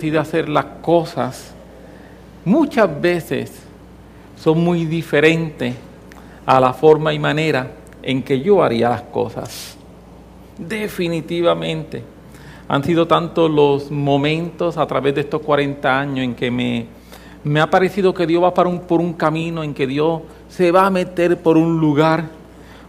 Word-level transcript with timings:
decide 0.00 0.18
hacer 0.18 0.48
las 0.48 0.64
cosas 0.80 1.52
muchas 2.46 2.88
veces 3.02 3.52
son 4.34 4.64
muy 4.64 4.86
diferentes 4.86 5.74
a 6.46 6.58
la 6.58 6.72
forma 6.72 7.12
y 7.12 7.18
manera 7.18 7.70
en 8.02 8.22
que 8.22 8.40
yo 8.40 8.62
haría 8.62 8.88
las 8.88 9.02
cosas. 9.02 9.76
Definitivamente. 10.56 12.02
Han 12.66 12.82
sido 12.82 13.06
tantos 13.06 13.50
los 13.50 13.90
momentos 13.90 14.78
a 14.78 14.86
través 14.86 15.14
de 15.16 15.20
estos 15.20 15.42
40 15.42 16.00
años 16.00 16.24
en 16.24 16.34
que 16.34 16.50
me, 16.50 16.86
me 17.44 17.60
ha 17.60 17.68
parecido 17.68 18.14
que 18.14 18.26
Dios 18.26 18.42
va 18.42 18.54
por 18.54 18.66
un, 18.66 18.80
por 18.80 19.00
un 19.00 19.12
camino, 19.12 19.62
en 19.62 19.74
que 19.74 19.86
Dios 19.86 20.22
se 20.48 20.72
va 20.72 20.86
a 20.86 20.90
meter 20.90 21.36
por 21.42 21.58
un 21.58 21.78
lugar 21.78 22.24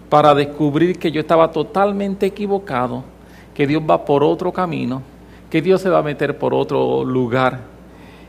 para 0.08 0.34
descubrir 0.34 0.98
que 0.98 1.12
yo 1.12 1.20
estaba 1.20 1.52
totalmente 1.52 2.28
equivocado, 2.28 3.04
que 3.54 3.68
Dios 3.68 3.84
va 3.84 4.06
por 4.06 4.24
otro 4.24 4.54
camino 4.54 5.11
que 5.52 5.62
Dios 5.62 5.82
se 5.82 5.90
va 5.90 6.00
a 6.00 6.02
meter 6.02 6.38
por 6.38 6.54
otro 6.54 7.04
lugar 7.04 7.60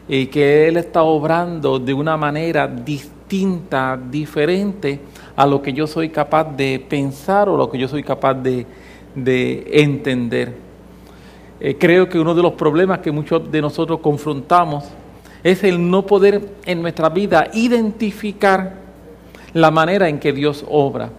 y 0.08 0.26
que 0.26 0.66
Él 0.66 0.76
está 0.76 1.04
obrando 1.04 1.78
de 1.78 1.94
una 1.94 2.16
manera 2.16 2.66
distinta, 2.66 3.96
diferente 4.10 4.98
a 5.36 5.46
lo 5.46 5.62
que 5.62 5.72
yo 5.72 5.86
soy 5.86 6.08
capaz 6.08 6.44
de 6.56 6.84
pensar 6.86 7.48
o 7.48 7.56
lo 7.56 7.70
que 7.70 7.78
yo 7.78 7.86
soy 7.86 8.02
capaz 8.02 8.34
de, 8.34 8.66
entender. 9.14 10.52
Eh, 11.60 11.76
creo 11.78 12.08
que 12.08 12.18
uno 12.18 12.34
de 12.34 12.42
los 12.42 12.54
problemas 12.54 12.98
que 12.98 13.12
muchos 13.12 13.50
de 13.52 13.62
nosotros 13.62 14.00
confrontamos 14.00 14.84
es 15.44 15.62
el 15.62 15.90
no 15.90 16.04
poder 16.04 16.56
en 16.66 16.82
nuestra 16.82 17.08
vida 17.08 17.48
identificar 17.54 18.74
la 19.52 19.70
manera 19.70 20.08
en 20.08 20.18
que 20.18 20.32
Dios 20.32 20.64
obra. 20.68 21.10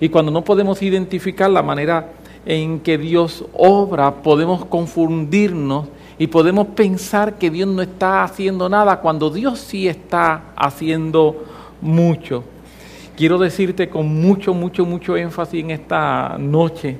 Y 0.00 0.08
cuando 0.08 0.32
no 0.32 0.42
podemos 0.42 0.82
identificar 0.82 1.48
la 1.48 1.62
manera 1.62 2.08
en 2.46 2.80
que 2.80 2.98
Dios 2.98 3.44
obra, 3.52 4.22
podemos 4.22 4.64
confundirnos 4.66 5.86
y 6.18 6.26
podemos 6.26 6.68
pensar 6.68 7.34
que 7.34 7.50
Dios 7.50 7.68
no 7.68 7.82
está 7.82 8.22
haciendo 8.22 8.68
nada 8.68 9.00
cuando 9.00 9.30
Dios 9.30 9.58
sí 9.58 9.88
está 9.88 10.52
haciendo 10.56 11.44
mucho. 11.80 12.44
Quiero 13.16 13.38
decirte 13.38 13.88
con 13.88 14.20
mucho, 14.20 14.52
mucho, 14.54 14.84
mucho 14.84 15.16
énfasis 15.16 15.62
en 15.62 15.70
esta 15.70 16.36
noche 16.38 16.98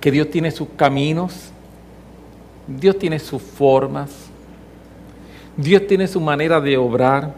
que 0.00 0.10
Dios 0.10 0.30
tiene 0.30 0.50
sus 0.50 0.68
caminos, 0.76 1.50
Dios 2.66 2.98
tiene 2.98 3.18
sus 3.18 3.40
formas, 3.40 4.10
Dios 5.56 5.86
tiene 5.86 6.08
su 6.08 6.20
manera 6.20 6.60
de 6.60 6.76
obrar 6.76 7.34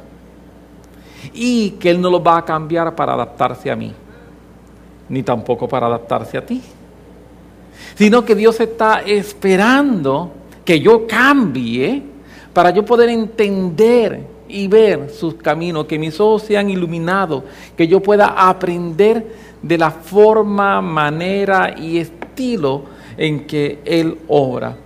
y 1.35 1.71
que 1.73 1.91
Él 1.91 2.01
no 2.01 2.09
lo 2.09 2.23
va 2.23 2.39
a 2.39 2.45
cambiar 2.45 2.95
para 2.95 3.13
adaptarse 3.13 3.71
a 3.71 3.77
mí 3.77 3.93
ni 5.09 5.23
tampoco 5.23 5.69
para 5.69 5.87
adaptarse 5.87 6.37
a 6.37 6.45
ti, 6.45 6.63
sino 7.95 8.25
que 8.25 8.35
Dios 8.35 8.59
está 8.61 9.01
esperando 9.01 10.33
que 10.65 10.81
yo 10.81 11.07
cambie 11.07 12.03
para 12.53 12.71
yo 12.71 12.85
poder 12.85 13.09
entender 13.11 14.37
y 14.49 14.69
ver 14.69 15.11
sus 15.11 15.35
caminos, 15.35 15.87
que 15.87 15.99
mis 15.99 16.19
ojos 16.21 16.43
sean 16.43 16.71
iluminados, 16.71 17.45
que 17.77 17.87
yo 17.87 18.01
pueda 18.01 18.49
aprender 18.49 19.27
de 19.63 19.79
la 19.79 19.91
forma, 19.91 20.81
manera 20.81 21.75
y 21.77 21.99
estilo 21.99 22.85
en 23.17 23.47
que 23.47 23.81
Él 23.85 24.19
obra. 24.29 24.77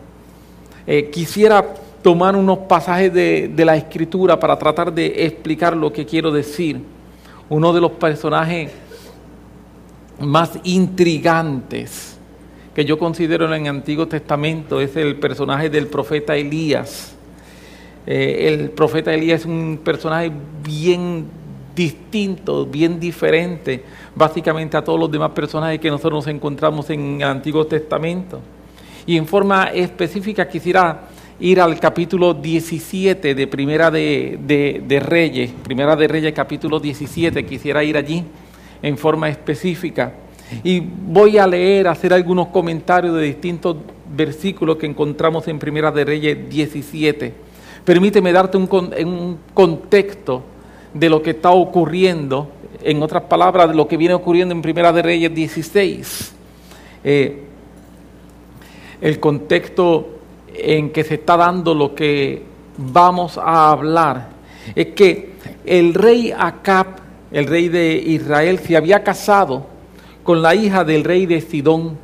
Eh, 0.86 1.10
quisiera 1.10 1.64
tomar 2.02 2.34
unos 2.34 2.58
pasajes 2.60 3.12
de, 3.12 3.48
de 3.54 3.64
la 3.64 3.76
escritura 3.76 4.40
para 4.40 4.58
tratar 4.58 4.92
de 4.92 5.24
explicar 5.24 5.76
lo 5.76 5.92
que 5.92 6.06
quiero 6.06 6.30
decir. 6.30 6.80
Uno 7.48 7.72
de 7.72 7.80
los 7.80 7.92
personajes 7.92 8.70
más 10.20 10.58
intrigantes 10.64 12.18
que 12.74 12.84
yo 12.84 12.98
considero 12.98 13.52
en 13.52 13.66
el 13.66 13.76
Antiguo 13.76 14.06
Testamento 14.06 14.80
es 14.80 14.94
el 14.96 15.16
personaje 15.16 15.68
del 15.68 15.88
profeta 15.88 16.36
Elías. 16.36 17.16
Eh, 18.06 18.48
el 18.48 18.70
profeta 18.70 19.12
Elías 19.12 19.40
es 19.40 19.46
un 19.46 19.80
personaje 19.82 20.30
bien 20.64 21.26
distinto, 21.74 22.66
bien 22.66 23.00
diferente, 23.00 23.82
básicamente 24.14 24.76
a 24.76 24.84
todos 24.84 25.00
los 25.00 25.10
demás 25.10 25.30
personajes 25.30 25.80
que 25.80 25.90
nosotros 25.90 26.24
nos 26.24 26.34
encontramos 26.34 26.88
en 26.90 27.16
el 27.16 27.28
Antiguo 27.28 27.66
Testamento. 27.66 28.40
Y 29.06 29.16
en 29.16 29.26
forma 29.26 29.64
específica 29.64 30.46
quisiera 30.46 31.08
ir 31.40 31.60
al 31.60 31.80
capítulo 31.80 32.34
17 32.34 33.34
de 33.34 33.46
Primera 33.46 33.90
de, 33.90 34.38
de 34.86 35.00
Reyes, 35.00 35.50
Primera 35.64 35.96
de 35.96 36.06
Reyes 36.06 36.32
capítulo 36.34 36.78
17, 36.78 37.44
quisiera 37.46 37.82
ir 37.82 37.96
allí 37.96 38.24
en 38.82 38.96
forma 38.98 39.28
específica. 39.28 40.12
Y 40.64 40.80
voy 40.80 41.38
a 41.38 41.46
leer, 41.46 41.88
hacer 41.88 42.12
algunos 42.12 42.48
comentarios 42.48 43.14
de 43.14 43.22
distintos 43.22 43.76
versículos 44.14 44.76
que 44.76 44.86
encontramos 44.86 45.46
en 45.48 45.58
Primera 45.58 45.90
de 45.92 46.04
Reyes 46.04 46.48
17. 46.48 47.32
Permíteme 47.84 48.32
darte 48.32 48.56
un, 48.56 48.68
un 48.70 49.38
contexto 49.54 50.42
de 50.92 51.08
lo 51.08 51.22
que 51.22 51.30
está 51.30 51.50
ocurriendo, 51.50 52.48
en 52.82 53.02
otras 53.02 53.24
palabras, 53.24 53.68
de 53.68 53.74
lo 53.74 53.86
que 53.86 53.96
viene 53.96 54.14
ocurriendo 54.14 54.54
en 54.54 54.62
Primera 54.62 54.92
de 54.92 55.02
Reyes 55.02 55.34
16. 55.34 56.34
Eh, 57.04 57.42
el 59.00 59.20
contexto 59.20 60.18
en 60.52 60.90
que 60.90 61.04
se 61.04 61.14
está 61.14 61.36
dando 61.36 61.74
lo 61.74 61.94
que 61.94 62.42
vamos 62.76 63.38
a 63.38 63.70
hablar 63.70 64.28
es 64.74 64.88
que 64.88 65.30
el 65.64 65.94
rey 65.94 66.32
Acab 66.36 66.99
el 67.32 67.46
rey 67.46 67.68
de 67.68 67.94
Israel, 67.94 68.58
se 68.58 68.76
había 68.76 69.02
casado 69.04 69.66
con 70.24 70.42
la 70.42 70.54
hija 70.54 70.84
del 70.84 71.04
rey 71.04 71.26
de 71.26 71.40
Sidón, 71.40 71.98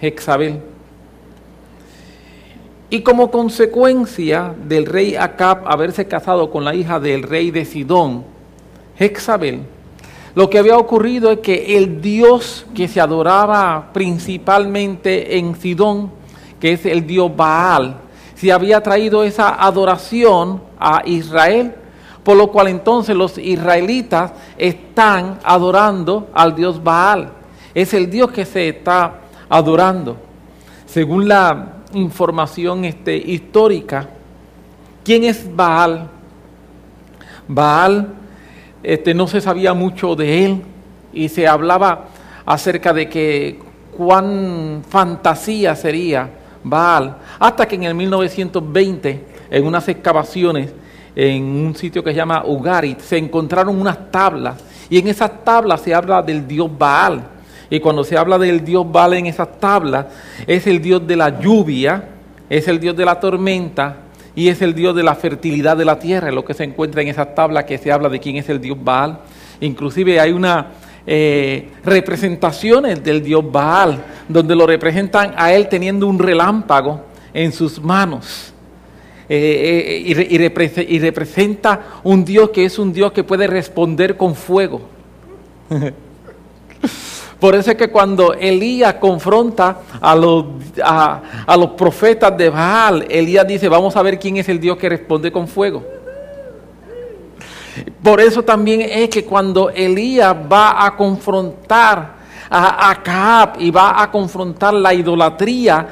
Jezabel. 0.00 0.60
Y 2.90 3.00
como 3.00 3.30
consecuencia 3.30 4.54
del 4.66 4.86
rey 4.86 5.16
Acab 5.16 5.66
haberse 5.66 6.06
casado 6.06 6.50
con 6.50 6.64
la 6.64 6.74
hija 6.74 7.00
del 7.00 7.22
rey 7.22 7.50
de 7.50 7.64
Sidón, 7.64 8.24
Jezabel, 8.96 9.60
lo 10.34 10.50
que 10.50 10.58
había 10.58 10.76
ocurrido 10.76 11.30
es 11.30 11.38
que 11.38 11.76
el 11.76 12.00
dios 12.00 12.66
que 12.74 12.88
se 12.88 13.00
adoraba 13.00 13.90
principalmente 13.92 15.38
en 15.38 15.54
Sidón, 15.54 16.10
que 16.60 16.72
es 16.72 16.86
el 16.86 17.06
dios 17.06 17.34
Baal, 17.34 17.96
se 18.34 18.52
había 18.52 18.82
traído 18.82 19.22
esa 19.22 19.64
adoración 19.64 20.60
a 20.78 21.02
Israel 21.06 21.74
por 22.24 22.36
lo 22.36 22.48
cual 22.48 22.68
entonces 22.68 23.14
los 23.14 23.36
israelitas 23.36 24.32
están 24.56 25.38
adorando 25.44 26.28
al 26.32 26.56
dios 26.56 26.82
Baal. 26.82 27.28
Es 27.74 27.92
el 27.92 28.10
dios 28.10 28.32
que 28.32 28.46
se 28.46 28.68
está 28.70 29.20
adorando. 29.48 30.16
Según 30.86 31.28
la 31.28 31.74
información 31.92 32.84
este, 32.86 33.16
histórica, 33.16 34.08
¿quién 35.04 35.24
es 35.24 35.54
Baal? 35.54 36.08
Baal 37.46 38.14
este, 38.82 39.12
no 39.12 39.26
se 39.26 39.40
sabía 39.40 39.74
mucho 39.74 40.16
de 40.16 40.46
él 40.46 40.62
y 41.12 41.28
se 41.28 41.46
hablaba 41.46 42.06
acerca 42.46 42.94
de 42.94 43.08
que 43.08 43.60
cuán 43.96 44.82
fantasía 44.88 45.76
sería 45.76 46.30
Baal, 46.62 47.18
hasta 47.38 47.68
que 47.68 47.76
en 47.76 47.82
el 47.82 47.94
1920, 47.94 49.24
en 49.50 49.66
unas 49.66 49.86
excavaciones, 49.88 50.72
en 51.16 51.44
un 51.44 51.74
sitio 51.74 52.02
que 52.02 52.10
se 52.10 52.16
llama 52.16 52.44
Ugarit, 52.44 53.00
se 53.00 53.18
encontraron 53.18 53.80
unas 53.80 54.10
tablas 54.10 54.56
y 54.90 54.98
en 54.98 55.08
esas 55.08 55.44
tablas 55.44 55.80
se 55.80 55.94
habla 55.94 56.22
del 56.22 56.46
dios 56.46 56.70
Baal. 56.76 57.22
Y 57.70 57.80
cuando 57.80 58.04
se 58.04 58.16
habla 58.16 58.38
del 58.38 58.64
dios 58.64 58.90
Baal 58.90 59.14
en 59.14 59.26
esas 59.26 59.58
tablas, 59.58 60.06
es 60.46 60.66
el 60.66 60.80
dios 60.80 61.06
de 61.06 61.16
la 61.16 61.40
lluvia, 61.40 62.08
es 62.48 62.68
el 62.68 62.78
dios 62.78 62.96
de 62.96 63.04
la 63.04 63.18
tormenta 63.18 63.96
y 64.36 64.48
es 64.48 64.60
el 64.62 64.74
dios 64.74 64.94
de 64.94 65.02
la 65.02 65.14
fertilidad 65.14 65.76
de 65.76 65.84
la 65.84 65.98
tierra, 65.98 66.30
lo 66.30 66.44
que 66.44 66.54
se 66.54 66.64
encuentra 66.64 67.02
en 67.02 67.08
esas 67.08 67.34
tablas 67.34 67.64
que 67.64 67.78
se 67.78 67.90
habla 67.90 68.08
de 68.08 68.20
quién 68.20 68.36
es 68.36 68.48
el 68.48 68.60
dios 68.60 68.78
Baal. 68.82 69.20
Inclusive 69.60 70.20
hay 70.20 70.32
una 70.32 70.68
eh, 71.06 71.70
representaciones 71.84 73.04
del 73.04 73.22
dios 73.22 73.44
Baal, 73.50 74.02
donde 74.28 74.56
lo 74.56 74.66
representan 74.66 75.34
a 75.36 75.52
él 75.52 75.68
teniendo 75.68 76.06
un 76.06 76.18
relámpago 76.18 77.02
en 77.34 77.52
sus 77.52 77.80
manos. 77.82 78.53
Eh, 79.28 80.02
eh, 80.06 80.86
y, 80.88 80.98
representa 80.98 82.00
un 82.02 82.24
Dios 82.24 82.50
que 82.50 82.66
es 82.66 82.78
un 82.78 82.92
Dios 82.92 83.12
que 83.12 83.24
puede 83.24 83.46
responder 83.46 84.16
con 84.16 84.34
fuego. 84.34 84.82
Por 87.40 87.54
eso 87.54 87.70
es 87.70 87.76
que 87.76 87.88
cuando 87.88 88.32
Elías 88.34 88.94
confronta 88.94 89.80
a 90.00 90.14
los, 90.14 90.46
a, 90.82 91.56
los 91.58 91.70
profetas 91.70 92.36
de 92.36 92.48
Baal, 92.48 93.06
Elías 93.08 93.46
dice, 93.46 93.68
vamos 93.68 93.96
a 93.96 94.02
ver 94.02 94.18
quién 94.18 94.36
es 94.36 94.48
el 94.48 94.60
Dios 94.60 94.76
que 94.78 94.88
responde 94.88 95.32
con 95.32 95.48
fuego. 95.48 95.82
Por 98.02 98.20
eso 98.20 98.42
también 98.42 98.82
es 98.82 99.08
que 99.08 99.24
cuando 99.24 99.70
Elías 99.70 100.34
va 100.50 100.86
a 100.86 100.96
confrontar 100.96 102.13
a 102.50 102.90
Acab 102.90 103.60
y 103.60 103.70
va 103.70 104.02
a 104.02 104.10
confrontar 104.10 104.74
la 104.74 104.92
idolatría, 104.94 105.88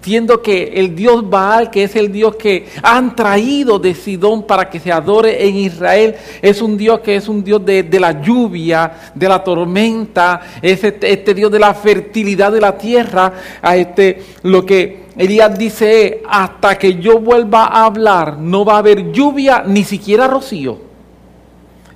siendo 0.00 0.40
que 0.40 0.72
el 0.74 0.94
Dios 0.94 1.28
Baal, 1.28 1.70
que 1.70 1.84
es 1.84 1.96
el 1.96 2.10
Dios 2.10 2.36
que 2.36 2.68
han 2.82 3.14
traído 3.14 3.78
de 3.78 3.94
Sidón 3.94 4.44
para 4.44 4.68
que 4.68 4.80
se 4.80 4.92
adore 4.92 5.46
en 5.46 5.56
Israel, 5.56 6.14
es 6.42 6.62
un 6.62 6.76
Dios 6.76 7.00
que 7.00 7.16
es 7.16 7.28
un 7.28 7.44
Dios 7.44 7.64
de, 7.64 8.00
la 8.00 8.20
lluvia, 8.20 9.12
de 9.14 9.28
la 9.28 9.42
tormenta, 9.42 10.40
es 10.62 10.82
este, 10.84 11.12
este, 11.12 11.34
Dios 11.34 11.50
de 11.50 11.58
la 11.58 11.74
fertilidad 11.74 12.52
de 12.52 12.60
la 12.60 12.76
tierra, 12.76 13.32
a 13.62 13.76
este, 13.76 14.22
lo 14.42 14.64
que 14.64 15.10
Elías 15.16 15.58
dice, 15.58 16.22
hasta 16.28 16.78
que 16.78 16.96
yo 16.96 17.18
vuelva 17.18 17.64
a 17.64 17.84
hablar, 17.84 18.38
no 18.38 18.64
va 18.64 18.74
a 18.74 18.78
haber 18.78 19.12
lluvia, 19.12 19.64
ni 19.66 19.84
siquiera 19.84 20.26
rocío. 20.26 20.89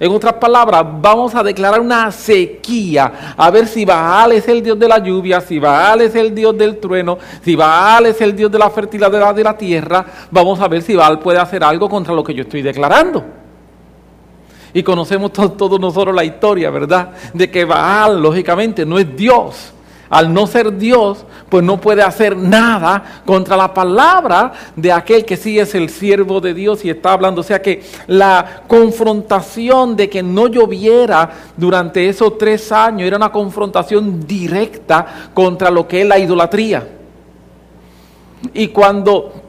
En 0.04 0.12
otras 0.12 0.34
palabras, 0.34 0.84
vamos 1.00 1.34
a 1.34 1.42
declarar 1.42 1.80
una 1.80 2.12
sequía, 2.12 3.34
a 3.38 3.50
ver 3.50 3.66
si 3.66 3.86
Baal 3.86 4.32
es 4.32 4.46
el 4.48 4.62
Dios 4.62 4.78
de 4.78 4.86
la 4.86 4.98
lluvia, 4.98 5.40
si 5.40 5.58
Baal 5.58 6.02
es 6.02 6.14
el 6.14 6.34
Dios 6.34 6.58
del 6.58 6.76
trueno, 6.76 7.16
si 7.42 7.56
Baal 7.56 8.04
es 8.04 8.20
el 8.20 8.36
Dios 8.36 8.52
de 8.52 8.58
la 8.58 8.68
fertilidad 8.68 9.10
de 9.34 9.42
la, 9.42 9.56
tierra, 9.56 10.04
vamos 10.30 10.60
a 10.60 10.68
ver 10.68 10.82
si 10.82 10.94
Baal 10.94 11.20
puede 11.20 11.38
hacer 11.38 11.64
algo 11.64 11.88
contra 11.88 12.12
lo 12.12 12.22
que 12.22 12.34
yo 12.34 12.42
estoy 12.42 12.60
declarando. 12.60 13.24
Y 14.74 14.82
conocemos 14.82 15.32
todos 15.32 15.80
nosotros 15.80 16.14
la 16.14 16.24
historia, 16.24 16.68
¿verdad? 16.68 17.12
De 17.32 17.50
que 17.50 17.64
Baal, 17.64 18.20
lógicamente, 18.20 18.84
no 18.84 18.98
es 18.98 19.16
Dios 19.16 19.73
al 20.14 20.32
no 20.32 20.46
ser 20.46 20.78
Dios, 20.78 21.26
pues 21.48 21.64
no 21.64 21.80
puede 21.80 22.00
hacer 22.00 22.36
nada 22.36 23.22
contra 23.26 23.56
la 23.56 23.74
palabra 23.74 24.52
de 24.76 24.92
aquel 24.92 25.24
que 25.24 25.36
sí 25.36 25.58
es 25.58 25.74
el 25.74 25.90
siervo 25.90 26.40
de 26.40 26.54
Dios 26.54 26.84
y 26.84 26.90
está 26.90 27.14
hablando. 27.14 27.40
O 27.40 27.44
sea 27.44 27.60
que 27.60 27.82
la 28.06 28.62
confrontación 28.68 29.96
de 29.96 30.08
que 30.08 30.22
no 30.22 30.46
lloviera 30.46 31.28
durante 31.56 32.08
esos 32.08 32.38
tres 32.38 32.70
años 32.70 33.08
era 33.08 33.16
una 33.16 33.32
confrontación 33.32 34.24
directa 34.24 35.30
contra 35.34 35.68
lo 35.68 35.88
que 35.88 36.02
es 36.02 36.06
la 36.06 36.16
idolatría. 36.20 36.86
Y 38.52 38.68
cuando 38.68 39.43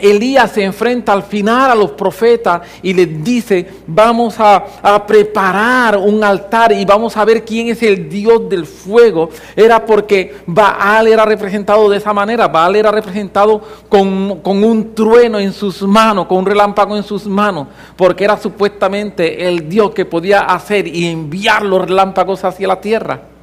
Elías 0.00 0.52
se 0.52 0.64
enfrenta 0.64 1.12
al 1.12 1.22
final 1.22 1.70
a 1.70 1.74
los 1.74 1.92
profetas 1.92 2.62
y 2.82 2.92
les 2.92 3.22
dice, 3.22 3.66
vamos 3.86 4.36
a, 4.38 4.64
preparar 5.06 5.96
un 5.96 6.22
altar 6.22 6.72
y 6.72 6.84
vamos 6.84 7.16
a 7.16 7.24
ver 7.24 7.44
quién 7.44 7.68
es 7.68 7.82
el 7.82 8.08
Dios 8.08 8.48
del 8.48 8.66
fuego. 8.66 9.30
Era 9.54 9.84
porque 9.84 10.36
Baal 10.46 11.08
era 11.08 11.24
representado 11.24 11.88
de 11.88 11.98
esa 11.98 12.12
manera. 12.12 12.48
Baal 12.48 12.76
era 12.76 12.90
representado 12.90 13.60
con, 13.88 14.40
con 14.40 14.62
un 14.64 14.94
trueno 14.94 15.38
en 15.38 15.52
sus 15.52 15.82
manos, 15.82 16.26
con 16.26 16.38
un 16.38 16.46
relámpago 16.46 16.96
en 16.96 17.02
sus 17.02 17.26
manos, 17.26 17.68
porque 17.96 18.24
era 18.24 18.36
supuestamente 18.36 19.48
el 19.48 19.68
Dios 19.68 19.90
que 19.90 20.04
podía 20.04 20.40
hacer 20.40 20.86
y 20.86 21.06
enviar 21.06 21.64
los 21.64 21.82
relámpagos 21.86 22.44
hacia 22.44 22.68
la 22.68 22.80
tierra. 22.80 23.37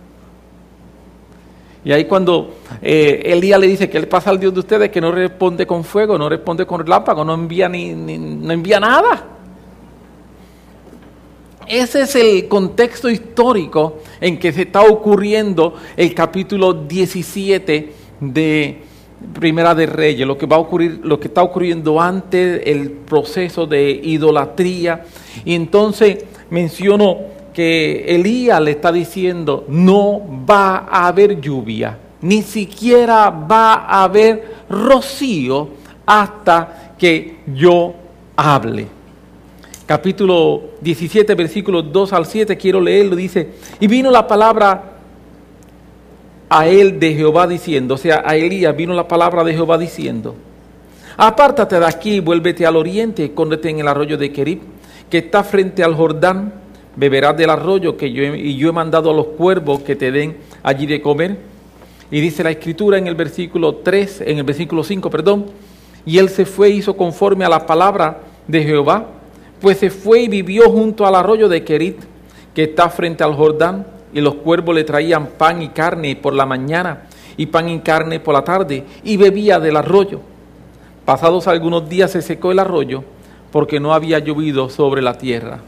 Y 1.85 1.91
ahí 1.91 2.05
cuando 2.05 2.55
eh, 2.81 3.21
Elías 3.25 3.59
le 3.59 3.67
dice 3.67 3.87
que 3.87 3.99
le 3.99 4.07
pasa 4.07 4.31
al 4.31 4.39
Dios 4.39 4.51
de 4.55 4.59
ustedes 4.59 4.89
que 4.89 4.99
no 4.99 5.11
responde 5.11 5.67
con 5.67 5.83
fuego, 5.83 6.17
no 6.17 6.27
responde 6.27 6.65
con 6.65 6.81
relámpago, 6.81 7.23
no 7.23 7.35
envía, 7.35 7.69
ni, 7.69 7.93
no 7.93 8.51
envía 8.51 8.79
nada. 8.79 9.23
Ese 11.67 12.01
es 12.01 12.15
el 12.15 12.47
contexto 12.47 13.07
histórico 13.07 13.99
en 14.19 14.39
que 14.39 14.51
se 14.51 14.63
está 14.63 14.81
ocurriendo 14.81 15.75
el 15.95 16.15
capítulo 16.15 16.73
17 16.73 17.93
de 18.19 18.81
Primera 19.33 19.75
de 19.75 19.85
Reyes, 19.85 20.25
lo 20.25 20.39
que 20.39 20.47
va 20.47 20.55
a 20.55 20.59
ocurrir, 20.59 21.01
lo 21.03 21.19
que 21.19 21.27
está 21.27 21.43
ocurriendo 21.43 22.01
antes 22.01 22.63
el 22.65 22.89
proceso 22.89 23.67
de 23.67 23.91
idolatría. 23.91 25.05
Y 25.43 25.53
entonces 25.53 26.25
menciono 26.49 27.34
que 27.55 28.03
Elías 28.13 28.59
le 28.61 28.71
está 28.71 28.91
diciendo, 28.91 29.63
no 29.69 30.21
va 30.47 30.85
a 30.89 31.07
haber 31.07 31.39
lluvia, 31.39 31.97
ni 32.21 32.41
siquiera 32.41 33.29
va 33.29 33.75
a 33.75 34.03
haber 34.03 34.65
rocío 34.69 35.69
hasta 36.05 36.95
que 36.99 37.37
yo 37.47 37.93
hable. 38.35 38.87
Capítulo 39.85 40.63
17, 40.81 41.33
versículos 41.33 41.93
2 41.93 42.11
al 42.11 42.25
7, 42.25 42.57
quiero 42.57 42.81
leerlo, 42.81 43.15
dice, 43.15 43.51
y 43.79 43.87
vino 43.87 44.11
la 44.11 44.27
palabra 44.27 44.97
a 46.49 46.67
él 46.67 46.99
de 46.99 47.13
Jehová 47.13 47.47
diciendo, 47.47 47.93
o 47.93 47.97
sea, 47.97 48.21
a 48.25 48.35
Elías 48.35 48.75
vino 48.75 48.93
la 48.93 49.07
palabra 49.07 49.45
de 49.45 49.53
Jehová 49.53 49.77
diciendo, 49.77 50.35
apártate 51.15 51.79
de 51.79 51.85
aquí, 51.85 52.19
vuélvete 52.19 52.65
al 52.65 52.75
oriente, 52.75 53.23
escóndete 53.23 53.69
en 53.69 53.79
el 53.79 53.87
arroyo 53.87 54.17
de 54.17 54.33
Kerib, 54.33 54.59
que 55.09 55.19
está 55.19 55.41
frente 55.41 55.85
al 55.85 55.95
Jordán, 55.95 56.64
beberás 56.95 57.37
del 57.37 57.49
arroyo 57.49 57.97
que 57.97 58.11
yo 58.11 58.23
he, 58.23 58.37
y 58.37 58.55
yo 58.57 58.69
he 58.69 58.71
mandado 58.71 59.11
a 59.11 59.13
los 59.13 59.27
cuervos 59.27 59.81
que 59.81 59.95
te 59.95 60.11
den 60.11 60.37
allí 60.63 60.85
de 60.85 61.01
comer. 61.01 61.37
Y 62.11 62.21
dice 62.21 62.43
la 62.43 62.51
escritura 62.51 62.97
en 62.97 63.07
el 63.07 63.15
versículo 63.15 63.75
3, 63.75 64.21
en 64.27 64.37
el 64.37 64.43
versículo 64.43 64.83
5, 64.83 65.09
perdón, 65.09 65.45
y 66.05 66.19
él 66.19 66.29
se 66.29 66.45
fue 66.45 66.67
e 66.67 66.71
hizo 66.71 66.95
conforme 66.95 67.45
a 67.45 67.49
la 67.49 67.65
palabra 67.65 68.19
de 68.47 68.63
Jehová, 68.63 69.07
pues 69.59 69.79
se 69.79 69.89
fue 69.89 70.21
y 70.21 70.27
vivió 70.27 70.69
junto 70.69 71.05
al 71.05 71.15
arroyo 71.15 71.49
de 71.49 71.63
Kerit, 71.63 71.97
que 72.53 72.63
está 72.63 72.89
frente 72.89 73.23
al 73.23 73.33
Jordán, 73.33 73.87
y 74.13 74.21
los 74.21 74.35
cuervos 74.35 74.75
le 74.75 74.83
traían 74.83 75.27
pan 75.37 75.61
y 75.61 75.69
carne 75.69 76.15
por 76.15 76.33
la 76.33 76.45
mañana, 76.45 77.07
y 77.35 77.47
pan 77.47 77.67
y 77.69 77.79
carne 77.79 78.19
por 78.19 78.33
la 78.33 78.43
tarde, 78.43 78.83
y 79.03 79.17
bebía 79.17 79.59
del 79.59 79.75
arroyo. 79.75 80.21
Pasados 81.03 81.47
algunos 81.47 81.89
días 81.89 82.11
se 82.11 82.21
secó 82.21 82.51
el 82.51 82.59
arroyo, 82.59 83.03
porque 83.51 83.79
no 83.79 83.93
había 83.93 84.19
llovido 84.19 84.69
sobre 84.69 85.01
la 85.01 85.17
tierra. 85.17 85.59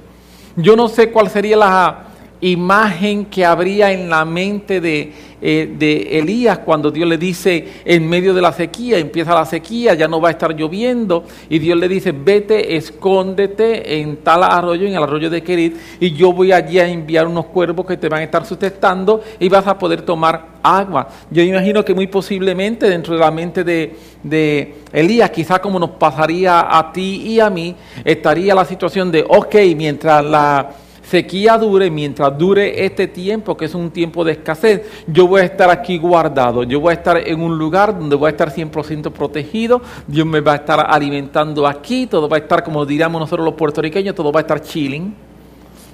Yo 0.57 0.75
no 0.75 0.87
sé 0.87 1.11
cuál 1.11 1.29
sería 1.29 1.55
la 1.55 2.06
imagen 2.41 3.25
que 3.25 3.45
habría 3.45 3.91
en 3.91 4.09
la 4.09 4.23
mente 4.25 4.79
de, 4.79 5.11
eh, 5.41 5.73
de, 5.77 6.19
Elías 6.19 6.59
cuando 6.59 6.91
Dios 6.91 7.07
le 7.07 7.17
dice 7.17 7.67
en 7.85 8.07
medio 8.07 8.33
de 8.33 8.41
la 8.41 8.51
sequía, 8.51 8.97
empieza 8.97 9.33
la 9.33 9.45
sequía, 9.45 9.93
ya 9.93 10.07
no 10.07 10.21
va 10.21 10.29
a 10.29 10.31
estar 10.31 10.55
lloviendo, 10.55 11.25
y 11.49 11.59
Dios 11.59 11.77
le 11.77 11.87
dice, 11.87 12.11
vete, 12.11 12.75
escóndete 12.75 13.99
en 13.99 14.17
tal 14.17 14.43
arroyo, 14.43 14.87
en 14.87 14.93
el 14.93 15.03
arroyo 15.03 15.29
de 15.29 15.41
Kerit, 15.41 15.75
y 15.99 16.11
yo 16.13 16.33
voy 16.33 16.51
allí 16.51 16.79
a 16.79 16.87
enviar 16.87 17.27
unos 17.27 17.45
cuervos 17.45 17.85
que 17.85 17.97
te 17.97 18.09
van 18.09 18.21
a 18.21 18.23
estar 18.23 18.45
sustentando 18.45 19.21
y 19.39 19.49
vas 19.49 19.67
a 19.67 19.77
poder 19.77 20.01
tomar 20.03 20.57
agua. 20.61 21.07
Yo 21.29 21.43
imagino 21.43 21.83
que 21.83 21.93
muy 21.93 22.07
posiblemente 22.07 22.89
dentro 22.89 23.13
de 23.13 23.19
la 23.19 23.31
mente 23.31 23.63
de, 23.63 23.95
de 24.23 24.75
Elías, 24.91 25.29
quizá 25.31 25.59
como 25.59 25.79
nos 25.79 25.91
pasaría 25.91 26.77
a 26.77 26.91
ti 26.91 27.21
y 27.25 27.39
a 27.39 27.49
mí, 27.49 27.75
estaría 28.03 28.53
la 28.55 28.65
situación 28.65 29.11
de, 29.11 29.25
ok, 29.27 29.55
mientras 29.75 30.23
la 30.25 30.69
sequía 31.09 31.57
dure, 31.57 31.89
mientras 31.89 32.37
dure 32.37 32.85
este 32.85 33.07
tiempo, 33.07 33.55
que 33.55 33.65
es 33.65 33.75
un 33.75 33.91
tiempo 33.91 34.25
de 34.25 34.33
escasez, 34.33 34.81
yo 35.07 35.27
voy 35.27 35.41
a 35.41 35.45
estar 35.45 35.69
aquí 35.69 35.97
guardado, 35.97 36.63
yo 36.63 36.81
voy 36.81 36.91
a 36.91 36.93
estar 36.95 37.17
en 37.17 37.41
un 37.41 37.57
lugar 37.57 37.97
donde 37.97 38.15
voy 38.15 38.27
a 38.27 38.31
estar 38.31 38.53
100% 38.53 39.11
protegido, 39.11 39.81
Dios 40.05 40.27
me 40.27 40.41
va 40.41 40.53
a 40.53 40.55
estar 40.57 40.85
alimentando 40.89 41.65
aquí, 41.65 42.07
todo 42.07 42.27
va 42.27 42.37
a 42.37 42.39
estar, 42.39 42.63
como 42.63 42.85
diríamos 42.85 43.21
nosotros 43.21 43.45
los 43.45 43.53
puertorriqueños, 43.53 44.15
todo 44.15 44.31
va 44.31 44.41
a 44.41 44.41
estar 44.41 44.61
chilling, 44.61 45.15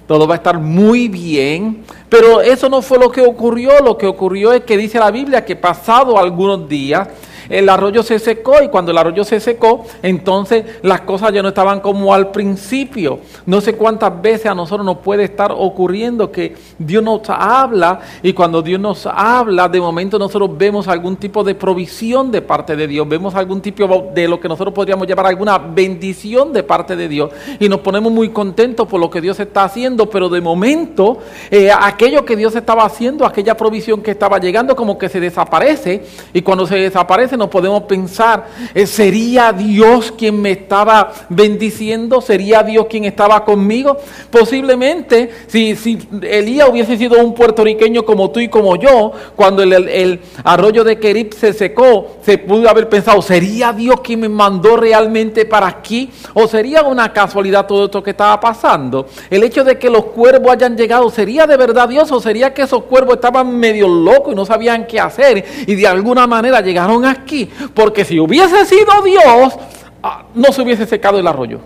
todo 0.07 0.27
va 0.27 0.33
a 0.33 0.38
estar 0.38 0.57
muy 0.57 1.07
bien, 1.07 1.83
pero 2.10 2.42
eso 2.42 2.68
no 2.68 2.81
fue 2.81 2.98
lo 2.98 3.12
que 3.12 3.21
ocurrió, 3.21 3.80
lo 3.83 3.98
que 3.98 4.07
ocurrió 4.07 4.51
es 4.51 4.63
que 4.63 4.77
dice 4.77 4.98
la 4.98 5.12
Biblia 5.12 5.45
que 5.45 5.56
pasado 5.56 6.18
algunos 6.18 6.68
días, 6.68 7.07
el 7.50 7.69
arroyo 7.69 8.04
se 8.04 8.19
secó 8.19 8.62
y 8.63 8.69
cuando 8.69 8.92
el 8.92 8.98
arroyo 8.98 9.24
se 9.24 9.40
secó, 9.40 9.86
entonces 10.01 10.66
las 10.81 11.01
cosas 11.01 11.34
ya 11.34 11.42
no 11.42 11.50
estaban 11.50 11.79
como 11.79 12.13
al 12.13 12.32
principio. 12.32 13.20
No 13.46 13.62
sé 13.62 13.75
cuántas 13.75 14.22
veces 14.22 14.48
a 14.48 14.56
nosotros 14.56 14.86
nos 14.86 14.98
puede 15.00 15.24
estar 15.24 15.51
ocurriendo 15.56 16.32
que 16.32 16.56
Dios 16.77 17.03
nos 17.03 17.22
habla 17.29 18.01
y 18.22 18.34
cuando 18.34 18.62
Dios 18.62 18.79
nos 18.79 19.06
habla, 19.06 19.68
de 19.70 19.79
momento 19.79 20.20
nosotros 20.20 20.58
vemos 20.58 20.88
algún 20.88 21.15
tipo 21.18 21.44
de 21.44 21.56
provisión 21.56 22.32
de 22.32 22.41
parte 22.41 22.75
de 22.75 22.88
Dios, 22.88 23.08
vemos 23.08 23.36
algún 23.36 23.62
tipo 23.62 24.12
de 24.13 24.27
lo 24.27 24.39
que 24.39 24.48
nosotros 24.48 24.74
podríamos 24.74 25.08
llamar 25.08 25.27
alguna 25.27 25.58
bendición 25.58 26.53
de 26.53 26.63
parte 26.63 26.96
de 26.96 27.08
Dios 27.08 27.32
y 27.60 27.70
nos 27.70 27.79
ponemos 27.79 28.12
muy 28.12 28.29
contentos 28.29 28.88
por 28.88 29.00
lo 29.00 29.10
que 29.10 29.22
Dios 29.22 29.39
está 29.39 29.63
haciendo, 29.63 30.10
pero 30.10 30.29
de 30.29 30.41
momento 30.41 31.20
eh, 31.51 31.72
aquello 31.72 32.25
que 32.25 32.36
Dios 32.36 32.56
estaba 32.56 32.86
haciendo, 32.86 33.25
aquella 33.25 33.56
provisión 33.56 34.01
que 34.01 34.12
estaba 34.12 34.39
llegando 34.39 34.75
como 34.75 34.98
que 34.98 35.10
se 35.10 35.20
desaparece 35.20 36.03
y 36.34 36.41
cuando 36.41 36.65
se 36.68 36.75
desaparece 36.75 37.33
no 37.38 37.50
podemos 37.50 37.84
pensar, 37.84 38.48
eh, 38.74 38.86
¿sería 38.86 39.52
Dios 39.52 40.12
quien 40.12 40.42
me 40.42 40.52
estaba 40.52 41.12
bendiciendo? 41.30 42.22
¿Sería 42.22 42.63
Dios 42.63 42.88
quien 42.90 43.06
estaba 43.06 43.44
conmigo? 43.44 43.98
Posiblemente, 44.30 45.30
si, 45.48 45.75
si 45.75 46.00
Elías 46.22 46.70
hubiese 46.70 46.98
sido 46.98 47.24
un 47.24 47.34
puertorriqueño 47.34 48.04
como 48.06 48.32
tú 48.32 48.40
y 48.40 48.48
como 48.48 48.75
yo, 48.75 49.12
cuando 49.36 49.63
el, 49.63 50.22
arroyo 50.44 50.84
de 50.84 51.00
Kerib 51.00 51.34
se 51.34 51.54
secó, 51.54 52.18
se 52.22 52.38
pudo 52.38 52.70
haber 52.70 52.90
pensado, 52.90 53.22
¿sería 53.22 53.74
Dios 53.74 54.02
quien 54.02 54.22
me 54.22 54.30
mandó 54.30 54.78
realmente 54.78 55.46
para 55.46 55.68
aquí? 55.68 56.12
¿O 56.34 56.48
sería 56.48 56.84
una 56.84 57.12
casualidad 57.12 57.66
todo 57.66 57.86
esto 57.86 58.04
que 58.04 58.12
estaba 58.12 58.40
pasando? 58.40 59.08
El 59.30 59.44
hecho 59.44 59.63
de 59.63 59.78
que 59.78 59.90
los 59.90 60.06
cuervos 60.06 60.52
hayan 60.52 60.78
llegado, 60.78 61.10
¿sería 61.10 61.48
de 61.48 61.58
verdad 61.58 61.90
Dios 61.90 62.12
o 62.12 62.20
sería 62.20 62.54
que 62.54 62.63
esos 62.63 62.84
cuervos 62.84 63.16
estaban 63.16 63.58
medio 63.58 63.88
locos 63.88 64.34
y 64.34 64.36
no 64.36 64.46
sabían 64.46 64.86
qué 64.88 65.00
hacer 65.00 65.46
y 65.66 65.75
de 65.75 65.88
alguna 65.88 66.28
manera 66.28 66.62
llegaron 66.62 67.06
aquí? 67.06 67.23
Aquí, 67.24 67.50
porque 67.74 68.06
si 68.06 68.20
hubiese 68.20 68.65
sido 68.65 69.01
Dios, 69.03 69.56
ah, 70.01 70.24
no 70.34 70.51
se 70.51 70.62
hubiese 70.62 70.86
secado 70.86 71.18
el 71.20 71.27
arroyo. 71.27 71.60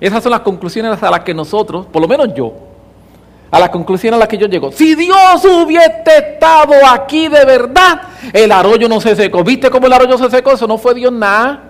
Esas 0.00 0.22
son 0.22 0.30
las 0.30 0.40
conclusiones 0.40 1.02
a 1.02 1.10
las 1.10 1.20
que 1.20 1.34
nosotros, 1.34 1.86
por 1.86 2.00
lo 2.00 2.08
menos 2.08 2.34
yo, 2.34 2.52
a 3.50 3.58
la 3.58 3.70
conclusión 3.70 4.14
a 4.14 4.16
la 4.16 4.26
que 4.28 4.38
yo 4.38 4.46
llego. 4.46 4.72
Si 4.72 4.94
Dios 4.94 5.44
hubiese 5.44 6.16
estado 6.16 6.74
aquí 6.90 7.28
de 7.28 7.44
verdad, 7.44 8.02
el 8.32 8.50
arroyo 8.52 8.88
no 8.88 9.00
se 9.00 9.16
secó. 9.16 9.42
¿Viste 9.42 9.70
cómo 9.70 9.86
el 9.88 9.92
arroyo 9.92 10.16
se 10.16 10.30
secó? 10.30 10.52
Eso 10.52 10.66
no 10.66 10.78
fue 10.78 10.94
Dios 10.94 11.12
nada. 11.12 11.64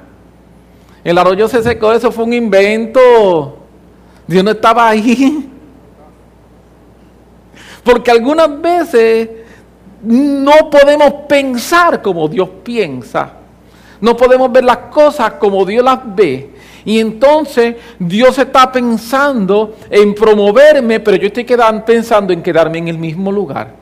El 1.03 1.17
arroyo 1.17 1.49
se 1.49 1.63
secó, 1.63 1.93
eso 1.93 2.13
fue 2.13 2.25
un 2.25 2.35
invento. 2.35 3.57
Dios 4.27 4.45
no 4.45 4.51
estaba 4.51 4.89
ahí. 4.89 5.51
Porque 7.83 8.11
algunas 8.11 8.61
veces 8.61 9.29
no 10.03 10.71
podemos 10.71 11.13
pensar 11.29 12.01
como 12.03 12.29
Dios 12.29 12.49
piensa. 12.63 13.33
No 14.01 14.17
podemos 14.17 14.51
ver 14.51 14.65
las 14.65 14.79
cosas 14.91 15.33
como 15.35 15.65
Dios 15.65 15.85
las 15.85 15.99
ve. 16.15 16.51
Y 16.85 16.99
entonces 16.99 17.77
Dios 17.99 18.39
está 18.39 18.73
pensando 18.73 19.77
en 19.91 20.15
promoverme, 20.15 21.01
pero 21.01 21.17
yo 21.19 21.27
estoy 21.27 21.45
quedando, 21.45 21.85
pensando 21.85 22.33
en 22.33 22.43
quedarme 22.43 22.79
en 22.79 22.89
el 22.89 22.99
mismo 22.99 23.31
lugar. 23.31 23.80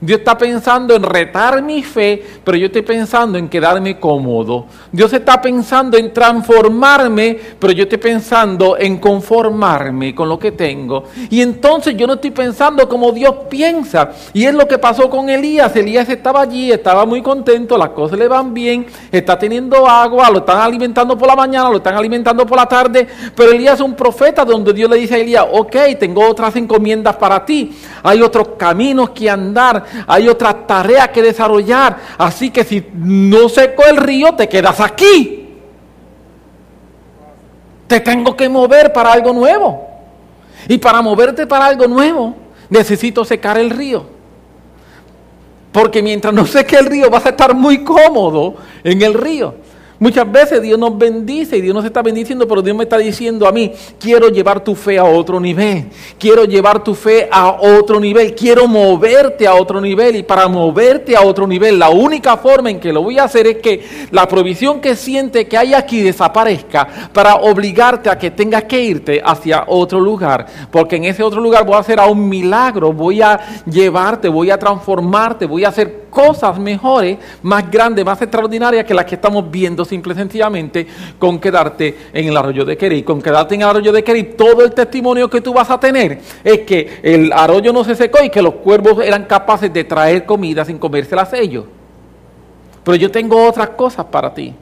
Dios 0.00 0.20
está 0.20 0.38
pensando 0.38 0.94
en 0.94 1.02
retar 1.02 1.62
mi 1.62 1.82
fe, 1.82 2.22
pero 2.42 2.56
yo 2.56 2.66
estoy 2.66 2.80
pensando 2.80 3.36
en 3.36 3.50
quedarme 3.50 4.00
cómodo. 4.00 4.64
Dios 4.90 5.12
está 5.12 5.42
pensando 5.42 5.98
en 5.98 6.10
transformarme, 6.10 7.38
pero 7.58 7.74
yo 7.74 7.82
estoy 7.82 7.98
pensando 7.98 8.78
en 8.78 8.96
conformarme 8.96 10.14
con 10.14 10.30
lo 10.30 10.38
que 10.38 10.52
tengo. 10.52 11.04
Y 11.28 11.42
entonces 11.42 11.94
yo 11.98 12.06
no 12.06 12.14
estoy 12.14 12.30
pensando 12.30 12.88
como 12.88 13.12
Dios 13.12 13.34
piensa. 13.50 14.10
Y 14.32 14.46
es 14.46 14.54
lo 14.54 14.66
que 14.66 14.78
pasó 14.78 15.10
con 15.10 15.28
Elías. 15.28 15.76
Elías 15.76 16.08
estaba 16.08 16.40
allí, 16.40 16.72
estaba 16.72 17.04
muy 17.04 17.20
contento, 17.20 17.76
las 17.76 17.90
cosas 17.90 18.18
le 18.18 18.26
van 18.26 18.54
bien, 18.54 18.86
está 19.12 19.38
teniendo 19.38 19.86
agua, 19.86 20.30
lo 20.30 20.38
están 20.38 20.62
alimentando 20.62 21.18
por 21.18 21.28
la 21.28 21.36
mañana, 21.36 21.68
lo 21.68 21.76
están 21.76 21.96
alimentando 21.96 22.46
por 22.46 22.56
la 22.56 22.66
tarde. 22.66 23.06
Pero 23.36 23.52
Elías 23.52 23.74
es 23.74 23.80
un 23.82 23.94
profeta 23.94 24.46
donde 24.46 24.72
Dios 24.72 24.88
le 24.88 24.96
dice 24.96 25.16
a 25.16 25.18
Elías, 25.18 25.44
ok, 25.52 25.76
tengo 25.98 26.26
otras 26.26 26.56
encomiendas 26.56 27.16
para 27.16 27.44
ti. 27.44 27.76
Hay 28.02 28.22
otros 28.22 28.52
caminos 28.56 29.10
que 29.10 29.28
andar 29.28 29.89
hay 30.06 30.28
otra 30.28 30.66
tarea 30.66 31.10
que 31.10 31.22
desarrollar. 31.22 31.98
Así 32.18 32.50
que 32.50 32.64
si 32.64 32.86
no 32.94 33.48
seco 33.48 33.84
el 33.84 33.96
río, 33.96 34.34
te 34.34 34.48
quedas 34.48 34.80
aquí. 34.80 35.48
Te 37.86 38.00
tengo 38.00 38.36
que 38.36 38.48
mover 38.48 38.92
para 38.92 39.12
algo 39.12 39.32
nuevo. 39.32 39.88
Y 40.68 40.78
para 40.78 41.02
moverte 41.02 41.46
para 41.46 41.66
algo 41.66 41.86
nuevo, 41.86 42.36
necesito 42.68 43.24
secar 43.24 43.58
el 43.58 43.70
río. 43.70 44.06
Porque 45.72 46.02
mientras 46.02 46.32
no 46.32 46.46
seque 46.46 46.76
el 46.76 46.86
río, 46.86 47.10
vas 47.10 47.26
a 47.26 47.30
estar 47.30 47.54
muy 47.54 47.84
cómodo 47.84 48.56
en 48.84 49.02
el 49.02 49.14
río. 49.14 49.54
Muchas 50.00 50.32
veces 50.32 50.62
Dios 50.62 50.78
nos 50.78 50.96
bendice 50.96 51.58
y 51.58 51.60
Dios 51.60 51.74
nos 51.74 51.84
está 51.84 52.00
bendiciendo, 52.00 52.48
pero 52.48 52.62
Dios 52.62 52.74
me 52.74 52.84
está 52.84 52.96
diciendo 52.96 53.46
a 53.46 53.52
mí, 53.52 53.70
quiero 53.98 54.28
llevar 54.28 54.64
tu 54.64 54.74
fe 54.74 54.98
a 54.98 55.04
otro 55.04 55.38
nivel, 55.38 55.88
quiero 56.18 56.46
llevar 56.46 56.82
tu 56.82 56.94
fe 56.94 57.28
a 57.30 57.50
otro 57.60 58.00
nivel, 58.00 58.34
quiero 58.34 58.66
moverte 58.66 59.46
a 59.46 59.52
otro 59.52 59.78
nivel 59.78 60.16
y 60.16 60.22
para 60.22 60.48
moverte 60.48 61.14
a 61.14 61.20
otro 61.20 61.46
nivel, 61.46 61.78
la 61.78 61.90
única 61.90 62.38
forma 62.38 62.70
en 62.70 62.80
que 62.80 62.94
lo 62.94 63.02
voy 63.02 63.18
a 63.18 63.24
hacer 63.24 63.46
es 63.46 63.56
que 63.58 64.08
la 64.10 64.26
provisión 64.26 64.80
que 64.80 64.96
siente 64.96 65.46
que 65.46 65.58
hay 65.58 65.74
aquí 65.74 66.00
desaparezca 66.00 67.10
para 67.12 67.34
obligarte 67.34 68.08
a 68.08 68.16
que 68.16 68.30
tengas 68.30 68.64
que 68.64 68.80
irte 68.80 69.20
hacia 69.22 69.64
otro 69.66 70.00
lugar, 70.00 70.46
porque 70.70 70.96
en 70.96 71.04
ese 71.04 71.22
otro 71.22 71.42
lugar 71.42 71.66
voy 71.66 71.74
a 71.74 71.80
hacer 71.80 72.00
a 72.00 72.06
un 72.06 72.26
milagro, 72.26 72.90
voy 72.94 73.20
a 73.20 73.38
llevarte, 73.66 74.30
voy 74.30 74.50
a 74.50 74.58
transformarte, 74.58 75.44
voy 75.44 75.66
a 75.66 75.68
hacer 75.68 76.08
cosas 76.08 76.58
mejores, 76.58 77.18
más 77.42 77.70
grandes, 77.70 78.02
más 78.02 78.20
extraordinarias 78.22 78.86
que 78.86 78.94
las 78.94 79.04
que 79.04 79.14
estamos 79.14 79.48
viendo 79.50 79.84
simple 79.90 80.14
y 80.14 80.16
sencillamente 80.16 80.86
con 81.18 81.38
quedarte 81.38 81.94
en 82.12 82.28
el 82.28 82.36
arroyo 82.36 82.64
de 82.64 82.76
Querí. 82.78 83.02
Con 83.02 83.20
quedarte 83.20 83.56
en 83.56 83.62
el 83.62 83.68
arroyo 83.68 83.92
de 83.92 84.02
Querí, 84.02 84.22
todo 84.22 84.62
el 84.64 84.72
testimonio 84.72 85.28
que 85.28 85.42
tú 85.42 85.52
vas 85.52 85.68
a 85.70 85.78
tener 85.78 86.20
es 86.42 86.60
que 86.60 87.00
el 87.02 87.32
arroyo 87.32 87.72
no 87.72 87.84
se 87.84 87.94
secó 87.94 88.24
y 88.24 88.30
que 88.30 88.40
los 88.40 88.54
cuervos 88.54 89.04
eran 89.04 89.24
capaces 89.24 89.70
de 89.70 89.84
traer 89.84 90.24
comida 90.24 90.64
sin 90.64 90.78
comérselas 90.78 91.32
ellos. 91.34 91.64
Pero 92.82 92.96
yo 92.96 93.10
tengo 93.10 93.46
otras 93.46 93.70
cosas 93.70 94.06
para 94.06 94.32
ti. 94.32 94.54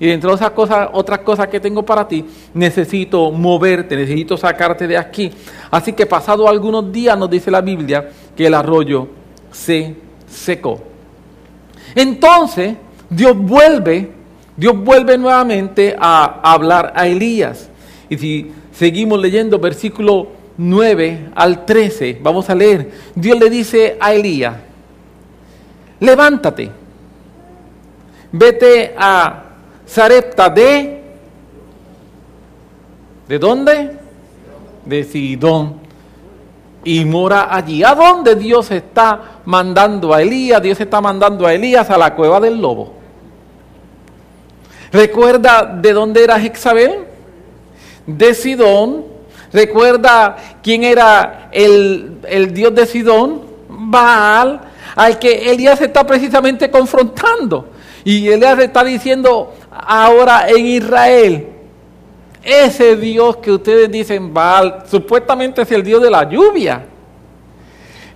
Y 0.00 0.06
dentro 0.06 0.30
de 0.30 0.36
esas 0.36 0.50
cosas, 0.50 0.88
otras 0.92 1.20
cosas 1.20 1.46
que 1.46 1.60
tengo 1.60 1.84
para 1.84 2.08
ti, 2.08 2.24
necesito 2.54 3.30
moverte, 3.30 3.94
necesito 3.94 4.36
sacarte 4.36 4.88
de 4.88 4.98
aquí. 4.98 5.30
Así 5.70 5.92
que 5.92 6.06
pasado 6.06 6.48
algunos 6.48 6.90
días 6.90 7.16
nos 7.16 7.30
dice 7.30 7.52
la 7.52 7.60
Biblia 7.60 8.10
que 8.34 8.46
el 8.46 8.54
arroyo 8.54 9.06
se 9.52 9.94
secó. 10.26 10.80
Entonces, 11.94 12.74
Dios 13.08 13.36
vuelve, 13.36 14.10
Dios 14.62 14.78
vuelve 14.78 15.18
nuevamente 15.18 15.96
a 15.98 16.38
hablar 16.40 16.92
a 16.94 17.08
Elías. 17.08 17.68
Y 18.08 18.16
si 18.16 18.52
seguimos 18.70 19.20
leyendo 19.20 19.58
versículo 19.58 20.28
9 20.56 21.30
al 21.34 21.66
13, 21.66 22.20
vamos 22.22 22.48
a 22.48 22.54
leer, 22.54 22.92
Dios 23.12 23.40
le 23.40 23.50
dice 23.50 23.96
a 23.98 24.14
Elías, 24.14 24.54
levántate, 25.98 26.70
vete 28.30 28.94
a 28.96 29.42
Zarepta 29.84 30.48
de... 30.48 31.02
¿De 33.26 33.38
dónde? 33.40 33.96
De 34.86 35.02
Sidón 35.02 35.80
y 36.84 37.04
mora 37.04 37.52
allí. 37.52 37.82
¿A 37.82 37.96
dónde 37.96 38.36
Dios 38.36 38.70
está 38.70 39.40
mandando 39.44 40.14
a 40.14 40.22
Elías? 40.22 40.62
Dios 40.62 40.80
está 40.80 41.00
mandando 41.00 41.48
a 41.48 41.52
Elías 41.52 41.90
a 41.90 41.98
la 41.98 42.14
cueva 42.14 42.38
del 42.38 42.60
lobo. 42.60 43.01
¿Recuerda 44.92 45.64
de 45.80 45.92
dónde 45.92 46.22
era 46.22 46.38
Jezabel? 46.38 47.06
De 48.06 48.34
Sidón. 48.34 49.06
¿Recuerda 49.52 50.36
quién 50.62 50.84
era 50.84 51.48
el, 51.52 52.18
el 52.28 52.52
Dios 52.52 52.74
de 52.74 52.86
Sidón? 52.86 53.42
Baal, 53.68 54.60
al 54.94 55.18
que 55.18 55.50
Elías 55.50 55.80
está 55.80 56.06
precisamente 56.06 56.70
confrontando. 56.70 57.70
Y 58.04 58.28
Elías 58.28 58.58
está 58.58 58.84
diciendo 58.84 59.54
ahora 59.70 60.48
en 60.48 60.66
Israel, 60.66 61.48
ese 62.42 62.96
Dios 62.96 63.36
que 63.36 63.52
ustedes 63.52 63.90
dicen 63.90 64.34
Baal, 64.34 64.84
supuestamente 64.90 65.62
es 65.62 65.70
el 65.72 65.82
Dios 65.82 66.02
de 66.02 66.10
la 66.10 66.28
lluvia. 66.28 66.86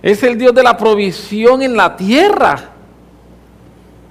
Es 0.01 0.21
el 0.23 0.37
Dios 0.37 0.53
de 0.53 0.63
la 0.63 0.77
provisión 0.77 1.61
en 1.61 1.75
la 1.75 1.95
tierra. 1.95 2.71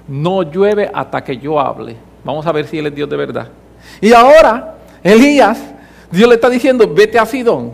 No 0.07 0.43
llueve 0.43 0.89
hasta 0.93 1.23
que 1.23 1.37
yo 1.37 1.59
hable. 1.59 2.06
Vamos 2.27 2.45
a 2.45 2.51
ver 2.51 2.67
si 2.67 2.77
Él 2.77 2.87
es 2.87 2.93
Dios 2.93 3.09
de 3.09 3.15
verdad. 3.15 3.47
Y 4.01 4.11
ahora, 4.11 4.75
Elías, 5.01 5.57
Dios 6.11 6.27
le 6.27 6.35
está 6.35 6.49
diciendo, 6.49 6.85
vete 6.93 7.17
a 7.17 7.25
Sidón. 7.25 7.71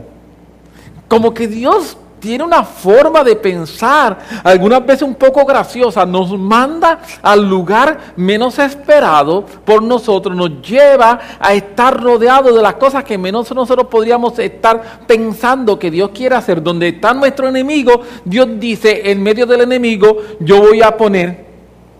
Como 1.07 1.33
que 1.33 1.47
Dios 1.47 1.97
tiene 2.19 2.43
una 2.43 2.63
forma 2.63 3.23
de 3.23 3.35
pensar, 3.35 4.19
algunas 4.43 4.85
veces 4.85 5.01
un 5.01 5.15
poco 5.15 5.43
graciosa, 5.43 6.05
nos 6.05 6.37
manda 6.37 6.99
al 7.23 7.49
lugar 7.49 8.13
menos 8.15 8.59
esperado 8.59 9.43
por 9.65 9.81
nosotros, 9.81 10.37
nos 10.37 10.61
lleva 10.61 11.19
a 11.39 11.53
estar 11.55 11.99
rodeado 11.99 12.55
de 12.55 12.61
las 12.61 12.75
cosas 12.75 13.03
que 13.03 13.17
menos 13.17 13.51
nosotros 13.55 13.87
podríamos 13.87 14.37
estar 14.37 14.99
pensando 15.07 15.79
que 15.79 15.89
Dios 15.89 16.11
quiere 16.13 16.35
hacer. 16.35 16.61
Donde 16.61 16.89
está 16.89 17.11
nuestro 17.15 17.47
enemigo, 17.47 18.01
Dios 18.23 18.47
dice, 18.59 19.09
en 19.09 19.23
medio 19.23 19.47
del 19.47 19.61
enemigo, 19.61 20.15
yo 20.39 20.61
voy 20.61 20.83
a 20.83 20.95
poner 20.95 21.52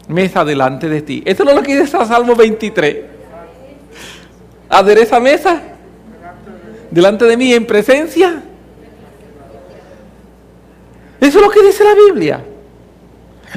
mesa 0.07 0.43
delante 0.43 0.89
de 0.89 1.01
ti. 1.01 1.23
Eso 1.25 1.43
es 1.43 1.55
lo 1.55 1.61
que 1.63 1.79
dice 1.79 1.97
Salmo 2.05 2.35
23. 2.35 2.97
Adereza 4.69 5.19
mesa 5.19 5.61
delante 6.91 7.25
de 7.25 7.37
mí 7.37 7.53
en 7.53 7.65
presencia 7.65 8.43
eso 11.23 11.39
es 11.39 11.45
lo 11.45 11.49
que 11.49 11.61
dice 11.61 11.85
la 11.85 11.95
Biblia. 11.95 12.43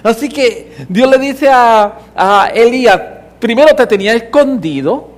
Así 0.04 0.28
que 0.28 0.86
Dios 0.88 1.10
le 1.10 1.18
dice 1.18 1.48
a, 1.50 2.48
Elías, 2.54 3.00
primero 3.40 3.74
te 3.74 3.84
tenía 3.88 4.14
escondido, 4.14 5.15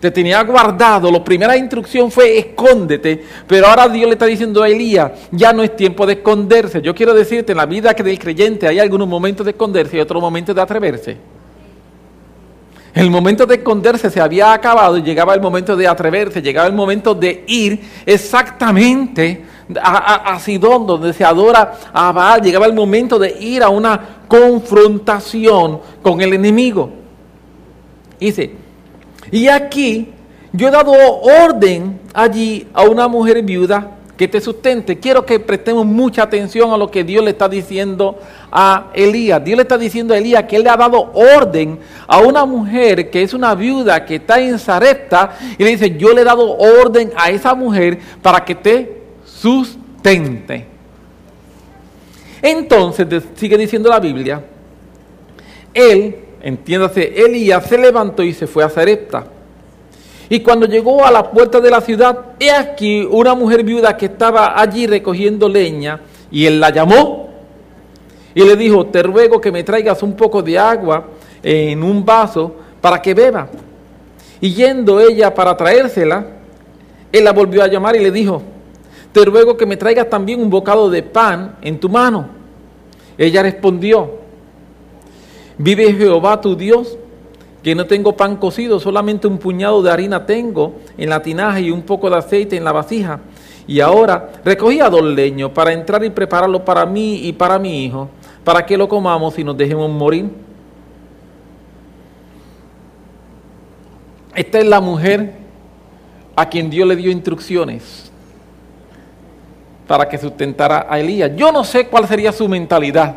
te 0.00 0.10
tenía 0.10 0.42
guardado, 0.42 1.10
la 1.10 1.22
primera 1.22 1.56
instrucción 1.56 2.10
fue 2.10 2.38
escóndete, 2.38 3.24
pero 3.46 3.66
ahora 3.66 3.88
Dios 3.88 4.06
le 4.06 4.12
está 4.12 4.26
diciendo 4.26 4.62
a 4.62 4.68
Elías, 4.68 5.12
ya 5.30 5.52
no 5.52 5.62
es 5.62 5.74
tiempo 5.74 6.06
de 6.06 6.14
esconderse. 6.14 6.82
Yo 6.82 6.94
quiero 6.94 7.14
decirte, 7.14 7.52
en 7.52 7.58
la 7.58 7.66
vida 7.66 7.92
del 7.92 8.18
creyente 8.18 8.68
hay 8.68 8.78
algunos 8.78 9.08
momentos 9.08 9.44
de 9.44 9.52
esconderse 9.52 9.96
y 9.96 10.00
otros 10.00 10.20
momentos 10.20 10.54
de 10.54 10.60
atreverse. 10.62 11.16
El 12.94 13.10
momento 13.10 13.44
de 13.44 13.56
esconderse 13.56 14.08
se 14.10 14.20
había 14.22 14.54
acabado 14.54 14.96
y 14.96 15.02
llegaba 15.02 15.34
el 15.34 15.40
momento 15.42 15.76
de 15.76 15.86
atreverse, 15.86 16.40
llegaba 16.40 16.66
el 16.66 16.72
momento 16.72 17.14
de 17.14 17.44
ir 17.46 17.78
exactamente 18.06 19.44
a, 19.82 20.38
Sidón, 20.40 20.86
donde 20.86 21.12
se 21.12 21.24
adora 21.24 21.74
a 21.92 22.12
Baal. 22.12 22.40
Llegaba 22.40 22.64
el 22.64 22.72
momento 22.72 23.18
de 23.18 23.36
ir 23.38 23.62
a 23.62 23.68
una 23.68 24.22
confrontación 24.28 25.80
con 26.02 26.20
el 26.20 26.32
enemigo. 26.32 26.90
Dice, 28.18 28.54
y 29.30 29.48
aquí 29.48 30.12
yo 30.52 30.68
he 30.68 30.70
dado 30.70 30.92
orden 30.92 32.00
allí 32.14 32.66
a 32.72 32.84
una 32.84 33.08
mujer 33.08 33.42
viuda 33.42 33.96
que 34.16 34.26
te 34.26 34.40
sustente. 34.40 34.98
Quiero 34.98 35.26
que 35.26 35.38
prestemos 35.38 35.84
mucha 35.84 36.22
atención 36.22 36.72
a 36.72 36.78
lo 36.78 36.90
que 36.90 37.04
Dios 37.04 37.22
le 37.22 37.30
está 37.30 37.48
diciendo 37.48 38.18
a 38.50 38.90
Elías. 38.94 39.44
Dios 39.44 39.56
le 39.56 39.62
está 39.62 39.76
diciendo 39.76 40.14
a 40.14 40.18
Elías 40.18 40.44
que 40.44 40.56
él 40.56 40.64
le 40.64 40.70
ha 40.70 40.76
dado 40.76 41.12
orden 41.12 41.78
a 42.06 42.20
una 42.20 42.46
mujer 42.46 43.10
que 43.10 43.22
es 43.22 43.34
una 43.34 43.54
viuda 43.54 44.04
que 44.04 44.16
está 44.16 44.40
en 44.40 44.58
Zarepta 44.58 45.36
y 45.58 45.62
le 45.62 45.70
dice, 45.70 45.96
yo 45.96 46.14
le 46.14 46.22
he 46.22 46.24
dado 46.24 46.56
orden 46.56 47.12
a 47.16 47.30
esa 47.30 47.54
mujer 47.54 47.98
para 48.22 48.44
que 48.44 48.54
te 48.54 49.02
sustente. 49.24 50.66
Entonces, 52.40 53.24
sigue 53.34 53.58
diciendo 53.58 53.90
la 53.90 54.00
Biblia, 54.00 54.42
él, 55.74 56.16
entiéndase, 56.46 57.12
Elías 57.16 57.66
se 57.66 57.76
levantó 57.76 58.22
y 58.22 58.32
se 58.32 58.46
fue 58.46 58.62
a 58.62 58.68
Zarepta. 58.68 59.26
Y 60.28 60.40
cuando 60.40 60.66
llegó 60.66 61.04
a 61.04 61.10
la 61.10 61.28
puerta 61.28 61.60
de 61.60 61.70
la 61.72 61.80
ciudad, 61.80 62.18
he 62.38 62.52
aquí 62.52 63.06
una 63.10 63.34
mujer 63.34 63.64
viuda 63.64 63.96
que 63.96 64.06
estaba 64.06 64.60
allí 64.60 64.86
recogiendo 64.86 65.48
leña, 65.48 66.00
y 66.30 66.46
él 66.46 66.60
la 66.60 66.70
llamó 66.70 67.30
y 68.32 68.44
le 68.44 68.54
dijo, 68.54 68.86
te 68.86 69.02
ruego 69.02 69.40
que 69.40 69.50
me 69.50 69.64
traigas 69.64 70.04
un 70.04 70.14
poco 70.14 70.40
de 70.40 70.56
agua 70.56 71.08
en 71.42 71.82
un 71.82 72.04
vaso 72.04 72.54
para 72.80 73.02
que 73.02 73.12
beba. 73.12 73.48
Y 74.40 74.52
yendo 74.52 75.00
ella 75.00 75.34
para 75.34 75.56
traérsela, 75.56 76.26
él 77.10 77.24
la 77.24 77.32
volvió 77.32 77.64
a 77.64 77.66
llamar 77.66 77.96
y 77.96 78.00
le 78.00 78.12
dijo, 78.12 78.40
te 79.10 79.24
ruego 79.24 79.56
que 79.56 79.66
me 79.66 79.76
traigas 79.76 80.08
también 80.08 80.40
un 80.40 80.50
bocado 80.50 80.90
de 80.90 81.02
pan 81.02 81.56
en 81.60 81.80
tu 81.80 81.88
mano. 81.88 82.28
Ella 83.18 83.42
respondió, 83.42 84.25
vive 85.58 85.92
Jehová 85.94 86.40
tu 86.40 86.56
Dios, 86.56 86.98
que 87.62 87.74
no 87.74 87.86
tengo 87.86 88.16
pan 88.16 88.36
cocido, 88.36 88.78
solamente 88.78 89.26
un 89.26 89.38
puñado 89.38 89.82
de 89.82 89.90
harina 89.90 90.24
tengo 90.24 90.74
en 90.96 91.10
la 91.10 91.20
tinaja 91.20 91.58
y 91.60 91.70
un 91.70 91.82
poco 91.82 92.08
de 92.08 92.16
aceite 92.16 92.56
en 92.56 92.64
la 92.64 92.72
vasija. 92.72 93.20
Y 93.66 93.80
ahora 93.80 94.30
recogía 94.44 94.88
dos 94.88 95.02
leños 95.02 95.50
para 95.50 95.72
entrar 95.72 96.04
y 96.04 96.10
prepararlo 96.10 96.64
para 96.64 96.86
mí 96.86 97.26
y 97.26 97.32
para 97.32 97.58
mi 97.58 97.84
hijo, 97.84 98.08
para 98.44 98.64
que 98.64 98.76
lo 98.76 98.88
comamos 98.88 99.36
y 99.38 99.44
nos 99.44 99.56
dejemos 99.56 99.90
morir. 99.90 100.30
Esta 104.34 104.58
es 104.58 104.66
la 104.66 104.80
mujer 104.80 105.32
a 106.36 106.48
quien 106.48 106.70
Dios 106.70 106.86
le 106.86 106.94
dio 106.94 107.10
instrucciones 107.10 108.12
para 109.86 110.08
que 110.08 110.18
sustentara 110.18 110.86
a 110.88 111.00
Elías. 111.00 111.32
Yo 111.36 111.50
no 111.50 111.64
sé 111.64 111.86
cuál 111.86 112.06
sería 112.06 112.32
su 112.32 112.48
mentalidad, 112.48 113.14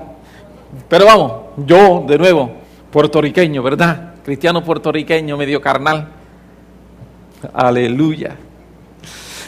pero 0.88 1.06
vamos, 1.06 1.34
yo 1.66 2.06
de 2.08 2.18
nuevo, 2.18 2.52
puertorriqueño, 2.92 3.62
¿verdad? 3.64 4.14
Cristiano 4.24 4.64
puertorriqueño, 4.64 5.38
medio 5.38 5.62
carnal. 5.62 6.10
Aleluya. 7.54 8.36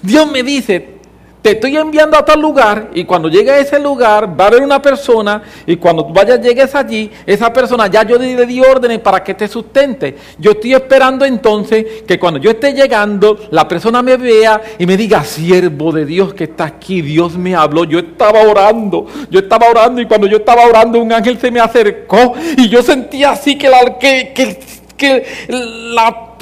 Dios 0.02 0.32
me 0.32 0.44
dice, 0.44 1.01
te 1.42 1.52
estoy 1.52 1.76
enviando 1.76 2.18
a 2.18 2.24
tal 2.24 2.40
lugar 2.40 2.90
y 2.94 3.04
cuando 3.04 3.28
llegue 3.28 3.52
a 3.52 3.58
ese 3.58 3.80
lugar 3.80 4.40
va 4.40 4.46
a 4.46 4.48
haber 4.48 4.62
una 4.62 4.82
persona 4.82 5.42
y 5.66 5.76
cuando 5.78 6.06
vayas, 6.06 6.40
llegues 6.40 6.76
allí, 6.76 7.10
esa 7.26 7.52
persona 7.52 7.88
ya 7.88 8.04
yo 8.04 8.18
le 8.18 8.46
di 8.46 8.62
órdenes 8.62 9.00
para 9.00 9.24
que 9.24 9.34
te 9.34 9.48
sustente. 9.48 10.16
Yo 10.38 10.52
estoy 10.52 10.76
esperando 10.76 11.26
entonces 11.26 12.04
que 12.08 12.20
cuando 12.20 12.40
yo 12.40 12.52
esté 12.52 12.74
llegando, 12.74 13.40
la 13.50 13.68
persona 13.68 14.04
me 14.04 14.18
vea 14.18 14.62
y 14.78 14.86
me 14.86 14.96
diga, 14.96 15.24
siervo 15.24 15.92
de 15.92 16.06
Dios 16.06 16.34
que 16.34 16.44
está 16.44 16.66
aquí, 16.66 17.02
Dios 17.02 17.38
me 17.38 17.56
habló, 17.56 17.86
yo 17.86 18.00
estaba 18.00 18.42
orando, 18.42 19.08
yo 19.30 19.40
estaba 19.40 19.68
orando 19.68 20.02
y 20.02 20.06
cuando 20.06 20.28
yo 20.28 20.38
estaba 20.38 20.66
orando 20.66 21.00
un 21.00 21.12
ángel 21.12 21.40
se 21.40 21.50
me 21.50 21.60
acercó 21.60 22.34
y 22.58 22.70
yo 22.70 22.84
sentía 22.84 23.32
así 23.32 23.58
que 23.58 23.68
la, 23.68 23.98
que, 23.98 24.32
que, 24.34 24.60
que 24.96 25.26
la, 25.50 26.38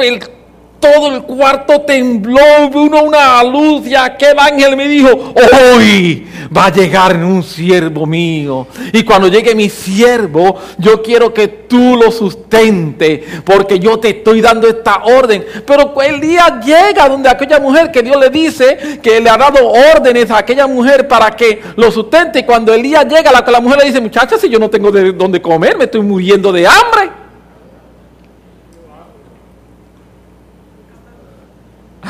todo 0.79 1.13
el 1.13 1.23
cuarto 1.23 1.81
tembló, 1.81 2.69
vino 2.69 3.03
una 3.03 3.43
luz 3.43 3.85
y 3.87 3.95
aquel 3.95 4.37
ángel 4.39 4.75
me 4.75 4.87
dijo, 4.87 5.09
hoy 5.09 6.27
va 6.55 6.65
a 6.65 6.71
llegar 6.71 7.15
un 7.17 7.43
siervo 7.43 8.05
mío. 8.05 8.67
Y 8.93 9.03
cuando 9.03 9.27
llegue 9.27 9.55
mi 9.55 9.69
siervo, 9.69 10.57
yo 10.77 11.01
quiero 11.01 11.33
que 11.33 11.47
tú 11.47 11.97
lo 12.01 12.11
sustente, 12.11 13.23
porque 13.43 13.79
yo 13.79 13.99
te 13.99 14.09
estoy 14.09 14.41
dando 14.41 14.67
esta 14.67 15.03
orden. 15.03 15.45
Pero 15.65 15.93
el 16.01 16.19
día 16.19 16.59
llega 16.63 17.07
donde 17.07 17.29
aquella 17.29 17.59
mujer 17.59 17.91
que 17.91 18.01
Dios 18.01 18.19
le 18.19 18.29
dice 18.29 18.99
que 19.01 19.19
le 19.19 19.29
ha 19.29 19.37
dado 19.37 19.71
órdenes 19.95 20.31
a 20.31 20.39
aquella 20.39 20.67
mujer 20.67 21.07
para 21.07 21.31
que 21.31 21.61
lo 21.75 21.91
sustente. 21.91 22.39
Y 22.39 22.43
cuando 22.43 22.73
el 22.73 22.81
día 22.81 23.03
llega, 23.03 23.31
la, 23.31 23.43
la 23.45 23.61
mujer 23.61 23.79
le 23.79 23.85
dice, 23.85 24.01
muchacha, 24.01 24.37
si 24.37 24.49
yo 24.49 24.59
no 24.59 24.69
tengo 24.69 24.91
de 24.91 25.11
dónde 25.11 25.41
comer, 25.41 25.77
me 25.77 25.85
estoy 25.85 26.01
muriendo 26.01 26.51
de 26.51 26.65
hambre. 26.67 27.18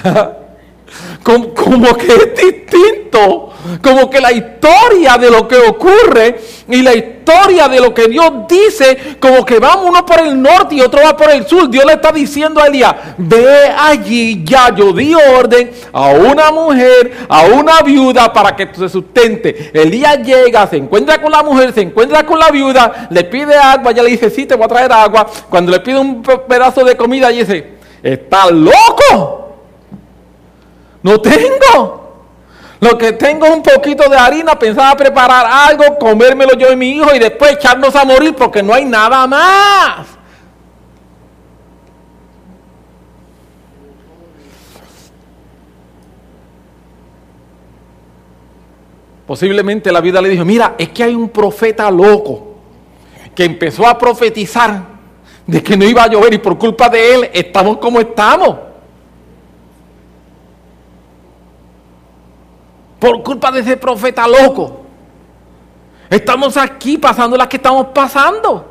como, 1.24 1.96
que 1.96 2.08
es 2.08 2.36
distinto, 2.36 3.50
como 3.82 4.10
que 4.10 4.22
la 4.22 4.32
historia 4.32 5.18
de 5.18 5.30
lo 5.30 5.48
que 5.48 5.58
ocurre 5.58 6.40
y 6.68 6.82
la 6.82 6.94
historia 6.94 7.68
de 7.68 7.80
lo 7.80 7.94
que 7.94 8.08
Dios 8.08 8.32
dice, 8.48 9.18
como 9.20 9.46
que 9.46 9.60
vamos 9.60 9.86
uno 9.90 10.06
por 10.06 10.20
el 10.20 10.42
norte 10.42 10.76
y 10.76 10.82
otro 10.82 11.02
va 11.04 11.16
por 11.16 11.30
el 11.30 11.46
sur. 11.46 11.70
Dios 11.70 11.86
le 11.86 11.94
está 11.94 12.12
diciendo 12.12 12.62
a 12.62 12.68
Elías, 12.68 12.96
ve 13.18 13.72
allí, 13.78 14.44
ya 14.44 14.74
yo 14.74 14.94
di 14.94 15.14
orden 15.14 15.72
a 15.92 16.10
una 16.10 16.52
mujer, 16.52 17.12
a 17.28 17.46
una 17.46 17.82
viuda 17.82 18.32
para 18.32 18.56
que 18.56 18.70
se 18.74 18.90
sustente. 18.90 19.72
Elías 19.74 20.20
llega, 20.20 20.66
se 20.68 20.78
encuentra 20.78 21.22
con 21.22 21.32
la 21.32 21.44
mujer, 21.44 21.74
se 21.74 21.82
encuentra 21.82 22.26
con 22.26 22.40
la 22.40 22.50
viuda, 22.50 23.08
le 23.10 23.24
pide 23.26 23.56
agua, 23.56 23.92
ella 23.92 24.04
le 24.04 24.12
dice, 24.12 24.30
sí, 24.30 24.46
te 24.46 24.56
voy 24.56 24.66
a 24.66 24.70
traer 24.70 24.92
agua. 24.92 25.28
Cuando 25.50 25.72
le 25.72 25.80
pide 25.82 26.00
un 26.00 26.24
pedazo 26.24 26.84
de 26.84 26.96
comida, 26.96 27.30
dice, 27.30 27.74
está 28.02 28.50
loco. 28.50 29.49
No 31.02 31.20
tengo. 31.22 32.00
Lo 32.82 32.98
que 32.98 33.12
tengo 33.12 33.46
es 33.46 33.52
un 33.52 33.64
poquito 33.64 34.10
de 34.10 34.16
harina, 34.16 34.58
pensaba 34.58 34.96
preparar 34.96 35.46
algo, 35.46 35.98
comérmelo 36.00 36.54
yo 36.58 36.72
y 36.72 36.78
mi 36.78 36.92
hijo 36.92 37.14
y 37.14 37.20
después 37.20 37.52
echarnos 37.54 37.94
a 37.96 38.06
morir 38.06 38.34
porque 38.36 38.64
no 38.64 38.74
hay 38.74 38.86
nada 38.86 39.28
más. 39.28 40.08
Posiblemente 49.28 49.92
la 49.92 50.02
vida 50.02 50.22
le 50.22 50.30
dijo, 50.30 50.46
mira, 50.46 50.76
es 50.78 50.90
que 50.90 51.04
hay 51.04 51.14
un 51.14 51.30
profeta 51.30 51.92
loco 51.92 52.56
que 53.36 53.44
empezó 53.44 53.88
a 53.88 53.98
profetizar 53.98 54.82
de 55.46 55.62
que 55.62 55.78
no 55.78 55.86
iba 55.86 56.04
a 56.04 56.08
llover 56.08 56.34
y 56.34 56.38
por 56.40 56.58
culpa 56.58 56.90
de 56.90 57.14
él 57.14 57.30
estamos 57.34 57.78
como 57.78 58.00
estamos. 58.00 58.69
Por 63.00 63.24
culpa 63.24 63.52
de 63.52 63.62
ese 63.62 63.78
profeta 63.78 64.28
loco. 64.28 64.82
Estamos 66.10 66.58
aquí 66.58 66.98
pasando 66.98 67.38
las 67.38 67.48
que 67.48 67.58
estamos 67.58 67.88
pasando. 67.88 68.66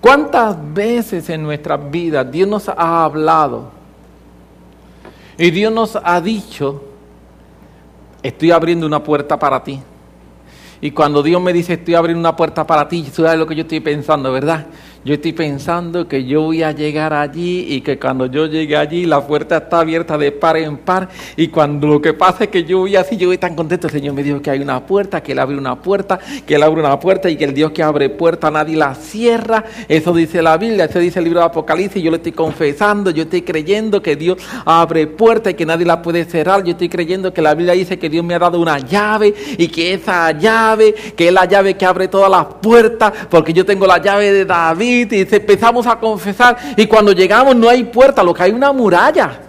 ¿Cuántas 0.00 0.56
veces 0.72 1.28
en 1.30 1.42
nuestras 1.42 1.90
vidas 1.90 2.30
Dios 2.30 2.48
nos 2.48 2.68
ha 2.68 3.04
hablado 3.04 3.70
y 5.36 5.50
Dios 5.50 5.72
nos 5.72 5.98
ha 6.02 6.20
dicho, 6.20 6.84
estoy 8.22 8.52
abriendo 8.52 8.86
una 8.86 9.02
puerta 9.02 9.36
para 9.36 9.64
ti? 9.64 9.82
Y 10.80 10.92
cuando 10.92 11.22
Dios 11.22 11.42
me 11.42 11.52
dice, 11.52 11.72
estoy 11.72 11.94
abriendo 11.94 12.20
una 12.20 12.36
puerta 12.36 12.64
para 12.64 12.86
ti, 12.86 13.04
sabes 13.12 13.36
lo 13.36 13.46
que 13.46 13.56
yo 13.56 13.62
estoy 13.62 13.80
pensando, 13.80 14.30
¿verdad? 14.30 14.66
Yo 15.06 15.14
estoy 15.14 15.34
pensando 15.34 16.08
que 16.08 16.24
yo 16.24 16.42
voy 16.42 16.64
a 16.64 16.72
llegar 16.72 17.12
allí 17.12 17.64
y 17.68 17.80
que 17.80 17.96
cuando 17.96 18.26
yo 18.26 18.46
llegue 18.46 18.76
allí 18.76 19.06
la 19.06 19.24
puerta 19.24 19.58
está 19.58 19.78
abierta 19.78 20.18
de 20.18 20.32
par 20.32 20.56
en 20.56 20.78
par 20.78 21.08
y 21.36 21.46
cuando 21.46 21.86
lo 21.86 22.02
que 22.02 22.12
pasa 22.12 22.42
es 22.42 22.50
que 22.50 22.64
yo 22.64 22.78
voy 22.78 22.96
así, 22.96 23.16
yo 23.16 23.28
voy 23.28 23.38
tan 23.38 23.54
contento, 23.54 23.86
el 23.86 23.92
Señor 23.92 24.14
me 24.14 24.24
dijo 24.24 24.42
que 24.42 24.50
hay 24.50 24.58
una 24.58 24.84
puerta, 24.84 25.22
que 25.22 25.30
Él 25.30 25.38
abre 25.38 25.56
una 25.56 25.80
puerta, 25.80 26.18
que 26.44 26.56
Él 26.56 26.62
abre 26.64 26.80
una 26.80 26.98
puerta 26.98 27.30
y 27.30 27.36
que 27.36 27.44
el 27.44 27.54
Dios 27.54 27.70
que 27.70 27.84
abre 27.84 28.10
puerta 28.10 28.50
nadie 28.50 28.76
la 28.76 28.96
cierra. 28.96 29.64
Eso 29.88 30.12
dice 30.12 30.42
la 30.42 30.56
Biblia, 30.56 30.86
eso 30.86 30.98
dice 30.98 31.20
el 31.20 31.26
libro 31.26 31.38
de 31.38 31.46
Apocalipsis, 31.46 32.02
yo 32.02 32.10
le 32.10 32.16
estoy 32.16 32.32
confesando, 32.32 33.12
yo 33.12 33.22
estoy 33.22 33.42
creyendo 33.42 34.02
que 34.02 34.16
Dios 34.16 34.38
abre 34.64 35.06
puerta 35.06 35.50
y 35.50 35.54
que 35.54 35.64
nadie 35.64 35.86
la 35.86 36.02
puede 36.02 36.24
cerrar. 36.24 36.64
Yo 36.64 36.72
estoy 36.72 36.88
creyendo 36.88 37.32
que 37.32 37.42
la 37.42 37.54
Biblia 37.54 37.74
dice 37.74 37.96
que 37.96 38.10
Dios 38.10 38.24
me 38.24 38.34
ha 38.34 38.40
dado 38.40 38.58
una 38.58 38.80
llave 38.80 39.32
y 39.56 39.68
que 39.68 39.94
esa 39.94 40.32
llave, 40.32 40.96
que 41.16 41.28
es 41.28 41.32
la 41.32 41.44
llave 41.44 41.76
que 41.76 41.86
abre 41.86 42.08
todas 42.08 42.28
las 42.28 42.46
puertas, 42.60 43.12
porque 43.30 43.52
yo 43.52 43.64
tengo 43.64 43.86
la 43.86 44.02
llave 44.02 44.32
de 44.32 44.44
David 44.44 44.95
y 45.02 45.28
empezamos 45.30 45.86
a 45.86 45.98
confesar 45.98 46.56
y 46.76 46.86
cuando 46.86 47.12
llegamos 47.12 47.54
no 47.56 47.68
hay 47.68 47.84
puerta, 47.84 48.22
lo 48.22 48.32
que 48.32 48.42
hay 48.42 48.52
una 48.52 48.72
muralla. 48.72 49.40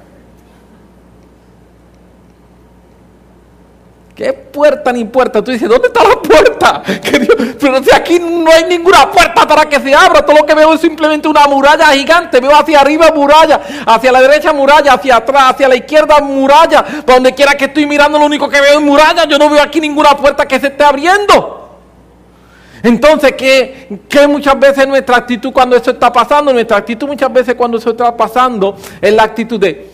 ¿Qué 4.18 4.34
puerta 4.34 4.92
ni 4.92 5.06
puerta? 5.06 5.44
Tú 5.44 5.52
dices, 5.52 5.70
¿dónde 5.70 5.90
está 5.90 6.04
la 6.04 6.20
puerta? 6.20 6.82
pero 7.60 7.84
si 7.84 7.94
aquí 7.94 8.18
no 8.20 8.52
hay 8.52 8.64
ninguna 8.64 9.12
puerta 9.12 9.48
para 9.48 9.70
que 9.70 9.80
se 9.80 9.94
abra, 9.94 10.26
todo 10.26 10.38
lo 10.38 10.44
que 10.44 10.56
veo 10.56 10.74
es 10.74 10.82
simplemente 10.82 11.28
una 11.28 11.46
muralla 11.46 11.86
gigante. 11.90 12.40
Veo 12.40 12.56
hacia 12.56 12.82
arriba 12.82 13.12
muralla, 13.14 13.62
hacia 13.86 14.12
la 14.12 14.20
derecha 14.20 14.54
muralla, 14.54 14.94
hacia 14.94 15.18
atrás, 15.18 15.52
hacia 15.52 15.68
la 15.68 15.76
izquierda 15.76 16.20
muralla. 16.20 16.84
Para 16.84 17.14
donde 17.14 17.36
quiera 17.36 17.54
que 17.54 17.66
estoy 17.66 17.86
mirando, 17.86 18.18
lo 18.18 18.26
único 18.26 18.50
que 18.50 18.60
veo 18.60 18.80
es 18.80 18.82
muralla. 18.82 19.26
Yo 19.26 19.38
no 19.38 19.52
veo 19.52 19.62
aquí 19.62 19.80
ninguna 19.80 20.18
puerta 20.18 20.48
que 20.48 20.60
se 20.60 20.68
esté 20.70 20.84
abriendo. 20.84 21.67
Entonces, 22.84 23.34
¿qué, 23.34 24.28
muchas 24.28 24.60
veces 24.60 24.88
nuestra 24.88 25.18
actitud 25.18 25.52
cuando 25.52 25.76
eso 25.76 25.92
está 25.92 26.12
pasando? 26.12 26.54
Nuestra 26.54 26.78
actitud 26.78 27.08
muchas 27.08 27.32
veces 27.32 27.56
cuando 27.56 27.78
eso 27.78 27.92
está 27.92 28.16
pasando 28.16 28.76
es 29.02 29.14
la 29.14 29.24
actitud 29.24 29.60
de, 29.60 29.90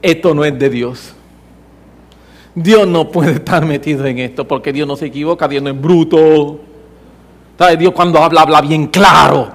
esto 0.00 0.34
no 0.34 0.44
es 0.44 0.58
de 0.58 0.70
Dios. 0.70 1.14
Dios 2.54 2.86
no 2.86 3.10
puede 3.10 3.32
estar 3.32 3.64
metido 3.64 4.06
en 4.06 4.18
esto 4.18 4.46
porque 4.46 4.72
Dios 4.72 4.86
no 4.86 4.96
se 4.96 5.06
equivoca, 5.06 5.48
Dios 5.48 5.62
no 5.62 5.70
es 5.70 5.80
bruto. 5.80 6.60
¿Sabe? 7.58 7.76
Dios 7.76 7.92
cuando 7.92 8.18
habla, 8.18 8.42
habla 8.42 8.60
bien 8.60 8.86
claro. 8.86 9.50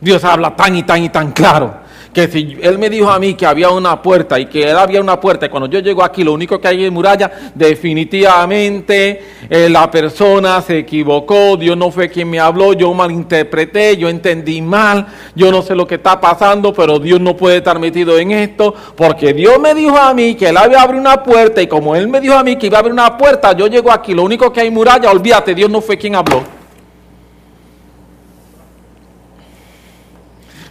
Dios 0.00 0.24
habla 0.24 0.56
tan 0.56 0.76
y 0.76 0.82
tan 0.82 1.02
y 1.02 1.08
tan 1.10 1.32
claro 1.32 1.79
que 2.12 2.26
si 2.28 2.58
él 2.60 2.78
me 2.78 2.90
dijo 2.90 3.08
a 3.08 3.18
mí 3.18 3.34
que 3.34 3.46
había 3.46 3.70
una 3.70 4.02
puerta 4.02 4.38
y 4.38 4.46
que 4.46 4.64
él 4.64 4.76
había 4.76 5.00
una 5.00 5.20
puerta 5.20 5.46
y 5.46 5.48
cuando 5.48 5.68
yo 5.68 5.78
llego 5.78 6.02
aquí 6.02 6.24
lo 6.24 6.32
único 6.32 6.60
que 6.60 6.68
hay 6.68 6.84
es 6.84 6.90
muralla, 6.90 7.30
definitivamente 7.54 9.22
eh, 9.48 9.68
la 9.70 9.90
persona 9.90 10.60
se 10.60 10.78
equivocó, 10.78 11.56
Dios 11.56 11.76
no 11.76 11.90
fue 11.90 12.08
quien 12.08 12.28
me 12.28 12.40
habló, 12.40 12.72
yo 12.72 12.92
malinterpreté, 12.92 13.96
yo 13.96 14.08
entendí 14.08 14.60
mal, 14.60 15.06
yo 15.36 15.52
no 15.52 15.62
sé 15.62 15.74
lo 15.74 15.86
que 15.86 15.96
está 15.96 16.20
pasando, 16.20 16.72
pero 16.72 16.98
Dios 16.98 17.20
no 17.20 17.36
puede 17.36 17.58
estar 17.58 17.78
metido 17.78 18.18
en 18.18 18.32
esto 18.32 18.74
porque 18.96 19.32
Dios 19.32 19.60
me 19.60 19.74
dijo 19.74 19.96
a 19.96 20.12
mí 20.12 20.34
que 20.34 20.48
él 20.48 20.56
había 20.56 20.80
abrir 20.80 21.00
una 21.00 21.22
puerta 21.22 21.62
y 21.62 21.66
como 21.66 21.94
él 21.94 22.08
me 22.08 22.20
dijo 22.20 22.34
a 22.34 22.42
mí 22.42 22.56
que 22.56 22.66
iba 22.66 22.78
a 22.78 22.80
abrir 22.80 22.92
una 22.92 23.16
puerta, 23.16 23.52
yo 23.52 23.66
llego 23.66 23.92
aquí, 23.92 24.14
lo 24.14 24.24
único 24.24 24.52
que 24.52 24.60
hay 24.60 24.70
muralla, 24.70 25.10
olvídate, 25.10 25.54
Dios 25.54 25.70
no 25.70 25.80
fue 25.80 25.98
quien 25.98 26.14
habló. 26.14 26.59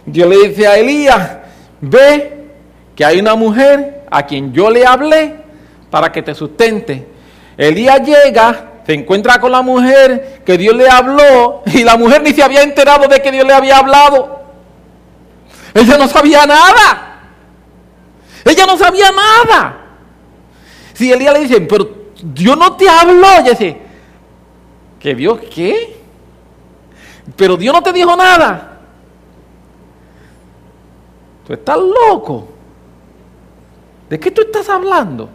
Dios 0.06 0.28
le 0.28 0.48
dice 0.48 0.66
a 0.66 0.76
Elías, 0.76 1.38
ve 1.80 2.46
que 2.94 3.04
hay 3.04 3.20
una 3.20 3.34
mujer 3.34 4.04
a 4.10 4.24
quien 4.24 4.52
yo 4.52 4.70
le 4.70 4.84
hablé 4.86 5.34
para 5.90 6.10
que 6.10 6.22
te 6.22 6.34
sustente. 6.34 7.06
Elías 7.56 8.00
llega, 8.02 8.70
se 8.86 8.94
encuentra 8.94 9.40
con 9.40 9.52
la 9.52 9.62
mujer 9.62 10.42
que 10.44 10.56
Dios 10.56 10.74
le 10.74 10.88
habló 10.88 11.62
y 11.66 11.84
la 11.84 11.96
mujer 11.96 12.22
ni 12.22 12.32
se 12.32 12.42
había 12.42 12.62
enterado 12.62 13.06
de 13.08 13.20
que 13.20 13.30
Dios 13.30 13.46
le 13.46 13.52
había 13.52 13.78
hablado. 13.78 14.40
Ella 15.74 15.98
no 15.98 16.08
sabía 16.08 16.46
nada. 16.46 17.20
Ella 18.44 18.66
no 18.66 18.76
sabía 18.76 19.10
nada. 19.10 19.76
Si 20.94 21.12
Elías 21.12 21.34
le 21.34 21.40
dice, 21.40 21.60
pero 21.62 21.88
Dios 22.22 22.56
no 22.56 22.76
te 22.76 22.88
habló, 22.88 23.26
ella 23.32 23.50
dice, 23.50 23.78
¿que 24.98 25.14
Dios 25.14 25.38
qué? 25.54 25.96
Pero 27.36 27.56
Dios 27.56 27.74
no 27.74 27.82
te 27.82 27.92
dijo 27.92 28.16
nada. 28.16 28.69
Tú 31.50 31.54
estás 31.54 31.78
loco. 31.78 32.46
¿De 34.08 34.20
qué 34.20 34.30
tú 34.30 34.42
estás 34.42 34.68
hablando? 34.68 35.28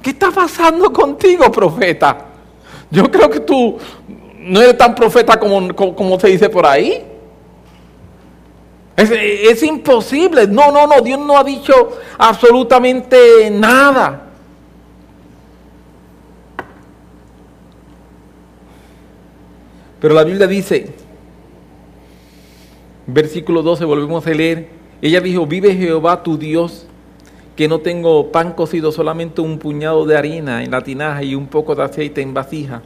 ¿Qué 0.00 0.10
está 0.10 0.30
pasando 0.30 0.90
contigo, 0.90 1.52
profeta? 1.52 2.24
Yo 2.90 3.10
creo 3.10 3.28
que 3.28 3.40
tú 3.40 3.76
no 4.38 4.62
eres 4.62 4.78
tan 4.78 4.94
profeta 4.94 5.38
como, 5.38 5.74
como, 5.74 6.18
se 6.18 6.28
dice 6.28 6.48
por 6.48 6.64
ahí. 6.64 7.04
Es, 8.96 9.62
imposible. 9.62 10.46
No, 10.46 10.72
no, 10.72 10.86
no. 10.86 11.02
Dios 11.02 11.20
no 11.20 11.36
ha 11.36 11.44
dicho 11.44 11.98
absolutamente 12.16 13.50
nada. 13.50 14.22
Pero 20.00 20.14
la 20.14 20.24
Biblia 20.24 20.46
dice, 20.46 21.03
Versículo 23.06 23.62
12, 23.62 23.84
volvemos 23.84 24.26
a 24.26 24.30
leer. 24.30 24.68
Ella 25.02 25.20
dijo, 25.20 25.46
vive 25.46 25.74
Jehová 25.74 26.22
tu 26.22 26.38
Dios, 26.38 26.86
que 27.56 27.68
no 27.68 27.80
tengo 27.80 28.32
pan 28.32 28.52
cocido, 28.52 28.92
solamente 28.92 29.40
un 29.40 29.58
puñado 29.58 30.06
de 30.06 30.16
harina 30.16 30.64
en 30.64 30.70
la 30.70 30.82
tinaja 30.82 31.22
y 31.22 31.34
un 31.34 31.46
poco 31.46 31.74
de 31.74 31.82
aceite 31.82 32.22
en 32.22 32.32
vasija. 32.32 32.82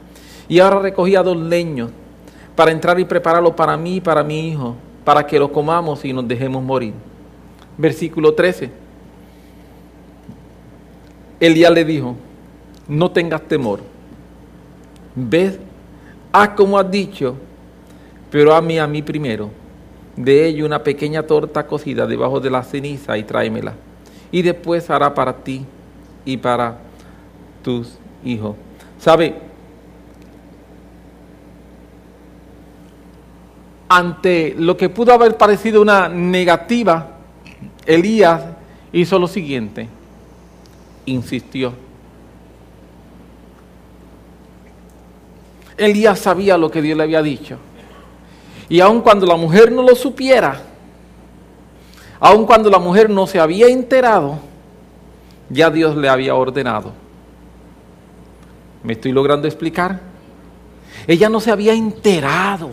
Y 0.49 0.59
ahora 0.59 0.79
recogía 0.79 1.23
dos 1.23 1.37
leños 1.37 1.91
para 2.55 2.71
entrar 2.71 2.99
y 2.99 3.05
prepararlo 3.05 3.55
para 3.55 3.77
mí 3.77 3.97
y 3.97 4.01
para 4.01 4.23
mi 4.23 4.49
hijo, 4.49 4.75
para 5.05 5.25
que 5.25 5.39
lo 5.39 5.51
comamos 5.51 6.03
y 6.03 6.11
nos 6.11 6.27
dejemos 6.27 6.61
morir. 6.61 6.93
Versículo 7.77 8.33
13. 8.33 8.69
Elías 11.39 11.71
le 11.71 11.85
dijo, 11.85 12.15
no 12.89 13.09
tengas 13.09 13.41
temor. 13.43 13.79
Ves, 15.15 15.57
haz 16.33 16.49
como 16.49 16.77
has 16.77 16.91
dicho, 16.91 17.35
pero 18.29 18.53
a 18.53 18.61
mí, 18.61 18.77
a 18.77 18.85
mí 18.85 19.01
primero 19.01 19.49
de 20.19 20.47
ello 20.47 20.65
una 20.65 20.83
pequeña 20.83 21.23
torta 21.23 21.65
cocida 21.65 22.05
debajo 22.05 22.41
de 22.41 22.49
la 22.49 22.61
ceniza 22.61 23.17
y 23.17 23.23
tráemela. 23.23 23.73
Y 24.33 24.41
después 24.41 24.89
hará 24.89 25.13
para 25.13 25.33
ti 25.33 25.65
y 26.25 26.35
para 26.35 26.77
tus 27.63 27.97
hijos. 28.25 28.57
¿Sabe? 28.99 29.33
Ante 33.87 34.55
lo 34.57 34.75
que 34.75 34.89
pudo 34.89 35.13
haber 35.13 35.37
parecido 35.37 35.81
una 35.81 36.09
negativa, 36.09 37.11
Elías 37.85 38.43
hizo 38.91 39.17
lo 39.17 39.27
siguiente, 39.27 39.87
insistió. 41.05 41.71
Elías 45.77 46.19
sabía 46.19 46.57
lo 46.57 46.69
que 46.69 46.81
Dios 46.81 46.97
le 46.97 47.03
había 47.03 47.21
dicho. 47.21 47.57
Y 48.69 48.79
aun 48.79 49.01
cuando 49.01 49.25
la 49.25 49.35
mujer 49.35 49.71
no 49.71 49.81
lo 49.81 49.95
supiera, 49.95 50.61
aun 52.19 52.45
cuando 52.45 52.69
la 52.69 52.77
mujer 52.77 53.09
no 53.09 53.25
se 53.25 53.39
había 53.39 53.67
enterado, 53.67 54.37
ya 55.49 55.71
Dios 55.71 55.97
le 55.97 56.07
había 56.07 56.35
ordenado. 56.35 56.93
¿Me 58.83 58.93
estoy 58.93 59.11
logrando 59.11 59.47
explicar? 59.47 59.99
Ella 61.07 61.29
no 61.29 61.39
se 61.39 61.51
había 61.51 61.73
enterado. 61.73 62.69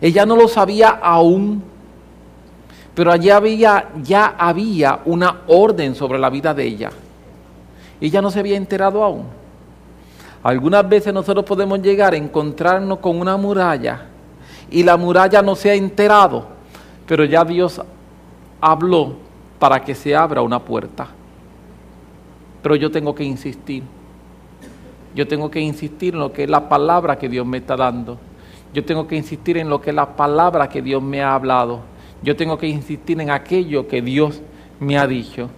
Ella 0.00 0.26
no 0.26 0.36
lo 0.36 0.48
sabía 0.48 0.90
aún. 0.90 1.62
Pero 2.94 3.12
allá 3.12 3.36
había, 3.36 3.88
ya 4.02 4.34
había 4.38 5.00
una 5.06 5.42
orden 5.46 5.94
sobre 5.94 6.18
la 6.18 6.30
vida 6.30 6.52
de 6.54 6.64
ella. 6.64 6.90
Ella 8.00 8.20
no 8.20 8.30
se 8.30 8.40
había 8.40 8.56
enterado 8.56 9.02
aún. 9.02 9.24
Algunas 10.46 10.88
veces 10.88 11.12
nosotros 11.12 11.44
podemos 11.44 11.82
llegar 11.82 12.14
a 12.14 12.16
encontrarnos 12.16 13.00
con 13.00 13.18
una 13.18 13.36
muralla 13.36 14.02
y 14.70 14.84
la 14.84 14.96
muralla 14.96 15.42
no 15.42 15.56
se 15.56 15.70
ha 15.70 15.74
enterado, 15.74 16.46
pero 17.04 17.24
ya 17.24 17.44
Dios 17.44 17.82
habló 18.60 19.16
para 19.58 19.82
que 19.82 19.92
se 19.92 20.14
abra 20.14 20.42
una 20.42 20.60
puerta. 20.60 21.08
Pero 22.62 22.76
yo 22.76 22.92
tengo 22.92 23.12
que 23.12 23.24
insistir. 23.24 23.82
Yo 25.16 25.26
tengo 25.26 25.50
que 25.50 25.58
insistir 25.58 26.14
en 26.14 26.20
lo 26.20 26.32
que 26.32 26.44
es 26.44 26.48
la 26.48 26.68
palabra 26.68 27.18
que 27.18 27.28
Dios 27.28 27.44
me 27.44 27.58
está 27.58 27.74
dando. 27.74 28.16
Yo 28.72 28.84
tengo 28.84 29.08
que 29.08 29.16
insistir 29.16 29.56
en 29.56 29.68
lo 29.68 29.80
que 29.80 29.90
es 29.90 29.96
la 29.96 30.14
palabra 30.14 30.68
que 30.68 30.80
Dios 30.80 31.02
me 31.02 31.24
ha 31.24 31.34
hablado. 31.34 31.80
Yo 32.22 32.36
tengo 32.36 32.56
que 32.56 32.68
insistir 32.68 33.20
en 33.20 33.30
aquello 33.30 33.88
que 33.88 34.00
Dios 34.00 34.40
me 34.78 34.96
ha 34.96 35.08
dicho. 35.08 35.50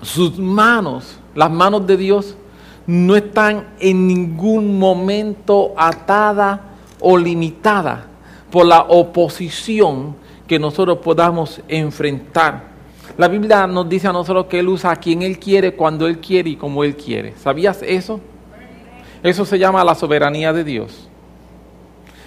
Sus 0.00 0.38
manos, 0.38 1.18
las 1.34 1.50
manos 1.50 1.84
de 1.88 1.96
Dios, 1.96 2.36
no 2.86 3.16
están 3.16 3.68
en 3.78 4.06
ningún 4.06 4.78
momento 4.78 5.72
atadas 5.76 6.60
o 7.00 7.16
limitadas 7.16 8.00
por 8.50 8.66
la 8.66 8.82
oposición 8.82 10.16
que 10.46 10.58
nosotros 10.58 10.98
podamos 10.98 11.60
enfrentar. 11.68 12.72
La 13.16 13.28
Biblia 13.28 13.66
nos 13.66 13.88
dice 13.88 14.08
a 14.08 14.12
nosotros 14.12 14.46
que 14.46 14.60
Él 14.60 14.68
usa 14.68 14.90
a 14.90 14.96
quien 14.96 15.22
Él 15.22 15.38
quiere, 15.38 15.74
cuando 15.74 16.06
Él 16.06 16.18
quiere 16.18 16.50
y 16.50 16.56
como 16.56 16.84
Él 16.84 16.96
quiere. 16.96 17.34
¿Sabías 17.36 17.82
eso? 17.82 18.20
Eso 19.22 19.44
se 19.44 19.58
llama 19.58 19.84
la 19.84 19.94
soberanía 19.94 20.52
de 20.52 20.64
Dios. 20.64 21.08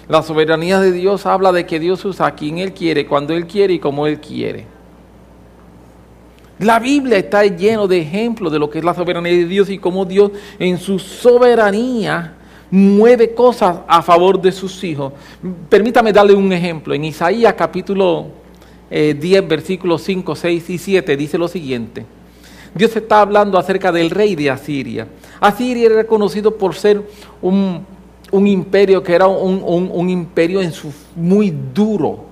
La 0.08 0.22
soberanía 0.22 0.80
de 0.80 0.92
Dios 0.92 1.26
habla 1.26 1.52
de 1.52 1.66
que 1.66 1.80
Dios 1.80 2.04
usa 2.04 2.26
a 2.26 2.34
quien 2.34 2.58
Él 2.58 2.72
quiere, 2.72 3.06
cuando 3.06 3.34
Él 3.34 3.46
quiere 3.46 3.74
y 3.74 3.78
como 3.78 4.06
Él 4.06 4.20
quiere. 4.20 4.66
La 6.58 6.78
Biblia 6.78 7.18
está 7.18 7.44
lleno 7.44 7.86
de 7.86 8.00
ejemplos 8.00 8.50
de 8.50 8.58
lo 8.58 8.70
que 8.70 8.78
es 8.78 8.84
la 8.84 8.94
soberanía 8.94 9.32
de 9.32 9.44
Dios 9.44 9.68
y 9.68 9.78
cómo 9.78 10.06
Dios 10.06 10.30
en 10.58 10.78
su 10.78 10.98
soberanía 10.98 12.34
mueve 12.70 13.34
cosas 13.34 13.78
a 13.86 14.00
favor 14.00 14.40
de 14.40 14.50
sus 14.52 14.82
hijos. 14.82 15.12
Permítame 15.68 16.12
darle 16.12 16.34
un 16.34 16.50
ejemplo. 16.52 16.94
En 16.94 17.04
Isaías 17.04 17.52
capítulo 17.54 18.28
10, 18.90 19.22
eh, 19.22 19.40
versículos 19.42 20.02
5, 20.02 20.34
6 20.34 20.70
y 20.70 20.78
7 20.78 21.16
dice 21.16 21.36
lo 21.36 21.46
siguiente. 21.46 22.06
Dios 22.74 22.94
está 22.96 23.20
hablando 23.20 23.58
acerca 23.58 23.92
del 23.92 24.08
rey 24.08 24.34
de 24.34 24.50
Asiria. 24.50 25.06
Asiria 25.40 25.86
era 25.86 25.96
reconocido 25.96 26.56
por 26.56 26.74
ser 26.74 27.02
un, 27.42 27.84
imperio 28.32 29.02
que 29.02 29.14
era 29.14 29.26
un, 29.26 29.62
un 29.62 30.10
imperio 30.10 30.62
en 30.62 30.72
su, 30.72 30.92
muy 31.14 31.54
duro, 31.74 32.25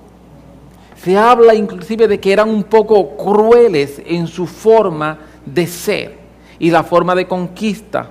se 1.05 1.15
habla 1.15 1.53
inclusive 1.53 2.07
de 2.07 2.19
que 2.19 2.33
eran 2.33 2.49
un 2.49 2.63
poco 2.63 3.15
crueles 3.15 4.01
en 4.07 4.25
su 4.25 4.47
forma 4.47 5.19
de 5.45 5.67
ser 5.67 6.15
y 6.57 6.71
la 6.71 6.83
forma 6.83 7.13
de 7.13 7.27
conquista. 7.27 8.09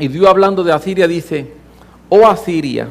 Y 0.00 0.08
Dios 0.08 0.26
hablando 0.26 0.64
de 0.64 0.72
Asiria 0.72 1.06
dice, 1.06 1.52
oh 2.08 2.26
Asiria, 2.26 2.88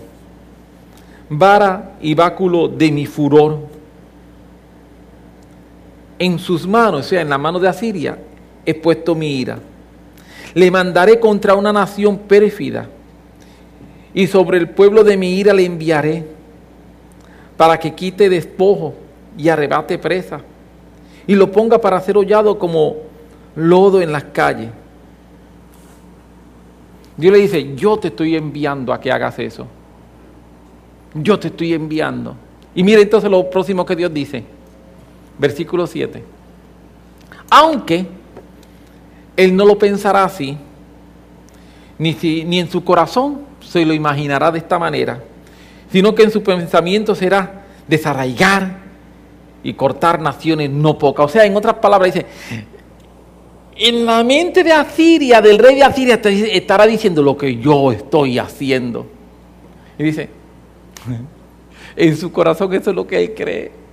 vara 1.27 1.93
y 2.01 2.13
báculo 2.13 2.67
de 2.67 2.91
mi 2.91 3.07
furor, 3.07 3.57
en 6.19 6.37
sus 6.37 6.67
manos, 6.67 7.07
o 7.07 7.09
sea, 7.09 7.21
en 7.21 7.29
la 7.29 7.39
mano 7.39 7.59
de 7.59 7.67
Asiria, 7.67 8.19
he 8.63 8.75
puesto 8.75 9.15
mi 9.15 9.39
ira. 9.39 9.57
Le 10.53 10.69
mandaré 10.69 11.19
contra 11.19 11.55
una 11.55 11.73
nación 11.73 12.19
pérfida, 12.19 12.87
y 14.13 14.27
sobre 14.27 14.59
el 14.59 14.69
pueblo 14.69 15.03
de 15.03 15.17
mi 15.17 15.33
ira 15.33 15.51
le 15.51 15.65
enviaré 15.65 16.42
para 17.57 17.79
que 17.79 17.93
quite 17.93 18.29
despojo 18.29 18.93
y 19.37 19.49
arrebate 19.49 19.97
presa, 19.97 20.41
y 21.25 21.35
lo 21.35 21.51
ponga 21.51 21.79
para 21.79 21.99
ser 22.01 22.17
hollado 22.17 22.59
como 22.59 22.97
lodo 23.55 24.01
en 24.01 24.11
las 24.11 24.25
calles. 24.25 24.69
Dios 27.15 27.31
le 27.31 27.39
dice, 27.39 27.75
yo 27.75 27.97
te 27.97 28.07
estoy 28.07 28.35
enviando 28.35 28.91
a 28.91 28.99
que 28.99 29.11
hagas 29.11 29.37
eso. 29.39 29.67
Yo 31.13 31.39
te 31.39 31.49
estoy 31.49 31.73
enviando. 31.73 32.35
Y 32.73 32.83
mire 32.83 33.01
entonces 33.01 33.29
lo 33.29 33.49
próximo 33.49 33.85
que 33.85 33.95
Dios 33.95 34.11
dice. 34.13 34.43
Versículo 35.37 35.85
7. 35.85 36.23
Aunque 37.51 38.07
él 39.37 39.55
no 39.55 39.65
lo 39.65 39.77
pensará 39.77 40.23
así, 40.23 40.57
ni, 41.99 42.17
ni 42.45 42.59
en 42.59 42.69
su 42.69 42.83
corazón 42.83 43.41
se 43.61 43.85
lo 43.85 43.93
imaginará 43.93 44.51
de 44.51 44.57
esta 44.57 44.79
manera, 44.79 45.23
sino 45.93 46.15
que 46.15 46.23
en 46.23 46.31
su 46.31 46.41
pensamiento 46.41 47.13
será 47.13 47.65
desarraigar 47.87 48.77
y 49.61 49.75
cortar 49.75 50.19
naciones 50.19 50.71
no 50.71 50.97
pocas. 50.97 51.27
O 51.27 51.29
sea, 51.29 51.45
en 51.45 51.55
otras 51.55 51.75
palabras 51.75 52.11
dice, 52.11 52.25
en 53.75 54.03
la 54.03 54.23
mente 54.23 54.63
de 54.63 54.71
Asiria, 54.71 55.39
del 55.39 55.59
rey 55.59 55.75
de 55.75 55.83
Asiria, 55.83 56.15
estará 56.15 56.87
diciendo 56.87 57.21
lo 57.21 57.37
que 57.37 57.57
yo 57.57 57.91
estoy 57.91 58.39
haciendo. 58.39 59.05
Y 59.99 60.05
dice, 60.05 60.29
en 61.95 62.17
su 62.17 62.31
corazón 62.31 62.73
eso 62.73 62.89
es 62.89 62.95
lo 62.95 63.05
que 63.05 63.23
él 63.23 63.35
cree. 63.35 63.83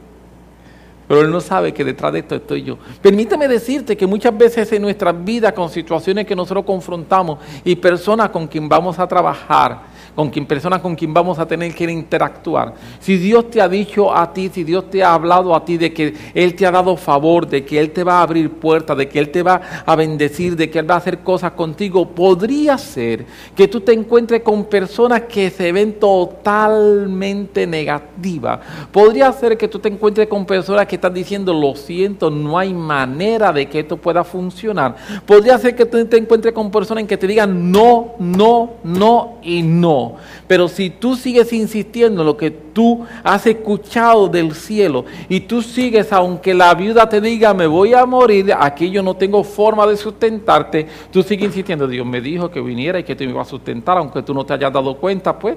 Pero 1.07 1.21
él 1.21 1.31
no 1.31 1.43
sabe 1.43 1.75
que 1.75 1.85
detrás 1.85 2.15
de 2.15 2.21
esto 2.21 2.37
estoy 2.37 2.63
yo. 2.63 2.79
Permítame 3.03 3.47
decirte 3.47 3.95
que 3.95 4.07
muchas 4.07 4.39
veces 4.39 4.73
en 4.73 4.81
nuestras 4.81 5.23
vidas, 5.23 5.53
con 5.53 5.69
situaciones 5.69 6.25
que 6.25 6.35
nosotros 6.35 6.65
confrontamos 6.65 7.41
y 7.63 7.77
personas 7.77 8.31
con 8.31 8.47
quien 8.47 8.71
vamos 8.71 8.99
a 8.99 9.07
trabajar, 9.07 9.83
con 10.21 10.29
quien 10.29 10.45
personas 10.45 10.83
con 10.83 10.95
quien 10.95 11.15
vamos 11.15 11.39
a 11.39 11.47
tener 11.47 11.75
que 11.75 11.85
interactuar. 11.85 12.75
Si 12.99 13.17
Dios 13.17 13.49
te 13.51 13.59
ha 13.63 13.67
dicho 13.67 14.15
a 14.15 14.31
ti, 14.35 14.51
si 14.53 14.65
Dios 14.65 14.91
te 14.91 15.03
ha 15.03 15.15
hablado 15.15 15.55
a 15.55 15.65
ti 15.65 15.79
de 15.79 15.95
que 15.95 16.13
Él 16.35 16.55
te 16.55 16.67
ha 16.67 16.71
dado 16.71 16.95
favor, 16.99 17.49
de 17.49 17.65
que 17.65 17.81
Él 17.81 17.91
te 17.91 18.05
va 18.05 18.19
a 18.19 18.23
abrir 18.25 18.51
puertas, 18.51 18.99
de 18.99 19.09
que 19.09 19.19
Él 19.19 19.31
te 19.31 19.43
va 19.43 19.63
a 19.87 19.97
bendecir, 19.97 20.57
de 20.57 20.69
que 20.69 20.79
Él 20.79 20.91
va 20.91 20.97
a 20.97 20.99
hacer 20.99 21.21
cosas 21.21 21.53
contigo, 21.53 22.07
podría 22.07 22.77
ser 22.77 23.25
que 23.57 23.67
tú 23.67 23.81
te 23.81 23.95
encuentres 23.95 24.43
con 24.43 24.67
personas 24.67 25.23
que 25.23 25.49
se 25.49 25.73
ven 25.73 25.95
totalmente 25.99 27.67
negativas. 27.67 28.61
Podría 28.93 29.33
ser 29.33 29.57
que 29.57 29.69
tú 29.69 29.79
te 29.79 29.89
encuentres 29.89 30.29
con 30.29 30.45
personas 30.45 30.85
que 30.85 30.97
están 30.97 31.15
diciendo, 31.15 31.55
lo 31.55 31.75
siento, 31.75 32.31
no 32.31 32.59
hay 32.59 32.75
manera 32.75 33.55
de 33.55 33.67
que 33.71 33.81
esto 33.81 33.97
pueda 33.97 34.23
funcionar. 34.23 34.97
Podría 35.25 35.57
ser 35.57 35.75
que 35.75 35.87
tú 35.87 36.05
te 36.05 36.19
encuentres 36.19 36.53
con 36.53 36.71
personas 36.71 37.05
que 37.05 37.17
te 37.17 37.27
digan 37.27 37.73
no, 37.73 38.17
no, 38.19 38.75
no 38.85 39.39
y 39.43 39.63
no. 39.63 40.10
Pero 40.47 40.69
si 40.69 40.91
tú 40.91 41.17
sigues 41.17 41.53
insistiendo 41.53 42.23
en 42.23 42.27
lo 42.27 42.37
que 42.37 42.51
tú 42.51 43.05
has 43.23 43.47
escuchado 43.47 44.29
del 44.29 44.55
cielo 44.55 45.05
y 45.29 45.41
tú 45.41 45.63
sigues, 45.63 46.13
aunque 46.13 46.55
la 46.55 46.75
viuda 46.75 47.09
te 47.09 47.21
diga, 47.21 47.55
me 47.55 47.67
voy 47.67 47.95
a 47.95 48.07
morir, 48.07 48.55
aquí 48.59 48.91
yo 48.91 49.03
no 49.03 49.15
tengo 49.15 49.45
forma 49.45 49.87
de 49.87 49.97
sustentarte, 49.97 50.87
tú 51.11 51.23
sigues 51.23 51.47
insistiendo, 51.47 51.87
Dios 51.87 52.07
me 52.07 52.21
dijo 52.21 52.51
que 52.51 52.61
viniera 52.61 52.99
y 52.99 53.05
que 53.05 53.17
te 53.17 53.25
iba 53.25 53.43
a 53.43 53.45
sustentar, 53.45 53.99
aunque 53.99 54.23
tú 54.23 54.35
no 54.35 54.45
te 54.45 54.55
hayas 54.55 54.73
dado 54.73 54.97
cuenta, 54.97 55.39
pues 55.39 55.57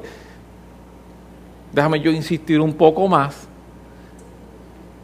déjame 1.71 1.99
yo 1.99 2.11
insistir 2.11 2.59
un 2.59 2.73
poco 2.73 3.07
más 3.07 3.47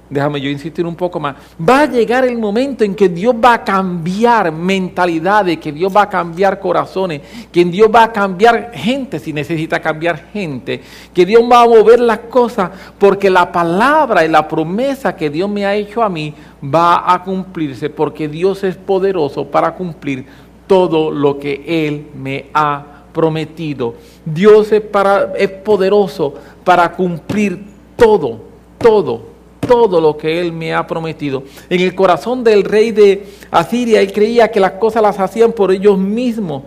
déjame 0.10 0.42
yo 0.42 0.50
insistir 0.50 0.86
un 0.86 0.96
poco 0.96 1.20
más, 1.20 1.36
va 1.68 1.82
a 1.82 1.86
llegar 1.86 2.26
el 2.26 2.38
momento 2.38 2.84
en 2.84 2.96
que 2.96 3.08
Dios 3.08 3.36
va 3.36 3.54
a 3.54 3.64
cambiar 3.64 4.52
mentalidades, 4.52 5.60
que 5.60 5.72
Dios 5.72 5.96
va 5.96 6.04
a 6.04 6.10
cambiar 6.10 6.60
corazones, 6.60 7.22
que 7.52 7.64
Dios 7.66 7.90
va 7.94 8.06
a 8.06 8.12
cambiar 8.12 8.72
gente 8.74 9.20
si 9.20 9.32
necesita 9.32 9.80
cambiar 9.80 10.30
gente, 10.34 10.82
que 11.14 11.26
Dios 11.26 11.44
va 11.50 11.62
a 11.62 11.68
mover 11.68 12.00
las 12.00 12.20
cosas 12.20 12.72
porque 12.98 13.30
la 13.30 13.52
palabra 13.52 14.26
y 14.26 14.30
la 14.30 14.48
promesa 14.48 15.16
que 15.16 15.30
Dios 15.30 15.50
me 15.50 15.66
ha 15.66 15.76
hecho 15.76 16.02
a 16.02 16.10
mí 16.10 16.34
va 16.64 17.12
a 17.14 17.24
cumplirse 17.24 17.90
porque 17.90 18.28
Dios 18.28 18.64
es 18.64 18.76
poderoso 18.76 19.46
para 19.46 19.76
cumplir 19.76 20.26
todo 20.66 21.12
lo 21.12 21.38
que 21.38 21.64
Él 21.88 22.08
me 22.16 22.48
ha 22.54 23.04
prometido. 23.14 23.96
Dios 24.26 24.72
es, 24.72 24.82
para, 24.82 25.34
es 25.36 25.50
poderoso 25.50 26.34
para 26.64 26.92
cumplir 26.92 27.66
todo, 27.96 28.40
todo 28.78 29.39
todo 29.70 30.02
lo 30.02 30.18
que 30.18 30.42
él 30.42 30.52
me 30.52 30.74
ha 30.74 30.88
prometido. 30.88 31.44
En 31.70 31.80
el 31.80 31.94
corazón 31.94 32.44
del 32.44 32.64
rey 32.64 32.92
de 32.92 33.24
Asiria, 33.52 34.02
él 34.02 34.12
creía 34.12 34.50
que 34.50 34.60
las 34.60 34.72
cosas 34.74 35.04
las 35.04 35.20
hacían 35.20 35.52
por 35.52 35.72
ellos 35.72 35.98
mismos, 35.98 36.64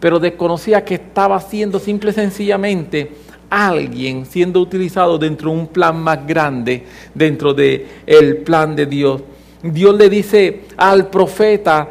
pero 0.00 0.18
desconocía 0.18 0.84
que 0.84 0.96
estaba 0.96 1.40
siendo 1.40 1.78
simple 1.78 2.10
y 2.10 2.14
sencillamente 2.14 3.12
alguien 3.48 4.26
siendo 4.26 4.60
utilizado 4.60 5.18
dentro 5.18 5.50
de 5.50 5.56
un 5.58 5.66
plan 5.66 6.02
más 6.02 6.26
grande, 6.26 6.84
dentro 7.14 7.54
del 7.54 7.86
el 8.06 8.38
plan 8.38 8.74
de 8.74 8.86
Dios. 8.86 9.22
Dios 9.62 9.94
le 9.94 10.08
dice 10.08 10.62
al 10.76 11.08
profeta, 11.08 11.88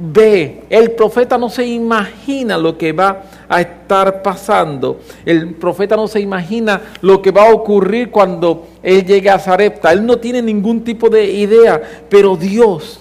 ve, 0.00 0.64
el 0.70 0.92
profeta 0.92 1.36
no 1.36 1.50
se 1.50 1.66
imagina 1.66 2.56
lo 2.56 2.76
que 2.76 2.92
va 2.92 3.22
a 3.48 3.60
estar 3.60 4.22
pasando. 4.22 5.00
El 5.24 5.54
profeta 5.54 5.94
no 5.94 6.08
se 6.08 6.20
imagina 6.20 6.80
lo 7.02 7.20
que 7.20 7.30
va 7.30 7.48
a 7.48 7.54
ocurrir 7.54 8.10
cuando 8.10 8.66
él 8.82 9.04
llegue 9.04 9.28
a 9.28 9.38
Zarepta. 9.38 9.92
Él 9.92 10.04
no 10.04 10.16
tiene 10.16 10.40
ningún 10.40 10.82
tipo 10.82 11.10
de 11.10 11.24
idea, 11.24 11.80
pero 12.08 12.36
Dios, 12.36 13.00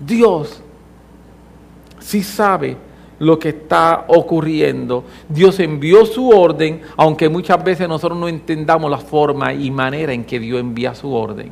Dios, 0.00 0.60
sí 2.00 2.22
sabe 2.22 2.76
lo 3.20 3.38
que 3.38 3.50
está 3.50 4.06
ocurriendo. 4.08 5.04
Dios 5.28 5.60
envió 5.60 6.04
su 6.04 6.30
orden, 6.30 6.80
aunque 6.96 7.28
muchas 7.28 7.62
veces 7.62 7.88
nosotros 7.88 8.18
no 8.18 8.26
entendamos 8.26 8.90
la 8.90 8.98
forma 8.98 9.52
y 9.52 9.70
manera 9.70 10.12
en 10.12 10.24
que 10.24 10.40
Dios 10.40 10.58
envía 10.58 10.94
su 10.96 11.12
orden. 11.14 11.50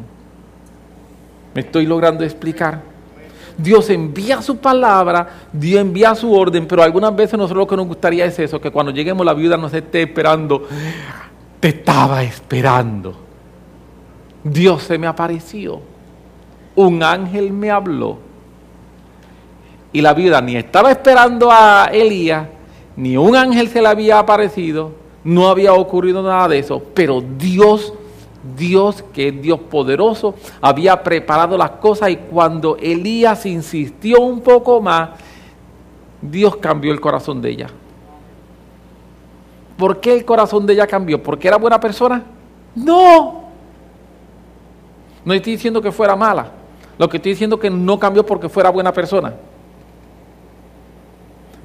¿Me 1.54 1.60
estoy 1.60 1.86
logrando 1.86 2.24
explicar? 2.24 2.97
Dios 3.58 3.90
envía 3.90 4.40
su 4.40 4.58
palabra, 4.58 5.28
Dios 5.52 5.80
envía 5.80 6.14
su 6.14 6.32
orden, 6.32 6.66
pero 6.68 6.82
algunas 6.82 7.14
veces 7.14 7.36
nosotros 7.36 7.58
lo 7.58 7.66
que 7.66 7.76
nos 7.76 7.88
gustaría 7.88 8.24
es 8.24 8.38
eso, 8.38 8.60
que 8.60 8.70
cuando 8.70 8.92
lleguemos 8.92 9.26
la 9.26 9.34
viuda 9.34 9.56
nos 9.56 9.74
esté 9.74 10.02
esperando. 10.02 10.68
Te 11.58 11.68
estaba 11.68 12.22
esperando. 12.22 13.16
Dios 14.44 14.84
se 14.84 14.96
me 14.96 15.08
apareció. 15.08 15.80
Un 16.76 17.02
ángel 17.02 17.52
me 17.52 17.72
habló. 17.72 18.18
Y 19.92 20.00
la 20.02 20.14
viuda 20.14 20.40
ni 20.40 20.54
estaba 20.54 20.92
esperando 20.92 21.50
a 21.50 21.90
Elías, 21.92 22.46
ni 22.94 23.16
un 23.16 23.34
ángel 23.34 23.68
se 23.68 23.82
le 23.82 23.88
había 23.88 24.20
aparecido, 24.20 24.92
no 25.24 25.48
había 25.48 25.72
ocurrido 25.72 26.22
nada 26.22 26.46
de 26.46 26.60
eso, 26.60 26.80
pero 26.94 27.20
Dios 27.20 27.92
Dios, 28.56 29.04
que 29.12 29.28
es 29.28 29.42
Dios 29.42 29.60
poderoso, 29.60 30.34
había 30.60 31.02
preparado 31.02 31.56
las 31.56 31.70
cosas 31.72 32.10
y 32.10 32.16
cuando 32.16 32.76
Elías 32.76 33.46
insistió 33.46 34.20
un 34.20 34.40
poco 34.40 34.80
más, 34.80 35.10
Dios 36.20 36.56
cambió 36.56 36.92
el 36.92 37.00
corazón 37.00 37.40
de 37.40 37.50
ella. 37.50 37.68
¿Por 39.76 40.00
qué 40.00 40.12
el 40.12 40.24
corazón 40.24 40.66
de 40.66 40.72
ella 40.72 40.86
cambió? 40.86 41.22
¿Porque 41.22 41.46
era 41.46 41.56
buena 41.56 41.78
persona? 41.78 42.22
No. 42.74 43.44
No 45.24 45.34
estoy 45.34 45.52
diciendo 45.52 45.80
que 45.80 45.92
fuera 45.92 46.16
mala. 46.16 46.50
Lo 46.98 47.08
que 47.08 47.18
estoy 47.18 47.32
diciendo 47.32 47.56
es 47.56 47.62
que 47.62 47.70
no 47.70 47.98
cambió 47.98 48.26
porque 48.26 48.48
fuera 48.48 48.70
buena 48.70 48.92
persona. 48.92 49.34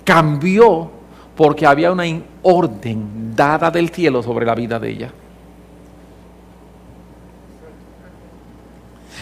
Cambió 0.03 0.91
porque 1.35 1.65
había 1.65 1.91
una 1.91 2.03
orden 2.43 3.35
dada 3.35 3.71
del 3.71 3.89
cielo 3.89 4.21
sobre 4.21 4.45
la 4.45 4.53
vida 4.53 4.79
de 4.79 4.89
ella. 4.89 5.11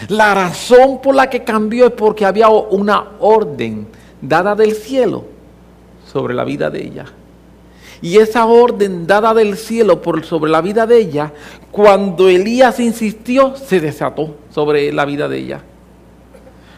La 0.08 0.34
razón 0.34 1.00
por 1.00 1.14
la 1.14 1.30
que 1.30 1.44
cambió 1.44 1.86
es 1.86 1.92
porque 1.92 2.24
había 2.24 2.48
una 2.48 3.12
orden 3.20 3.86
dada 4.20 4.54
del 4.54 4.74
cielo 4.74 5.24
sobre 6.10 6.34
la 6.34 6.44
vida 6.44 6.70
de 6.70 6.84
ella. 6.84 7.06
Y 8.00 8.18
esa 8.18 8.46
orden 8.46 9.06
dada 9.06 9.32
del 9.32 9.56
cielo 9.56 10.02
sobre 10.24 10.50
la 10.50 10.60
vida 10.60 10.86
de 10.86 10.98
ella, 10.98 11.32
cuando 11.70 12.28
Elías 12.28 12.80
insistió, 12.80 13.54
se 13.54 13.80
desató 13.80 14.36
sobre 14.50 14.92
la 14.92 15.04
vida 15.04 15.28
de 15.28 15.38
ella. 15.38 15.60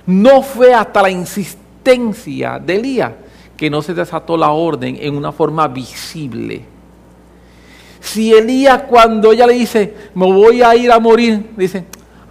No 0.07 0.43
fue 0.43 0.75
hasta 0.75 1.01
la 1.01 1.11
insistencia 1.11 2.59
de 2.59 2.77
Elías 2.77 3.13
que 3.57 3.71
no 3.71 3.81
se 3.81 3.95
desató 3.95 4.37
la 4.37 4.51
orden 4.51 4.99
en 5.01 5.17
una 5.17 5.33
forma 5.33 5.67
visible. 5.69 6.65
Si 8.01 8.35
Elías 8.35 8.83
cuando 8.83 9.33
ella 9.33 9.47
le 9.47 9.55
dice, 9.55 9.95
me 10.15 10.27
voy 10.27 10.61
a 10.61 10.77
ir 10.77 10.93
a 10.93 10.99
morir, 10.99 11.53
dice, 11.57 11.87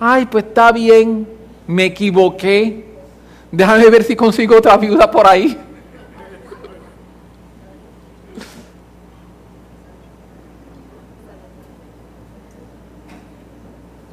ay, 0.05 0.25
pues 0.25 0.43
está 0.43 0.69
bien, 0.73 1.25
me 1.65 1.85
equivoqué, 1.85 2.83
déjame 3.49 3.89
ver 3.89 4.03
si 4.03 4.17
consigo 4.17 4.57
otra 4.57 4.75
viuda 4.75 5.09
por 5.09 5.25
ahí. 5.25 5.57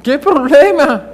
¿Qué 0.01 0.17
problema? 0.17 1.07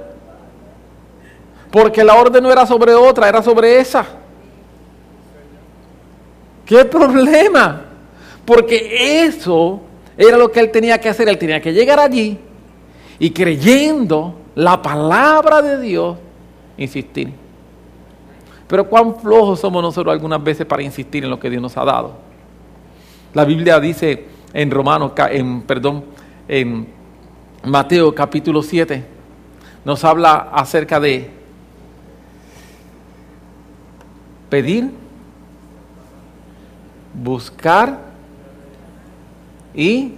Porque 1.72 2.04
la 2.04 2.14
orden 2.14 2.44
no 2.44 2.52
era 2.52 2.64
sobre 2.64 2.94
otra, 2.94 3.28
era 3.28 3.42
sobre 3.42 3.80
esa. 3.80 4.06
¿Qué 6.64 6.84
problema? 6.84 7.82
Porque 8.44 9.24
eso 9.24 9.80
era 10.16 10.38
lo 10.38 10.52
que 10.52 10.60
él 10.60 10.70
tenía 10.70 10.98
que 11.00 11.08
hacer. 11.08 11.28
Él 11.28 11.36
tenía 11.36 11.60
que 11.60 11.72
llegar 11.72 11.98
allí 11.98 12.38
y 13.18 13.30
creyendo 13.30 14.36
la 14.58 14.82
palabra 14.82 15.62
de 15.62 15.80
Dios, 15.80 16.18
insistir. 16.76 17.32
Pero 18.66 18.88
cuán 18.88 19.14
flojos 19.14 19.60
somos 19.60 19.80
nosotros 19.80 20.12
algunas 20.12 20.42
veces 20.42 20.66
para 20.66 20.82
insistir 20.82 21.22
en 21.22 21.30
lo 21.30 21.38
que 21.38 21.48
Dios 21.48 21.62
nos 21.62 21.76
ha 21.76 21.84
dado. 21.84 22.14
La 23.34 23.44
Biblia 23.44 23.78
dice 23.78 24.26
en 24.52 24.68
Romanos, 24.68 25.12
en, 25.30 25.62
perdón, 25.62 26.06
en 26.48 26.88
Mateo 27.62 28.12
capítulo 28.12 28.60
7, 28.60 29.04
nos 29.84 30.02
habla 30.02 30.48
acerca 30.52 30.98
de 30.98 31.30
pedir, 34.50 34.90
buscar 37.14 37.96
y... 39.72 40.17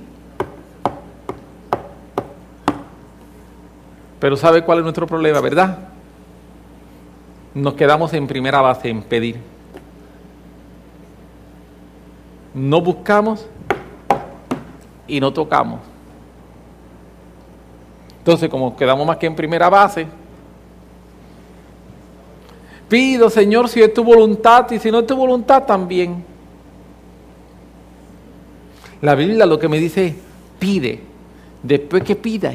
Pero 4.21 4.37
¿sabe 4.37 4.63
cuál 4.63 4.79
es 4.79 4.85
nuestro 4.85 5.07
problema, 5.07 5.41
verdad? 5.41 5.79
Nos 7.55 7.75
quedamos 7.75 8.13
en 8.13 8.27
primera 8.27 8.61
base, 8.61 8.91
en 8.91 9.03
pedir. 9.03 9.37
No 12.55 12.83
buscamos 12.83 13.47
y 15.09 15.19
no 15.21 15.33
tocamos. 15.33 15.81
Entonces, 18.19 18.51
como 18.51 18.77
quedamos 18.77 19.07
más 19.07 19.17
que 19.17 19.27
en 19.27 19.35
primera 19.35 19.71
base, 19.71 20.07
pido, 22.89 23.31
Señor, 23.31 23.69
si 23.69 23.81
es 23.81 23.95
tu 23.95 24.05
voluntad 24.05 24.71
y 24.71 24.79
si 24.79 24.91
no 24.91 25.01
es 25.01 25.07
tu 25.07 25.17
voluntad 25.17 25.65
también. 25.65 26.23
La 29.01 29.15
Biblia 29.15 29.47
lo 29.47 29.59
que 29.59 29.69
me 29.69 29.79
dice, 29.79 30.15
pide. 30.59 31.01
Después 31.63 32.05
que 32.05 32.17
pida, 32.17 32.55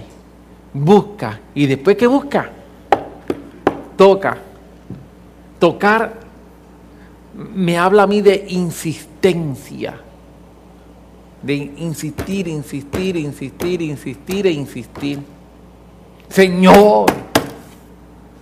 busca. 0.76 1.40
Y 1.56 1.66
después 1.66 1.96
que 1.96 2.08
busca, 2.08 2.50
toca. 3.98 4.38
Tocar 5.58 6.14
me 7.34 7.78
habla 7.78 8.04
a 8.04 8.08
mí 8.08 8.22
de 8.22 8.46
insistencia. 8.50 9.96
De 11.42 11.54
insistir, 11.54 12.48
insistir, 12.48 13.16
insistir, 13.18 13.82
insistir 13.82 14.48
e 14.48 14.52
insistir. 14.52 15.20
Señor, 16.28 17.06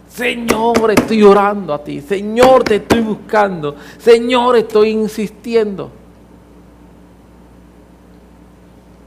Señor, 0.09 0.91
estoy 0.91 1.23
orando 1.23 1.73
a 1.73 1.83
ti. 1.83 2.01
Señor, 2.01 2.63
te 2.63 2.75
estoy 2.75 3.01
buscando. 3.01 3.75
Señor, 3.97 4.55
estoy 4.57 4.89
insistiendo. 4.89 5.91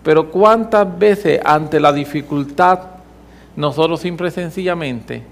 Pero 0.03 0.31
cuántas 0.31 0.99
veces 0.99 1.41
ante 1.45 1.81
la 1.81 1.93
dificultad 1.93 2.96
nosotros 3.57 4.01
simple 4.01 4.29
y 4.29 4.31
sencillamente 4.31 5.23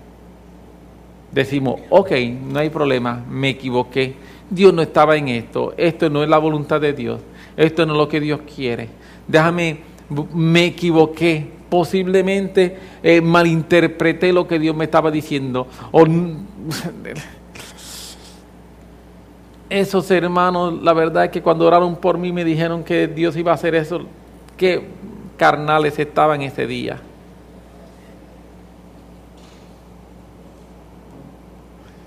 decimos, 1.30 1.80
ok, 1.90 2.12
no 2.50 2.58
hay 2.60 2.70
problema, 2.70 3.22
me 3.28 3.50
equivoqué, 3.50 4.14
Dios 4.48 4.72
no 4.72 4.82
estaba 4.82 5.16
en 5.16 5.28
esto, 5.28 5.74
esto 5.76 6.08
no 6.08 6.22
es 6.22 6.28
la 6.28 6.38
voluntad 6.38 6.80
de 6.80 6.92
Dios, 6.92 7.20
esto 7.56 7.84
no 7.86 7.92
es 7.92 7.98
lo 7.98 8.08
que 8.08 8.20
Dios 8.20 8.40
quiere, 8.54 8.88
déjame, 9.28 9.78
me 10.32 10.66
equivoqué, 10.66 11.54
posiblemente 11.68 12.78
eh, 13.02 13.20
malinterpreté 13.20 14.32
lo 14.32 14.46
que 14.46 14.60
Dios 14.60 14.76
me 14.76 14.84
estaba 14.84 15.10
diciendo. 15.10 15.66
O, 15.90 16.04
esos 19.68 20.08
hermanos, 20.12 20.80
la 20.82 20.92
verdad 20.92 21.24
es 21.24 21.30
que 21.30 21.42
cuando 21.42 21.66
oraron 21.66 21.96
por 21.96 22.16
mí 22.16 22.30
me 22.30 22.44
dijeron 22.44 22.84
que 22.84 23.08
Dios 23.08 23.36
iba 23.36 23.50
a 23.50 23.56
hacer 23.56 23.74
eso, 23.74 24.02
qué 24.56 24.86
carnales 25.36 25.98
estaban 25.98 26.42
ese 26.42 26.66
día. 26.68 27.00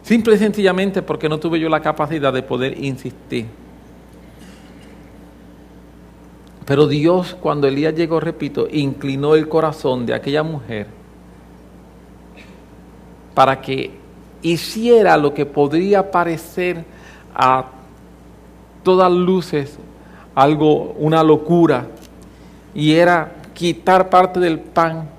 Simple 0.08 0.36
y 0.36 0.38
sencillamente 0.38 1.02
porque 1.02 1.28
no 1.28 1.38
tuve 1.38 1.60
yo 1.60 1.68
la 1.68 1.82
capacidad 1.82 2.32
de 2.32 2.42
poder 2.42 2.82
insistir. 2.82 3.46
Pero 6.66 6.88
Dios, 6.88 7.36
cuando 7.38 7.68
Elías 7.68 7.94
llegó, 7.94 8.22
repito, 8.22 8.70
inclinó 8.72 9.36
el 9.36 9.50
corazón 9.50 10.06
de 10.06 10.14
aquella 10.14 10.44
mujer 10.44 10.88
para 13.34 13.60
que 13.60 13.92
hiciera 14.42 15.18
lo 15.18 15.34
que 15.34 15.46
podría 15.46 16.10
parecer 16.10 16.86
a 17.36 17.66
todas 18.84 19.12
luces 19.12 19.78
algo, 20.34 20.94
una 20.94 21.22
locura, 21.22 21.86
y 22.74 22.94
era 22.94 23.34
quitar 23.54 24.10
parte 24.10 24.40
del 24.40 24.58
pan 24.60 25.10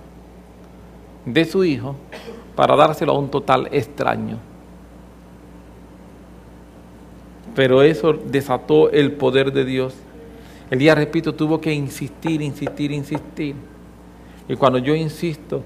de 1.26 1.44
su 1.44 1.62
hijo 1.62 1.94
para 2.56 2.74
dárselo 2.74 3.12
a 3.12 3.18
un 3.18 3.28
total 3.28 3.68
extraño. 3.70 4.48
Pero 7.58 7.82
eso 7.82 8.12
desató 8.12 8.88
el 8.88 9.10
poder 9.10 9.52
de 9.52 9.64
Dios. 9.64 9.92
El 10.70 10.78
día, 10.78 10.94
repito, 10.94 11.34
tuvo 11.34 11.60
que 11.60 11.72
insistir, 11.72 12.40
insistir, 12.40 12.92
insistir. 12.92 13.56
Y 14.48 14.54
cuando 14.54 14.78
yo 14.78 14.94
insisto, 14.94 15.60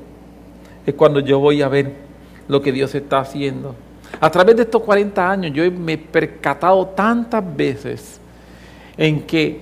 es 0.87 0.95
cuando 0.95 1.21
yo 1.21 1.39
voy 1.39 1.61
a 1.61 1.69
ver 1.69 1.93
lo 2.49 2.63
que 2.63 2.73
Dios 2.73 2.95
está 2.95 3.21
haciendo. 3.21 3.75
A 4.19 4.31
través 4.31 4.57
de 4.57 4.63
estos 4.63 4.81
40 4.81 5.31
años 5.31 5.53
yo 5.53 5.71
me 5.71 5.93
he 5.93 5.99
percatado 5.99 6.87
tantas 6.87 7.45
veces 7.55 8.19
en 8.97 9.25
que 9.25 9.61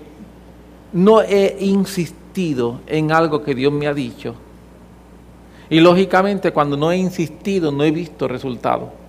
no 0.92 1.22
he 1.22 1.56
insistido 1.58 2.78
en 2.86 3.10
algo 3.10 3.42
que 3.42 3.56
Dios 3.56 3.72
me 3.72 3.88
ha 3.88 3.92
dicho. 3.92 4.36
Y 5.68 5.80
lógicamente 5.80 6.52
cuando 6.52 6.76
no 6.76 6.92
he 6.92 6.96
insistido 6.96 7.72
no 7.72 7.82
he 7.82 7.90
visto 7.90 8.28
resultado. 8.28 8.99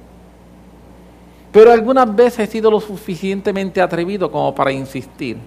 Pero 1.51 1.71
algunas 1.71 2.15
veces 2.15 2.47
he 2.47 2.51
sido 2.51 2.71
lo 2.71 2.79
suficientemente 2.79 3.81
atrevido 3.81 4.31
como 4.31 4.55
para 4.55 4.71
insistir. 4.71 5.37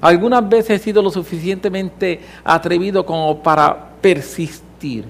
Algunas 0.00 0.48
veces 0.48 0.80
he 0.80 0.82
sido 0.82 1.00
lo 1.00 1.10
suficientemente 1.10 2.20
atrevido 2.42 3.06
como 3.06 3.40
para 3.40 3.90
persistir. 4.00 5.04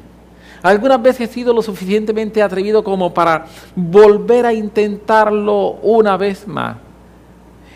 Algunas 0.62 1.02
veces 1.02 1.30
he 1.30 1.32
sido 1.32 1.54
lo 1.54 1.62
suficientemente 1.62 2.42
atrevido 2.42 2.85
como 2.85 3.12
para 3.12 3.46
volver 3.74 4.44
a 4.44 4.52
intentarlo 4.52 5.78
una 5.82 6.16
vez 6.18 6.46
más. 6.46 6.76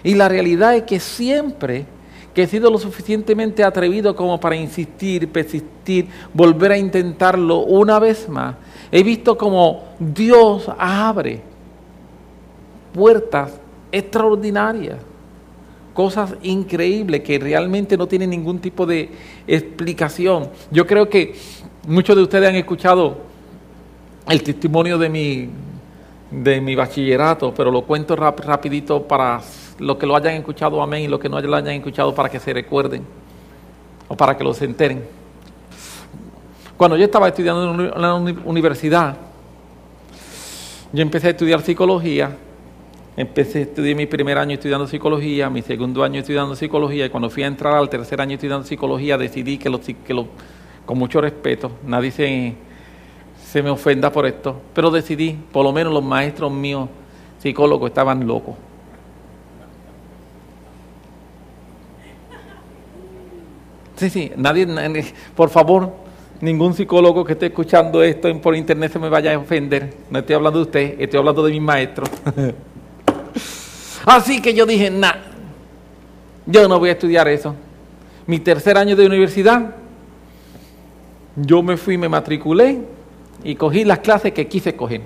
Y 0.05 0.15
la 0.15 0.29
realidad 0.29 0.77
es 0.77 0.83
que 0.83 1.01
siempre 1.01 1.87
que 2.35 2.43
he 2.43 2.47
sido 2.47 2.71
lo 2.71 2.79
suficientemente 2.79 3.65
atrevido 3.65 4.15
como 4.15 4.39
para 4.39 4.55
insistir, 4.55 5.33
persistir, 5.33 6.09
volver 6.35 6.73
a 6.73 6.79
intentarlo 6.79 7.61
una 7.61 7.99
vez 7.99 8.29
más. 8.29 8.57
He 8.93 9.03
visto 9.03 9.39
como 9.39 9.85
Dios 9.99 10.71
abre 10.79 11.56
puertas 12.97 13.53
extraordinarias, 13.93 14.97
cosas 15.93 16.35
increíbles 16.43 17.21
que 17.21 17.39
realmente 17.39 17.95
no 17.95 18.09
tienen 18.09 18.31
ningún 18.31 18.59
tipo 18.59 18.87
de 18.87 19.11
explicación. 19.47 20.49
Yo 20.71 20.87
creo 20.87 21.07
que 21.11 21.35
muchos 21.87 22.17
de 22.17 22.23
ustedes 22.23 22.49
han 22.49 22.57
escuchado 22.57 23.19
el 24.27 24.43
testimonio 24.43 24.97
de 24.97 25.11
mi, 25.11 25.51
de 26.31 26.61
mi 26.63 26.75
bachillerato, 26.75 27.53
pero 27.53 27.71
lo 27.71 27.83
cuento 27.83 28.17
rapidito 28.17 29.03
para 29.03 29.43
los 29.79 29.99
que 29.99 30.07
lo 30.07 30.17
hayan 30.17 30.37
escuchado, 30.37 30.81
amén, 30.81 31.03
y 31.03 31.09
los 31.09 31.21
que 31.21 31.29
no 31.29 31.39
lo 31.39 31.55
hayan 31.55 31.75
escuchado 31.75 32.15
para 32.15 32.31
que 32.31 32.41
se 32.41 32.55
recuerden 32.55 33.05
o 34.09 34.17
para 34.17 34.35
que 34.39 34.43
los 34.43 34.61
enteren. 34.63 35.05
Cuando 36.79 36.97
yo 36.97 37.05
estaba 37.05 37.29
estudiando 37.29 37.85
en 37.85 38.01
la 38.01 38.15
universidad, 38.15 39.17
yo 40.95 41.03
empecé 41.03 41.27
a 41.27 41.31
estudiar 41.31 41.61
psicología, 41.61 42.37
empecé 43.17 43.61
a 43.61 43.63
estudiar 43.63 43.97
mi 43.97 44.07
primer 44.07 44.37
año 44.37 44.55
estudiando 44.55 44.87
psicología, 44.87 45.49
mi 45.49 45.63
segundo 45.63 46.05
año 46.05 46.21
estudiando 46.21 46.55
psicología, 46.55 47.07
y 47.07 47.09
cuando 47.09 47.31
fui 47.31 47.43
a 47.43 47.47
entrar 47.47 47.75
al 47.75 47.89
tercer 47.89 48.21
año 48.21 48.35
estudiando 48.35 48.67
psicología, 48.67 49.17
decidí 49.17 49.57
que, 49.57 49.71
lo, 49.71 49.81
que 49.81 50.15
lo, 50.15 50.29
con 50.85 50.99
mucho 50.99 51.21
respeto, 51.21 51.71
nadie 51.87 52.11
se, 52.11 52.55
se 53.43 53.63
me 53.63 53.71
ofenda 53.71 54.13
por 54.13 54.27
esto, 54.27 54.61
pero 54.75 54.91
decidí, 54.91 55.39
por 55.51 55.65
lo 55.65 55.73
menos 55.73 55.93
los 55.93 56.05
maestros 56.05 56.53
míos 56.53 56.89
psicólogos 57.39 57.89
estaban 57.89 58.27
locos. 58.27 58.55
Sí, 63.97 64.11
sí, 64.11 64.31
nadie, 64.37 64.67
por 65.35 65.49
favor, 65.49 65.91
ningún 66.43 66.75
psicólogo 66.75 67.25
que 67.25 67.33
esté 67.33 67.47
escuchando 67.47 68.03
esto 68.03 68.29
por 68.43 68.55
internet 68.55 68.93
se 68.93 68.99
me 68.99 69.09
vaya 69.09 69.33
a 69.33 69.39
ofender. 69.39 69.95
No 70.11 70.19
estoy 70.19 70.37
hablando 70.37 70.59
de 70.59 70.65
usted, 70.67 71.01
estoy 71.01 71.19
hablando 71.19 71.43
de 71.43 71.53
mi 71.53 71.61
maestro. 71.61 72.05
Así 74.07 74.41
que 74.41 74.55
yo 74.55 74.65
dije, 74.65 74.91
nah, 74.91 75.17
yo 76.47 76.67
no 76.67 76.79
voy 76.79 76.89
a 76.89 76.93
estudiar 76.93 77.29
eso. 77.29 77.55
Mi 78.27 78.39
tercer 78.39 78.79
año 78.79 78.97
de 78.97 79.05
universidad, 79.05 79.77
yo 81.37 81.63
me 81.63 81.77
fui, 81.77 81.99
me 81.99 82.09
matriculé 82.09 82.81
y 83.45 83.55
cogí 83.57 83.85
las 83.85 83.99
clases 83.99 84.33
que 84.33 84.49
quise 84.49 84.75
coger. 84.75 85.03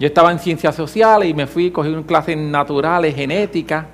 Yo 0.00 0.06
estaba 0.06 0.32
en 0.32 0.38
ciencias 0.38 0.74
sociales 0.74 1.28
y 1.28 1.34
me 1.34 1.46
fui, 1.46 1.70
cogí 1.70 1.94
clases 2.04 2.38
naturales, 2.38 3.14
genética 3.14 3.88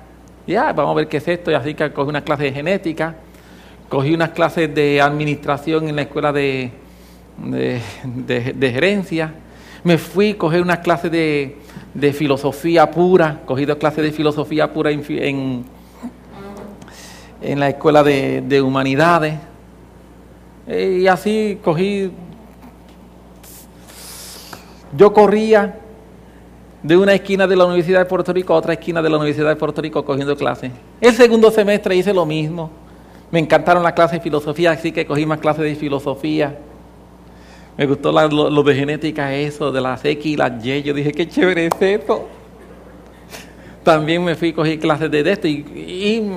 ya, 0.49 0.73
vamos 0.73 0.93
a 0.93 0.95
ver 0.95 1.07
qué 1.07 1.17
es 1.17 1.27
esto. 1.27 1.51
Y 1.51 1.53
así 1.53 1.75
que 1.75 1.91
cogí 1.91 2.09
una 2.09 2.23
clase 2.23 2.43
de 2.43 2.51
genética, 2.51 3.15
cogí 3.87 4.13
unas 4.13 4.29
clases 4.31 4.73
de 4.73 4.99
administración 4.99 5.87
en 5.87 5.95
la 5.95 6.01
escuela 6.03 6.33
de, 6.33 6.71
de, 7.37 8.71
gerencia. 8.71 9.33
Me 9.83 9.97
fui 9.97 10.31
a 10.31 10.37
coger 10.37 10.61
una 10.61 10.81
clase 10.81 11.09
de, 11.09 11.57
de 11.93 12.13
filosofía 12.13 12.91
pura, 12.91 13.41
cogí 13.45 13.65
dos 13.65 13.77
clases 13.77 14.03
de 14.03 14.11
filosofía 14.11 14.71
pura 14.73 14.91
en, 14.91 15.03
en, 15.07 15.65
en 17.41 17.59
la 17.59 17.69
escuela 17.69 18.03
de, 18.03 18.41
de 18.41 18.61
humanidades. 18.61 19.35
Y 20.67 21.07
así 21.07 21.59
cogí, 21.63 22.11
yo 24.95 25.13
corría 25.13 25.79
de 26.83 26.95
una 26.95 27.13
esquina 27.13 27.47
de 27.47 27.55
la 27.55 27.65
Universidad 27.65 27.99
de 27.99 28.05
Puerto 28.05 28.31
Rico 28.33 28.53
a 28.53 28.57
otra 28.57 28.73
esquina 28.73 29.01
de 29.01 29.09
la 29.09 29.17
Universidad 29.17 29.49
de 29.49 29.55
Puerto 29.55 29.81
Rico 29.81 30.05
cogiendo 30.05 30.35
clases. 30.35 30.71
El 31.01 31.13
segundo 31.13 31.51
semestre 31.51 31.95
hice 31.95 32.13
lo 32.13 32.25
mismo. 32.25 32.69
Me 33.31 33.39
encantaron 33.39 33.83
las 33.83 33.93
clases 33.93 34.19
de 34.19 34.21
filosofía, 34.21 34.71
así 34.71 34.91
que 34.91 35.05
cogí 35.05 35.25
más 35.25 35.39
clases 35.39 35.63
de 35.63 35.75
filosofía. 35.75 36.57
Me 37.79 37.85
gustó 37.85 38.11
lo, 38.11 38.61
de 38.61 38.75
genética, 38.75 39.33
eso, 39.33 39.71
de 39.71 39.79
las 39.79 40.03
X 40.03 40.25
y 40.25 40.35
las 40.35 40.65
Y. 40.65 40.83
Yo 40.83 40.93
dije, 40.93 41.13
qué 41.13 41.29
chévere 41.29 41.67
es 41.67 41.81
esto. 41.81 42.27
También 43.85 44.21
me 44.21 44.35
fui 44.35 44.49
a 44.49 44.55
coger 44.55 44.77
clases 44.79 45.09
de 45.09 45.31
esto 45.31 45.47
y, 45.47 46.29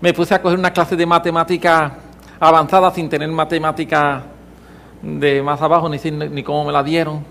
me 0.00 0.12
puse 0.12 0.34
a 0.34 0.42
coger 0.42 0.58
una 0.58 0.72
clase 0.72 0.96
de 0.96 1.06
matemática 1.06 1.98
avanzada 2.40 2.90
sin 2.90 3.08
tener 3.08 3.28
matemática 3.28 4.24
de 5.00 5.40
más 5.40 5.62
abajo, 5.62 5.88
ni, 5.88 5.98
ni 6.00 6.42
cómo 6.42 6.64
me 6.64 6.72
la 6.72 6.82
dieron. 6.82 7.24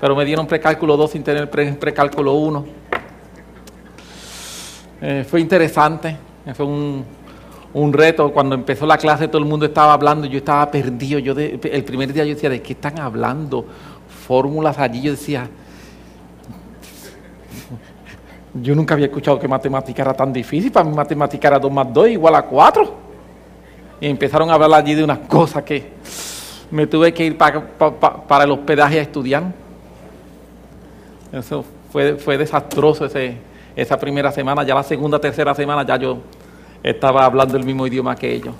Pero 0.00 0.14
me 0.14 0.24
dieron 0.24 0.46
precálculo 0.46 0.96
2 0.96 1.10
sin 1.10 1.24
tener 1.24 1.50
precálculo 1.50 2.34
1. 2.34 2.64
Eh, 5.02 5.26
fue 5.28 5.40
interesante, 5.40 6.16
fue 6.54 6.64
un, 6.64 7.04
un 7.74 7.92
reto. 7.92 8.32
Cuando 8.32 8.54
empezó 8.54 8.86
la 8.86 8.96
clase 8.96 9.28
todo 9.28 9.38
el 9.38 9.44
mundo 9.44 9.66
estaba 9.66 9.92
hablando, 9.92 10.26
yo 10.26 10.38
estaba 10.38 10.70
perdido. 10.70 11.18
Yo 11.18 11.34
el 11.36 11.84
primer 11.84 12.12
día 12.12 12.24
yo 12.24 12.34
decía, 12.34 12.48
¿de 12.48 12.62
qué 12.62 12.72
están 12.72 12.98
hablando? 12.98 13.66
Fórmulas 14.26 14.78
allí, 14.78 15.02
yo 15.02 15.10
decía, 15.10 15.50
yo 18.54 18.74
nunca 18.74 18.94
había 18.94 19.06
escuchado 19.06 19.38
que 19.38 19.48
matemática 19.48 20.02
era 20.02 20.14
tan 20.14 20.32
difícil, 20.32 20.70
para 20.70 20.88
mí 20.88 20.94
matemática 20.94 21.48
era 21.48 21.58
2 21.58 21.72
más 21.72 21.92
2 21.92 22.08
igual 22.10 22.34
a 22.36 22.42
4. 22.42 22.94
Y 24.00 24.06
empezaron 24.06 24.48
a 24.50 24.54
hablar 24.54 24.74
allí 24.74 24.94
de 24.94 25.04
unas 25.04 25.18
cosas 25.20 25.62
que 25.64 25.92
me 26.70 26.86
tuve 26.86 27.12
que 27.12 27.24
ir 27.24 27.36
para, 27.36 27.60
para, 27.66 28.44
el 28.44 28.50
hospedaje 28.50 28.98
a 28.98 29.02
estudiar. 29.02 29.44
Eso 31.32 31.64
fue, 31.90 32.16
fue 32.16 32.38
desastroso 32.38 33.08
esa 33.76 33.98
primera 33.98 34.30
semana, 34.30 34.62
ya 34.62 34.74
la 34.74 34.82
segunda, 34.82 35.18
tercera 35.18 35.54
semana 35.54 35.84
ya 35.84 35.96
yo 35.96 36.18
estaba 36.84 37.24
hablando 37.24 37.56
el 37.56 37.64
mismo 37.64 37.86
idioma 37.86 38.14
que 38.14 38.32
ellos. 38.32 38.54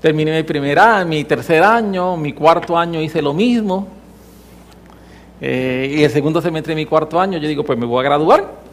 Terminé 0.00 0.36
mi 0.36 0.42
primer 0.42 0.78
año, 0.78 1.06
mi 1.06 1.24
tercer 1.24 1.62
año, 1.62 2.16
mi 2.16 2.32
cuarto 2.32 2.76
año 2.76 3.00
hice 3.00 3.22
lo 3.22 3.32
mismo. 3.32 3.86
Eh, 5.40 5.94
y 5.98 6.02
el 6.02 6.10
segundo 6.10 6.42
semestre 6.42 6.74
de 6.74 6.80
mi 6.82 6.84
cuarto 6.84 7.18
año 7.18 7.38
yo 7.38 7.46
digo, 7.46 7.64
pues 7.64 7.78
me 7.78 7.86
voy 7.86 8.00
a 8.00 8.02
graduar. 8.02 8.64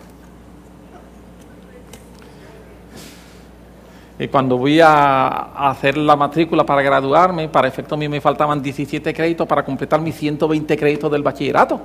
Y 4.18 4.28
cuando 4.28 4.57
voy 4.57 4.80
a, 4.82 5.70
hacer 5.70 5.95
la 5.95 6.16
matrícula 6.16 6.66
para 6.66 6.82
graduarme, 6.82 7.49
para 7.49 7.68
efecto 7.68 7.95
a 7.95 7.97
mí 7.97 8.09
me 8.09 8.20
faltaban 8.20 8.62
17 8.62 9.14
créditos 9.14 9.47
para 9.47 9.64
completar 9.64 10.01
mis 10.01 10.16
120 10.16 10.76
créditos 10.76 11.12
del 11.12 11.22
bachillerato 11.22 11.82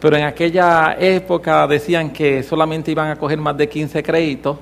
pero 0.00 0.16
en 0.16 0.24
aquella 0.24 0.96
época 0.98 1.66
decían 1.66 2.10
que 2.10 2.42
solamente 2.42 2.90
iban 2.90 3.10
a 3.10 3.16
coger 3.16 3.38
más 3.38 3.56
de 3.56 3.68
15 3.68 4.02
créditos 4.02 4.56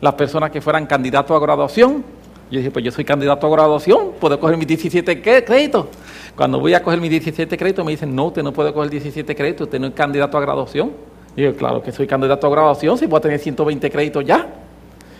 las 0.00 0.14
personas 0.14 0.50
que 0.50 0.60
fueran 0.60 0.86
candidatos 0.86 1.36
a 1.36 1.40
graduación. 1.40 2.04
Yo 2.50 2.58
dije, 2.58 2.70
pues 2.70 2.84
yo 2.84 2.90
soy 2.90 3.04
candidato 3.04 3.46
a 3.46 3.50
graduación, 3.50 4.12
puedo 4.18 4.38
coger 4.38 4.56
mis 4.56 4.68
17 4.68 5.44
créditos. 5.44 5.86
Cuando 6.34 6.60
voy 6.60 6.72
a 6.72 6.82
coger 6.82 7.00
mis 7.00 7.10
17 7.10 7.58
créditos 7.58 7.84
me 7.84 7.90
dicen, 7.90 8.14
no, 8.14 8.26
usted 8.26 8.42
no 8.42 8.52
puede 8.52 8.72
coger 8.72 8.90
17 8.90 9.34
créditos, 9.34 9.66
usted 9.66 9.80
no 9.80 9.88
es 9.88 9.94
candidato 9.94 10.38
a 10.38 10.40
graduación. 10.40 10.92
Y 11.36 11.42
yo, 11.42 11.54
claro 11.56 11.82
que 11.82 11.92
soy 11.92 12.06
candidato 12.06 12.46
a 12.46 12.50
graduación, 12.50 12.96
si 12.96 13.06
puedo 13.06 13.20
tener 13.20 13.38
120 13.38 13.90
créditos 13.90 14.24
ya. 14.24 14.46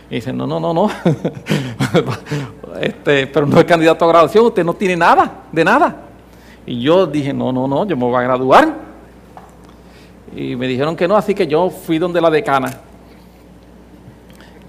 Y 0.09 0.15
dicen, 0.17 0.37
no, 0.37 0.47
no, 0.47 0.59
no, 0.59 0.73
no. 0.73 0.91
este, 2.81 3.27
pero 3.27 3.47
no 3.47 3.59
es 3.59 3.65
candidato 3.65 4.05
a 4.05 4.09
graduación, 4.09 4.47
usted 4.47 4.65
no 4.65 4.75
tiene 4.75 4.97
nada, 4.97 5.43
de 5.53 5.65
nada. 5.65 5.97
Y 6.65 6.81
yo 6.81 7.07
dije, 7.07 7.35
no, 7.35 7.53
no, 7.53 7.69
no, 7.69 7.85
yo 7.85 7.97
me 7.97 8.05
voy 8.05 8.15
a 8.15 8.23
graduar. 8.23 8.88
Y 10.35 10.57
me 10.57 10.67
dijeron 10.67 10.97
que 10.97 11.09
no, 11.09 11.17
así 11.17 11.35
que 11.35 11.47
yo 11.47 11.71
fui 11.71 11.99
donde 11.99 12.21
la 12.21 12.31
decana. 12.31 12.81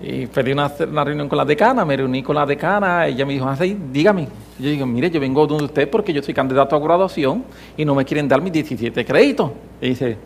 Y 0.01 0.27
pedí 0.27 0.53
una, 0.53 0.69
reunión 1.03 1.27
con 1.27 1.37
la 1.37 1.43
decana, 1.43 1.83
me 1.83 1.97
reuní 1.97 2.23
con 2.23 2.33
la 2.35 2.45
decana, 2.45 3.05
ella 3.07 3.25
me 3.25 3.33
dijo, 3.33 3.45
ah, 3.47 3.57
dígame. 3.91 4.27
Yo 4.57 4.69
digo, 4.69 4.85
mire, 4.85 5.09
yo 5.11 5.19
vengo 5.19 5.45
donde 5.45 5.65
usted 5.65 5.89
porque 5.89 6.13
yo 6.13 6.23
soy 6.23 6.33
candidato 6.33 6.75
a 6.75 6.79
graduación 6.79 7.43
y 7.75 7.83
no 7.83 7.95
me 7.95 8.05
quieren 8.05 8.27
dar 8.27 8.41
mis 8.41 8.53
17 8.53 9.05
créditos. 9.05 9.51
Y 9.81 9.89
dice, 9.89 10.17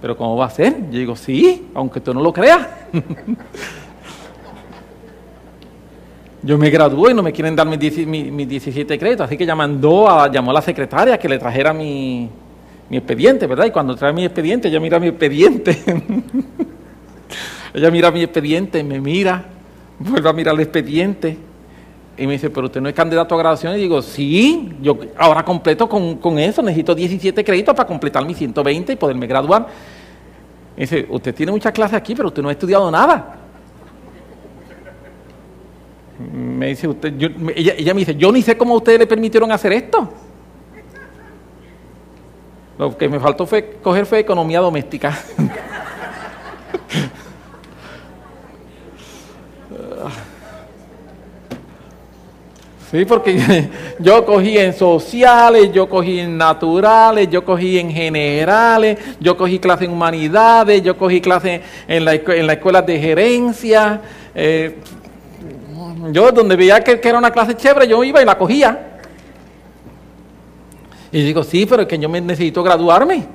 ¿pero 0.00 0.16
cómo 0.16 0.36
va 0.36 0.46
a 0.46 0.50
ser? 0.50 0.90
Yo 0.90 0.98
digo, 0.98 1.14
sí, 1.14 1.68
aunque 1.74 2.00
tú 2.00 2.12
no 2.12 2.20
lo 2.20 2.32
creas. 2.32 2.66
yo 6.42 6.58
me 6.58 6.70
gradué 6.70 7.12
y 7.12 7.14
no 7.14 7.22
me 7.22 7.32
quieren 7.32 7.54
dar 7.54 7.68
mis, 7.68 7.78
17 7.78 8.98
créditos, 8.98 9.26
así 9.26 9.36
que 9.36 9.44
ella 9.44 9.54
mandó 9.54 10.08
a, 10.10 10.30
llamó 10.30 10.50
a 10.50 10.54
la 10.54 10.62
secretaria 10.62 11.18
que 11.18 11.28
le 11.28 11.38
trajera 11.38 11.72
mi, 11.72 12.28
mi 12.90 12.96
expediente, 12.96 13.46
¿verdad? 13.46 13.66
Y 13.66 13.70
cuando 13.70 13.94
trae 13.94 14.12
mi 14.12 14.24
expediente, 14.24 14.68
ella 14.68 14.80
mira 14.80 14.98
mi 14.98 15.06
expediente. 15.06 15.78
ella 17.72 17.90
mira 17.90 18.10
mi 18.10 18.22
expediente, 18.22 18.82
me 18.82 19.00
mira, 19.00 19.44
vuelve 20.00 20.28
a 20.28 20.32
mirar 20.32 20.54
el 20.56 20.60
expediente 20.62 21.38
y 22.18 22.26
me 22.26 22.32
dice, 22.32 22.50
pero 22.50 22.66
usted 22.66 22.80
no 22.80 22.88
es 22.88 22.94
candidato 22.94 23.34
a 23.34 23.38
graduación. 23.38 23.76
Y 23.76 23.78
digo, 23.78 24.02
sí, 24.02 24.72
yo 24.82 24.98
ahora 25.16 25.44
completo 25.44 25.88
con, 25.88 26.38
eso, 26.38 26.62
necesito 26.62 26.94
17 26.94 27.44
créditos 27.44 27.74
para 27.74 27.86
completar 27.86 28.26
mis 28.26 28.36
120 28.36 28.92
y 28.92 28.96
poderme 28.96 29.28
graduar. 29.28 29.68
Y 30.76 30.80
dice, 30.80 31.06
usted 31.08 31.32
tiene 31.32 31.52
muchas 31.52 31.72
clases 31.72 31.96
aquí, 31.96 32.16
pero 32.16 32.28
usted 32.28 32.42
no 32.42 32.48
ha 32.48 32.52
estudiado 32.52 32.90
nada. 32.90 33.36
Me 36.34 36.66
dice 36.66 36.88
usted, 36.88 37.14
ella, 37.54 37.74
ella 37.78 37.94
me 37.94 38.00
dice, 38.00 38.16
yo 38.16 38.32
ni 38.32 38.42
sé 38.42 38.58
cómo 38.58 38.74
ustedes 38.74 38.98
le 38.98 39.06
permitieron 39.06 39.50
hacer 39.52 39.72
esto. 39.72 40.12
Lo 42.80 42.96
que 42.96 43.10
me 43.10 43.20
faltó 43.20 43.44
fue 43.46 43.76
coger 43.82 44.06
fue 44.06 44.20
economía 44.20 44.60
doméstica. 44.60 45.16
Sí, 52.90 53.04
porque 53.04 53.68
yo 54.00 54.26
cogí 54.26 54.58
en 54.58 54.72
sociales, 54.72 55.70
yo 55.72 55.88
cogí 55.88 56.18
en 56.18 56.36
naturales, 56.36 57.30
yo 57.30 57.44
cogí 57.44 57.78
en 57.78 57.92
generales, 57.92 58.98
yo 59.20 59.36
cogí 59.36 59.60
clase 59.60 59.84
en 59.84 59.92
humanidades, 59.92 60.82
yo 60.82 60.96
cogí 60.96 61.20
clase 61.20 61.62
en 61.86 62.04
la, 62.04 62.14
en 62.14 62.46
la 62.48 62.54
escuela 62.54 62.82
de 62.82 62.98
gerencia. 62.98 64.00
Eh, 64.34 64.76
yo 66.10 66.32
donde 66.32 66.56
veía 66.56 66.82
que, 66.82 66.98
que, 66.98 67.08
era 67.08 67.18
una 67.18 67.30
clase 67.30 67.54
chévere, 67.54 67.86
yo 67.86 68.02
iba 68.02 68.20
y 68.20 68.24
la 68.24 68.36
cogía. 68.36 68.89
Y 71.12 71.22
digo, 71.22 71.42
sí, 71.42 71.66
pero 71.66 71.82
es 71.82 71.88
que 71.88 71.98
yo 71.98 72.08
necesito 72.08 72.62
graduarme. 72.62 73.26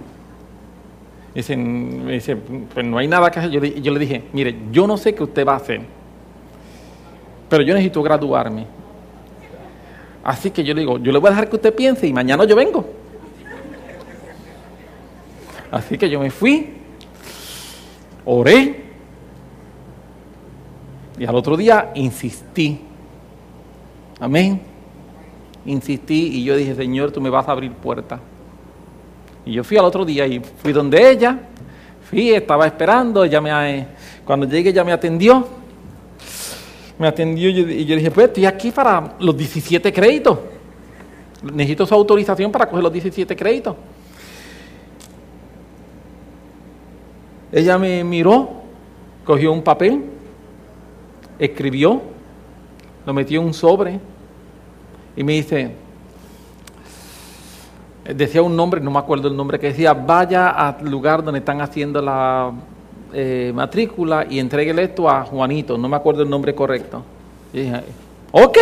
Y 1.36 1.56
me 1.58 2.14
dice, 2.14 2.38
pues 2.38 2.86
no 2.86 2.98
hay 2.98 3.08
nada 3.08 3.30
que 3.30 3.40
hacer. 3.40 3.52
Yo, 3.52 3.62
yo 3.62 3.92
le 3.92 4.00
dije, 4.00 4.24
mire, 4.32 4.56
yo 4.72 4.88
no 4.88 4.96
sé 4.96 5.14
qué 5.14 5.24
usted 5.24 5.46
va 5.46 5.54
a 5.54 5.58
hacer, 5.58 5.82
pero 7.50 7.62
yo 7.64 7.74
necesito 7.74 8.02
graduarme. 8.02 8.66
Así 10.24 10.50
que 10.52 10.64
yo 10.64 10.74
le 10.74 10.82
digo, 10.82 10.98
yo 10.98 11.12
le 11.12 11.20
voy 11.20 11.28
a 11.28 11.32
dejar 11.32 11.50
que 11.50 11.58
usted 11.58 11.76
piense 11.76 12.08
y 12.08 12.14
mañana 12.14 12.46
yo 12.46 12.56
vengo. 12.56 12.86
Así 15.70 15.98
que 15.98 16.10
yo 16.10 16.22
me 16.22 16.32
fui, 16.32 16.70
oré 18.24 18.86
y 21.20 21.26
al 21.26 21.36
otro 21.36 21.58
día 21.58 21.92
insistí. 21.96 22.80
Amén 24.22 24.75
insistí 25.66 26.38
y 26.38 26.44
yo 26.44 26.56
dije, 26.56 26.76
Señor, 26.76 27.12
tú 27.12 27.22
me 27.22 27.30
vas 27.30 27.48
a 27.48 27.52
abrir 27.52 27.72
puertas. 27.72 28.20
Y 29.46 29.54
yo 29.54 29.64
fui 29.64 29.78
al 29.78 29.86
otro 29.86 30.06
día 30.06 30.26
y 30.26 30.40
fui 30.40 30.74
donde 30.74 31.12
ella, 31.12 31.40
fui, 32.10 32.32
estaba 32.32 32.66
esperando, 32.66 33.24
ella 33.24 33.42
me, 33.42 33.88
cuando 34.26 34.48
llegué 34.48 34.70
ella 34.70 34.84
me 34.84 34.92
atendió, 34.92 35.48
me 36.98 37.08
atendió 37.08 37.50
y 37.50 37.86
yo 37.86 37.96
dije, 37.96 38.10
pues 38.12 38.28
estoy 38.28 38.46
aquí 38.46 38.72
para 38.72 39.16
los 39.20 39.36
17 39.38 39.92
créditos, 39.94 40.40
necesito 41.54 41.86
su 41.86 41.94
autorización 41.94 42.52
para 42.52 42.68
coger 42.68 42.84
los 42.84 42.94
17 42.94 43.36
créditos. 43.36 43.76
Ella 47.52 47.78
me 47.78 48.04
miró, 48.04 48.50
cogió 49.24 49.54
un 49.54 49.62
papel, 49.62 50.04
escribió, 51.38 52.02
lo 53.06 53.14
metió 53.14 53.40
en 53.40 53.48
un 53.48 53.54
sobre, 53.54 54.00
y 55.16 55.24
me 55.24 55.34
dice, 55.34 55.72
decía 58.14 58.42
un 58.42 58.56
nombre, 58.56 58.82
no 58.82 58.92
me 58.92 59.00
acuerdo 59.00 59.28
el 59.28 59.36
nombre, 59.36 59.60
que 59.60 59.68
decía, 59.68 59.94
vaya 59.94 60.50
al 60.50 60.90
lugar 60.90 61.24
donde 61.24 61.40
están 61.40 61.62
haciendo 61.62 62.02
la 62.02 62.52
eh, 63.14 63.52
matrícula 63.56 64.26
y 64.30 64.40
entreguele 64.40 64.84
esto 64.84 65.10
a 65.10 65.24
Juanito, 65.24 65.78
no 65.78 65.88
me 65.88 65.96
acuerdo 65.96 66.24
el 66.24 66.30
nombre 66.30 66.54
correcto. 66.54 67.04
Y 67.54 67.62
dije, 67.62 67.82
ok. 68.32 68.58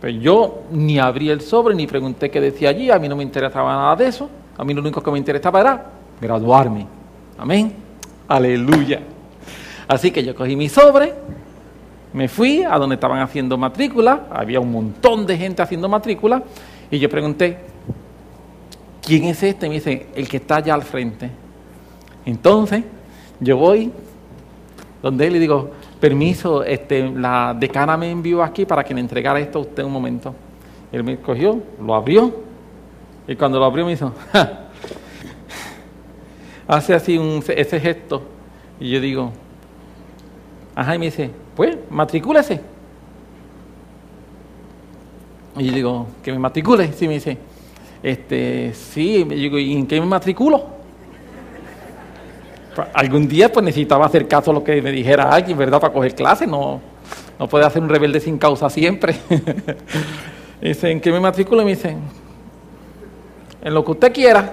Pues 0.00 0.14
yo 0.20 0.62
ni 0.70 0.98
abrí 0.98 1.28
el 1.28 1.42
sobre 1.42 1.74
ni 1.74 1.86
pregunté 1.86 2.30
qué 2.30 2.40
decía 2.40 2.70
allí, 2.70 2.90
a 2.90 2.98
mí 2.98 3.08
no 3.08 3.16
me 3.16 3.22
interesaba 3.22 3.74
nada 3.74 3.96
de 3.96 4.06
eso, 4.06 4.30
a 4.56 4.64
mí 4.64 4.72
lo 4.72 4.80
único 4.80 5.02
que 5.02 5.10
me 5.10 5.18
interesaba 5.18 5.60
era 5.60 5.86
graduarme. 6.20 6.86
Amén. 7.36 7.74
Aleluya. 8.28 9.00
Así 9.88 10.10
que 10.10 10.24
yo 10.24 10.34
cogí 10.34 10.56
mi 10.56 10.68
sobre, 10.68 11.12
me 12.12 12.28
fui 12.28 12.62
a 12.62 12.76
donde 12.78 12.94
estaban 12.94 13.20
haciendo 13.20 13.56
matrícula, 13.56 14.26
había 14.30 14.60
un 14.60 14.72
montón 14.72 15.26
de 15.26 15.36
gente 15.36 15.62
haciendo 15.62 15.88
matrícula, 15.88 16.42
y 16.90 16.98
yo 16.98 17.08
pregunté, 17.08 17.58
¿quién 19.02 19.24
es 19.24 19.42
este? 19.42 19.68
me 19.68 19.74
dice, 19.74 20.08
el 20.14 20.28
que 20.28 20.38
está 20.38 20.56
allá 20.56 20.74
al 20.74 20.82
frente. 20.82 21.30
Entonces, 22.24 22.84
yo 23.38 23.56
voy 23.56 23.92
donde 25.02 25.26
él 25.26 25.34
le 25.34 25.38
digo, 25.38 25.70
permiso, 25.98 26.62
este, 26.62 27.10
la 27.10 27.56
decana 27.58 27.96
me 27.96 28.10
envió 28.10 28.42
aquí 28.42 28.66
para 28.66 28.84
que 28.84 28.94
le 28.94 29.00
entregara 29.00 29.40
esto 29.40 29.58
a 29.58 29.62
usted 29.62 29.82
un 29.82 29.92
momento. 29.92 30.34
Él 30.92 31.04
me 31.04 31.16
cogió, 31.18 31.62
lo 31.80 31.94
abrió, 31.94 32.34
y 33.26 33.36
cuando 33.36 33.58
lo 33.58 33.64
abrió 33.64 33.86
me 33.86 33.92
hizo, 33.92 34.12
hace 36.68 36.94
así 36.94 37.16
un, 37.16 37.42
ese 37.48 37.80
gesto, 37.80 38.22
y 38.78 38.90
yo 38.90 39.00
digo, 39.00 39.32
ajá, 40.74 40.96
y 40.96 40.98
me 40.98 41.06
dice, 41.06 41.30
pues, 41.60 41.76
matricúlese. 41.90 42.58
Y 45.58 45.66
yo 45.66 45.72
digo, 45.74 46.06
que 46.22 46.32
me 46.32 46.38
matricule, 46.38 46.90
sí, 46.94 47.06
me 47.06 47.12
dice, 47.12 47.36
este, 48.02 48.72
sí, 48.72 49.26
me 49.26 49.34
digo, 49.34 49.58
¿y 49.58 49.74
en 49.74 49.86
qué 49.86 50.00
me 50.00 50.06
matriculo? 50.06 50.80
algún 52.94 53.28
día 53.28 53.52
pues 53.52 53.62
necesitaba 53.62 54.06
hacer 54.06 54.26
caso 54.26 54.52
a 54.52 54.54
lo 54.54 54.64
que 54.64 54.80
me 54.80 54.90
dijera 54.90 55.24
alguien, 55.24 55.58
¿verdad? 55.58 55.78
Para 55.78 55.92
coger 55.92 56.14
clase, 56.14 56.46
no, 56.46 56.80
no 57.38 57.46
puede 57.46 57.66
hacer 57.66 57.82
un 57.82 57.90
rebelde 57.90 58.20
sin 58.20 58.38
causa 58.38 58.70
siempre. 58.70 59.16
dice, 60.62 60.90
¿en 60.90 60.98
qué 60.98 61.12
me 61.12 61.20
matriculo? 61.20 61.60
Y 61.60 61.66
me 61.66 61.70
dicen, 61.72 61.98
en 63.60 63.74
lo 63.74 63.84
que 63.84 63.90
usted 63.90 64.14
quiera. 64.14 64.50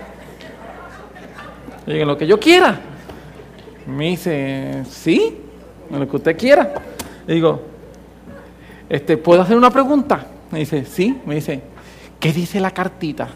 Y 1.88 2.02
en 2.02 2.06
lo 2.06 2.18
que 2.18 2.28
yo 2.28 2.38
quiera. 2.38 2.78
Me 3.86 4.08
dice, 4.08 4.84
sí, 4.90 5.38
en 5.90 6.00
lo 6.02 6.06
que 6.06 6.18
usted 6.18 6.38
quiera. 6.38 6.74
Y 7.28 7.34
digo, 7.34 7.62
este, 8.90 9.18
¿puedo 9.18 9.42
hacer 9.42 9.58
una 9.58 9.70
pregunta? 9.70 10.26
Me 10.52 10.60
dice, 10.60 10.86
sí. 10.86 11.22
Me 11.26 11.36
dice, 11.36 11.62
¿qué 12.20 12.32
dice 12.32 12.60
la 12.60 12.72
cartita? 12.72 13.30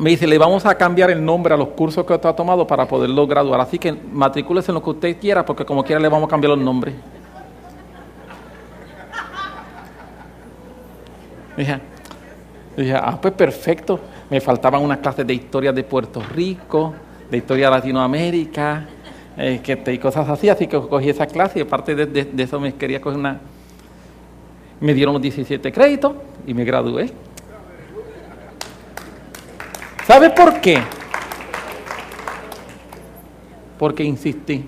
me 0.00 0.10
dice, 0.10 0.26
le 0.26 0.38
vamos 0.38 0.64
a 0.64 0.74
cambiar 0.76 1.10
el 1.10 1.22
nombre 1.22 1.52
a 1.52 1.56
los 1.58 1.68
cursos 1.68 2.06
que 2.06 2.14
usted 2.14 2.28
ha 2.28 2.34
tomado 2.34 2.66
para 2.66 2.86
poderlo 2.86 3.26
graduar. 3.26 3.60
Así 3.60 3.78
que 3.78 3.92
matricúlese 3.92 4.70
en 4.70 4.76
lo 4.76 4.82
que 4.82 4.90
usted 4.90 5.20
quiera, 5.20 5.44
porque 5.44 5.64
como 5.64 5.84
quiera 5.84 6.00
le 6.00 6.08
vamos 6.08 6.26
a 6.26 6.30
cambiar 6.30 6.50
los 6.56 6.64
nombres. 6.64 6.94
Dije, 11.56 11.80
dije, 12.76 12.94
ah, 12.94 13.18
pues 13.20 13.34
perfecto. 13.34 14.00
Me 14.30 14.40
faltaban 14.40 14.82
unas 14.82 14.98
clases 14.98 15.26
de 15.26 15.34
historia 15.34 15.72
de 15.72 15.84
Puerto 15.84 16.22
Rico, 16.22 16.94
de 17.30 17.36
historia 17.36 17.66
de 17.66 17.72
Latinoamérica, 17.72 18.86
eh, 19.36 19.60
que, 19.62 19.92
y 19.92 19.98
cosas 19.98 20.28
así. 20.28 20.48
Así 20.48 20.66
que 20.66 20.78
cogí 20.78 21.10
esa 21.10 21.26
clase 21.26 21.58
y 21.58 21.62
aparte 21.62 21.94
de, 21.94 22.06
de 22.06 22.42
eso 22.42 22.60
me 22.60 22.74
quería 22.74 23.00
coger 23.00 23.18
una... 23.18 23.40
Me 24.80 24.94
dieron 24.94 25.12
los 25.14 25.22
17 25.22 25.72
créditos 25.72 26.14
y 26.46 26.54
me 26.54 26.64
gradué. 26.64 27.10
¿Sabe 30.06 30.30
por 30.30 30.60
qué? 30.60 30.78
Porque 33.78 34.02
insistí. 34.02 34.64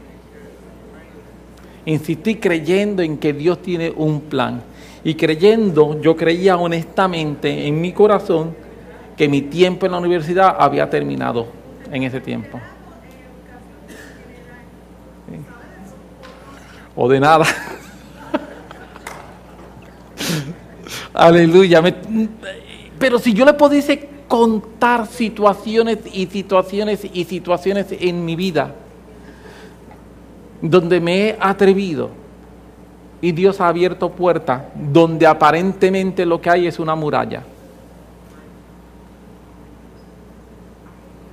Insistí 1.84 2.36
creyendo 2.36 3.02
en 3.02 3.18
que 3.18 3.32
Dios 3.32 3.60
tiene 3.60 3.92
un 3.96 4.20
plan. 4.20 4.62
Y 5.04 5.14
creyendo, 5.14 6.00
yo 6.00 6.16
creía 6.16 6.56
honestamente 6.56 7.66
en 7.66 7.80
mi 7.80 7.92
corazón 7.92 8.54
que 9.16 9.28
mi 9.28 9.42
tiempo 9.42 9.86
en 9.86 9.92
la 9.92 9.98
universidad 9.98 10.56
había 10.58 10.88
terminado 10.88 11.46
en 11.90 12.04
ese 12.04 12.20
tiempo. 12.20 12.60
O 16.94 17.08
de 17.08 17.20
nada. 17.20 17.44
Aleluya. 21.14 21.82
pero 22.98 23.18
si 23.18 23.32
yo 23.34 23.44
le 23.44 23.54
pudiese 23.54 24.08
contar 24.28 25.06
situaciones 25.06 25.98
y 26.12 26.26
situaciones 26.26 27.04
y 27.12 27.24
situaciones 27.24 27.86
en 27.90 28.24
mi 28.24 28.34
vida 28.34 28.74
donde 30.62 31.00
me 31.00 31.28
he 31.28 31.36
atrevido 31.38 32.10
y 33.20 33.32
Dios 33.32 33.60
ha 33.60 33.68
abierto 33.68 34.10
puertas 34.10 34.62
donde 34.74 35.26
aparentemente 35.26 36.24
lo 36.24 36.40
que 36.40 36.50
hay 36.50 36.66
es 36.66 36.78
una 36.78 36.94
muralla. 36.94 37.42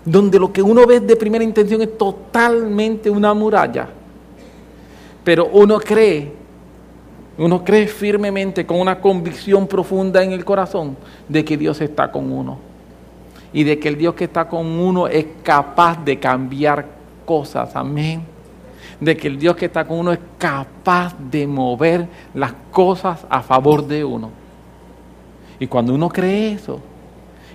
Donde 0.05 0.39
lo 0.39 0.51
que 0.51 0.61
uno 0.61 0.85
ve 0.85 0.99
de 0.99 1.15
primera 1.15 1.43
intención 1.43 1.81
es 1.81 1.97
totalmente 1.97 3.09
una 3.09 3.33
muralla. 3.33 3.87
Pero 5.29 5.45
uno 5.45 5.77
cree, 5.79 6.33
uno 7.37 7.63
cree 7.63 7.85
firmemente 7.85 8.65
con 8.65 8.79
una 8.79 8.99
convicción 8.99 9.67
profunda 9.67 10.23
en 10.23 10.31
el 10.31 10.43
corazón 10.43 10.97
de 11.27 11.45
que 11.45 11.55
Dios 11.55 11.79
está 11.81 12.11
con 12.11 12.31
uno 12.31 12.57
y 13.53 13.63
de 13.63 13.77
que 13.77 13.89
el 13.89 13.95
Dios 13.95 14.15
que 14.15 14.23
está 14.23 14.47
con 14.47 14.65
uno 14.65 15.07
es 15.07 15.27
capaz 15.43 16.03
de 16.03 16.17
cambiar 16.17 16.83
cosas. 17.25 17.75
Amén. 17.75 18.23
De 18.99 19.15
que 19.15 19.27
el 19.27 19.37
Dios 19.37 19.55
que 19.55 19.67
está 19.67 19.85
con 19.85 19.99
uno 19.99 20.13
es 20.13 20.19
capaz 20.39 21.13
de 21.29 21.45
mover 21.45 22.07
las 22.33 22.53
cosas 22.71 23.23
a 23.29 23.43
favor 23.43 23.85
de 23.85 24.03
uno. 24.03 24.31
Y 25.59 25.67
cuando 25.67 25.93
uno 25.93 26.09
cree 26.09 26.53
eso, 26.53 26.79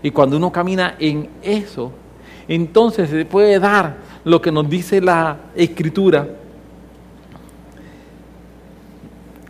y 0.00 0.12
cuando 0.12 0.36
uno 0.36 0.52
camina 0.52 0.94
en 1.00 1.28
eso, 1.42 1.90
entonces 2.46 3.10
se 3.10 3.24
puede 3.24 3.58
dar 3.58 3.96
lo 4.22 4.40
que 4.40 4.52
nos 4.52 4.70
dice 4.70 5.00
la 5.00 5.38
escritura 5.56 6.24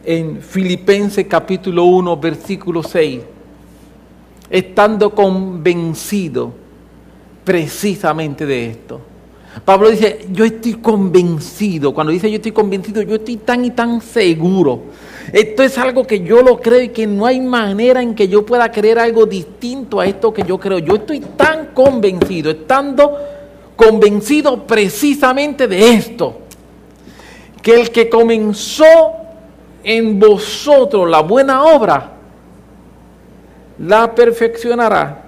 en 0.05 0.41
Filipenses 0.41 1.27
capítulo 1.27 1.85
1, 1.85 2.17
versículo 2.17 2.83
6 2.83 3.21
estando 4.51 5.15
convencido 5.15 6.53
precisamente 7.45 8.47
de 8.47 8.71
esto. 8.71 9.01
Pablo 9.65 9.91
dice, 9.91 10.27
yo 10.33 10.45
estoy 10.45 10.75
convencido. 10.75 11.95
Cuando 11.95 12.13
dice 12.13 12.31
yo 12.31 12.37
estoy 12.37 12.53
convencido, 12.53 13.03
yo 13.03 13.17
estoy 13.17 13.37
tan 13.37 13.65
y 13.65 13.71
tan 13.71 14.01
seguro. 14.01 14.83
Esto 15.33 15.63
es 15.63 15.79
algo 15.79 16.05
que 16.05 16.21
yo 16.21 16.43
lo 16.43 16.61
creo 16.61 16.83
y 16.83 16.89
que 16.89 17.07
no 17.07 17.27
hay 17.27 17.41
manera 17.41 18.03
en 18.03 18.15
que 18.15 18.29
yo 18.29 18.45
pueda 18.45 18.71
creer 18.71 18.99
algo 18.99 19.27
distinto 19.27 20.01
a 20.01 20.07
esto 20.07 20.33
que 20.33 20.43
yo 20.43 20.59
creo. 20.59 20.79
Yo 20.79 20.97
estoy 20.97 21.21
tan 21.21 21.67
convencido, 21.67 22.51
estando 22.51 23.17
convencido 23.77 24.67
precisamente 24.67 25.67
de 25.67 25.95
esto, 25.95 26.41
que 27.63 27.81
el 27.81 27.91
que 27.91 28.09
comenzó 28.09 29.24
en 29.85 30.18
vosotros 30.18 31.09
la 31.09 31.20
buena 31.20 31.62
obra, 31.62 32.12
la 33.78 34.14
perfeccionará 34.14 35.24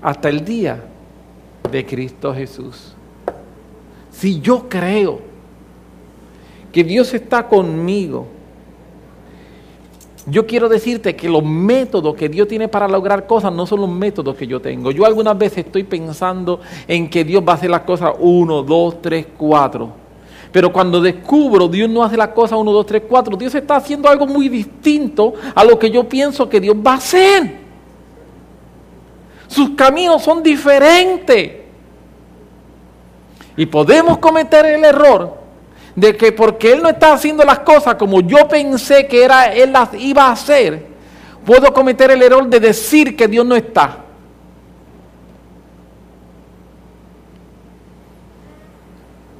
hasta 0.00 0.28
el 0.28 0.44
día 0.44 0.82
de 1.70 1.84
Cristo 1.84 2.34
Jesús. 2.34 2.94
Si 4.10 4.40
yo 4.40 4.68
creo 4.68 5.20
que 6.72 6.84
Dios 6.84 7.12
está 7.14 7.48
conmigo, 7.48 8.26
yo 10.26 10.46
quiero 10.46 10.68
decirte 10.68 11.16
que 11.16 11.28
los 11.28 11.42
métodos 11.42 12.14
que 12.14 12.28
Dios 12.28 12.46
tiene 12.46 12.68
para 12.68 12.86
lograr 12.86 13.26
cosas 13.26 13.52
no 13.52 13.66
son 13.66 13.80
los 13.80 13.88
métodos 13.88 14.36
que 14.36 14.46
yo 14.46 14.60
tengo. 14.60 14.90
Yo 14.90 15.04
algunas 15.04 15.36
veces 15.36 15.66
estoy 15.66 15.84
pensando 15.84 16.60
en 16.86 17.08
que 17.08 17.24
Dios 17.24 17.42
va 17.46 17.52
a 17.52 17.54
hacer 17.56 17.70
las 17.70 17.80
cosas 17.80 18.12
uno, 18.18 18.62
dos, 18.62 19.00
tres, 19.00 19.26
cuatro. 19.36 19.99
Pero 20.52 20.72
cuando 20.72 21.00
descubro 21.00 21.68
Dios 21.68 21.88
no 21.88 22.02
hace 22.02 22.16
la 22.16 22.32
cosa 22.32 22.56
1, 22.56 22.72
2, 22.72 22.86
3, 22.86 23.02
4, 23.08 23.36
Dios 23.36 23.54
está 23.54 23.76
haciendo 23.76 24.08
algo 24.08 24.26
muy 24.26 24.48
distinto 24.48 25.34
a 25.54 25.64
lo 25.64 25.78
que 25.78 25.90
yo 25.90 26.08
pienso 26.08 26.48
que 26.48 26.60
Dios 26.60 26.76
va 26.76 26.92
a 26.92 26.96
hacer. 26.96 27.60
Sus 29.46 29.70
caminos 29.70 30.22
son 30.22 30.42
diferentes. 30.42 31.52
Y 33.56 33.66
podemos 33.66 34.18
cometer 34.18 34.64
el 34.66 34.84
error 34.84 35.38
de 35.94 36.16
que 36.16 36.32
porque 36.32 36.72
Él 36.72 36.82
no 36.82 36.88
está 36.88 37.12
haciendo 37.12 37.44
las 37.44 37.60
cosas 37.60 37.96
como 37.96 38.20
yo 38.20 38.48
pensé 38.48 39.06
que 39.06 39.24
era, 39.24 39.52
Él 39.52 39.72
las 39.72 39.90
iba 39.94 40.26
a 40.26 40.32
hacer, 40.32 40.86
puedo 41.44 41.72
cometer 41.72 42.10
el 42.10 42.22
error 42.22 42.48
de 42.48 42.60
decir 42.60 43.16
que 43.16 43.28
Dios 43.28 43.44
no 43.44 43.56
está. 43.56 44.04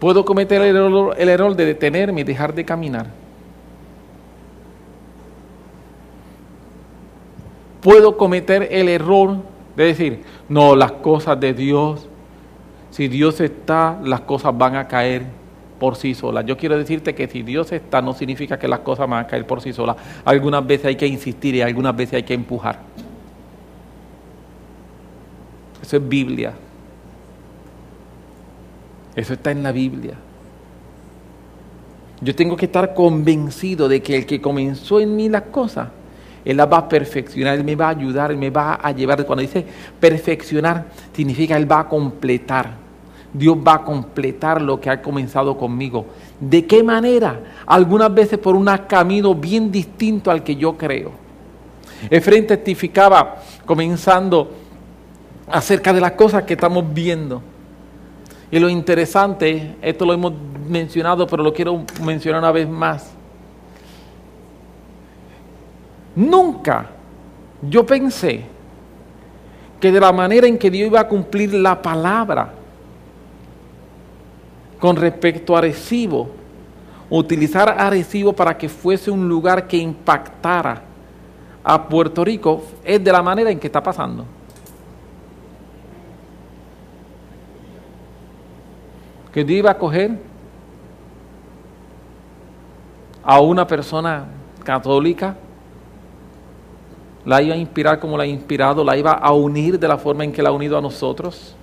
Puedo 0.00 0.24
cometer 0.24 0.62
el 0.62 1.28
error, 1.28 1.54
de 1.54 1.66
detenerme 1.66 2.22
y 2.22 2.24
dejar 2.24 2.54
de 2.54 2.64
caminar. 2.64 3.06
Puedo 7.82 8.16
cometer 8.16 8.68
el 8.70 8.88
error 8.88 9.36
de 9.76 9.84
decir, 9.84 10.22
no, 10.48 10.74
las 10.74 10.92
cosas 10.92 11.38
de 11.38 11.54
Dios, 11.54 12.08
si 12.90 13.08
Dios 13.08 13.40
está, 13.40 13.98
las 14.02 14.22
cosas 14.22 14.56
van 14.56 14.76
a 14.76 14.88
caer. 14.88 15.38
por 15.78 15.96
sí 15.96 16.14
solas. 16.14 16.44
Yo 16.44 16.58
quiero 16.58 16.76
decirte 16.76 17.14
que 17.14 17.26
si 17.26 17.42
Dios 17.42 17.72
está, 17.72 18.02
no 18.02 18.12
significa 18.12 18.58
que 18.58 18.68
las 18.68 18.80
cosas 18.80 19.08
van 19.08 19.24
a 19.24 19.26
caer 19.26 19.46
por 19.46 19.62
sí 19.62 19.72
solas. 19.72 19.96
Algunas 20.26 20.66
veces 20.66 20.86
hay 20.86 20.96
que 20.96 21.06
insistir 21.06 21.54
y 21.54 21.62
algunas 21.62 21.96
veces 21.96 22.14
hay 22.14 22.22
que 22.22 22.34
empujar. 22.34 22.80
Eso 25.82 25.96
es 25.96 26.06
Biblia. 26.06 26.52
Eso 29.14 29.34
está 29.34 29.50
en 29.50 29.62
la 29.62 29.72
Biblia. 29.72 30.14
Yo 32.20 32.34
tengo 32.34 32.56
que 32.56 32.66
estar 32.66 32.94
convencido 32.94 33.88
de 33.88 34.02
que 34.02 34.16
el 34.16 34.26
que 34.26 34.40
comenzó 34.40 35.00
en 35.00 35.16
mí 35.16 35.28
las 35.28 35.42
cosas, 35.44 35.88
Él 36.44 36.58
las 36.58 36.70
va 36.70 36.78
a 36.78 36.88
perfeccionar, 36.88 37.56
Él 37.56 37.64
me 37.64 37.76
va 37.76 37.86
a 37.86 37.90
ayudar, 37.90 38.30
Él 38.30 38.36
me 38.36 38.50
va 38.50 38.74
a 38.74 38.92
llevar. 38.92 39.24
Cuando 39.24 39.42
dice 39.42 39.64
perfeccionar, 39.98 40.86
significa 41.14 41.56
Él 41.56 41.70
va 41.70 41.80
a 41.80 41.88
completar. 41.88 42.90
Dios 43.32 43.56
va 43.56 43.74
a 43.74 43.84
completar 43.84 44.60
lo 44.60 44.80
que 44.80 44.90
ha 44.90 45.00
comenzado 45.00 45.56
conmigo. 45.56 46.06
¿De 46.38 46.66
qué 46.66 46.82
manera? 46.82 47.40
Algunas 47.64 48.12
veces 48.12 48.38
por 48.38 48.56
un 48.56 48.66
camino 48.88 49.34
bien 49.34 49.70
distinto 49.70 50.30
al 50.30 50.42
que 50.42 50.56
yo 50.56 50.76
creo. 50.76 51.12
Efraín 52.10 52.46
testificaba 52.46 53.36
comenzando 53.64 54.50
acerca 55.48 55.92
de 55.92 56.00
las 56.00 56.12
cosas 56.12 56.42
que 56.42 56.54
estamos 56.54 56.84
viendo. 56.92 57.42
Y 58.50 58.58
lo 58.58 58.68
interesante, 58.68 59.76
esto 59.80 60.04
lo 60.04 60.12
hemos 60.12 60.32
mencionado, 60.68 61.26
pero 61.26 61.42
lo 61.42 61.52
quiero 61.52 61.84
mencionar 62.02 62.40
una 62.40 62.52
vez 62.52 62.68
más. 62.68 63.12
Nunca 66.16 66.86
yo 67.62 67.86
pensé 67.86 68.44
que 69.78 69.92
de 69.92 70.00
la 70.00 70.12
manera 70.12 70.46
en 70.46 70.58
que 70.58 70.70
Dios 70.70 70.88
iba 70.88 71.00
a 71.00 71.08
cumplir 71.08 71.54
la 71.54 71.80
palabra 71.80 72.52
con 74.80 74.96
respecto 74.96 75.54
a 75.54 75.58
Arecibo, 75.58 76.30
utilizar 77.08 77.68
Arecibo 77.78 78.32
para 78.32 78.56
que 78.56 78.68
fuese 78.68 79.10
un 79.10 79.28
lugar 79.28 79.66
que 79.68 79.76
impactara 79.76 80.82
a 81.62 81.88
Puerto 81.88 82.24
Rico, 82.24 82.64
es 82.82 83.02
de 83.02 83.12
la 83.12 83.22
manera 83.22 83.50
en 83.50 83.60
que 83.60 83.66
está 83.66 83.82
pasando. 83.82 84.24
Que 89.32 89.44
Dios 89.44 89.60
iba 89.60 89.70
a 89.70 89.78
coger 89.78 90.18
a 93.22 93.40
una 93.40 93.66
persona 93.66 94.24
católica, 94.64 95.36
la 97.24 97.42
iba 97.42 97.54
a 97.54 97.58
inspirar 97.58 98.00
como 98.00 98.16
la 98.16 98.24
ha 98.24 98.26
inspirado, 98.26 98.82
la 98.82 98.96
iba 98.96 99.12
a 99.12 99.32
unir 99.32 99.78
de 99.78 99.86
la 99.86 99.98
forma 99.98 100.24
en 100.24 100.32
que 100.32 100.42
la 100.42 100.48
ha 100.48 100.52
unido 100.52 100.76
a 100.76 100.80
nosotros. 100.80 101.54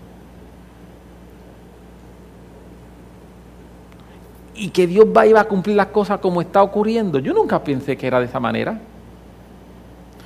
Y 4.53 4.69
que 4.69 4.87
Dios 4.87 5.05
va 5.05 5.27
iba 5.27 5.39
a 5.39 5.43
cumplir 5.43 5.75
las 5.75 5.87
cosas 5.87 6.19
como 6.19 6.41
está 6.41 6.61
ocurriendo. 6.63 7.19
Yo 7.19 7.33
nunca 7.33 7.63
pensé 7.63 7.97
que 7.97 8.07
era 8.07 8.19
de 8.19 8.25
esa 8.25 8.39
manera. 8.39 8.79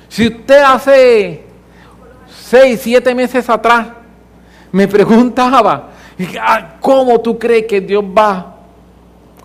Si 0.08 0.28
usted 0.28 0.62
hace 0.62 1.44
seis, 2.28 2.80
siete 2.82 3.14
meses 3.14 3.48
atrás 3.48 3.88
me 4.70 4.86
preguntaba, 4.86 5.91
¿cómo 6.80 7.20
tú 7.20 7.38
crees 7.38 7.66
que 7.66 7.80
Dios 7.80 8.04
va 8.04 8.56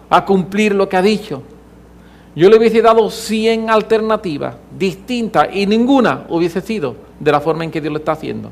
a 0.09 0.25
cumplir 0.25 0.75
lo 0.75 0.87
que 0.87 0.97
ha 0.97 1.01
dicho? 1.01 1.43
Yo 2.35 2.49
le 2.49 2.57
hubiese 2.57 2.81
dado 2.81 3.09
100 3.09 3.69
alternativas 3.69 4.55
distintas 4.77 5.47
y 5.51 5.65
ninguna 5.65 6.25
hubiese 6.29 6.61
sido 6.61 6.95
de 7.19 7.31
la 7.31 7.39
forma 7.39 7.63
en 7.63 7.71
que 7.71 7.81
Dios 7.81 7.91
lo 7.91 7.99
está 7.99 8.11
haciendo. 8.11 8.51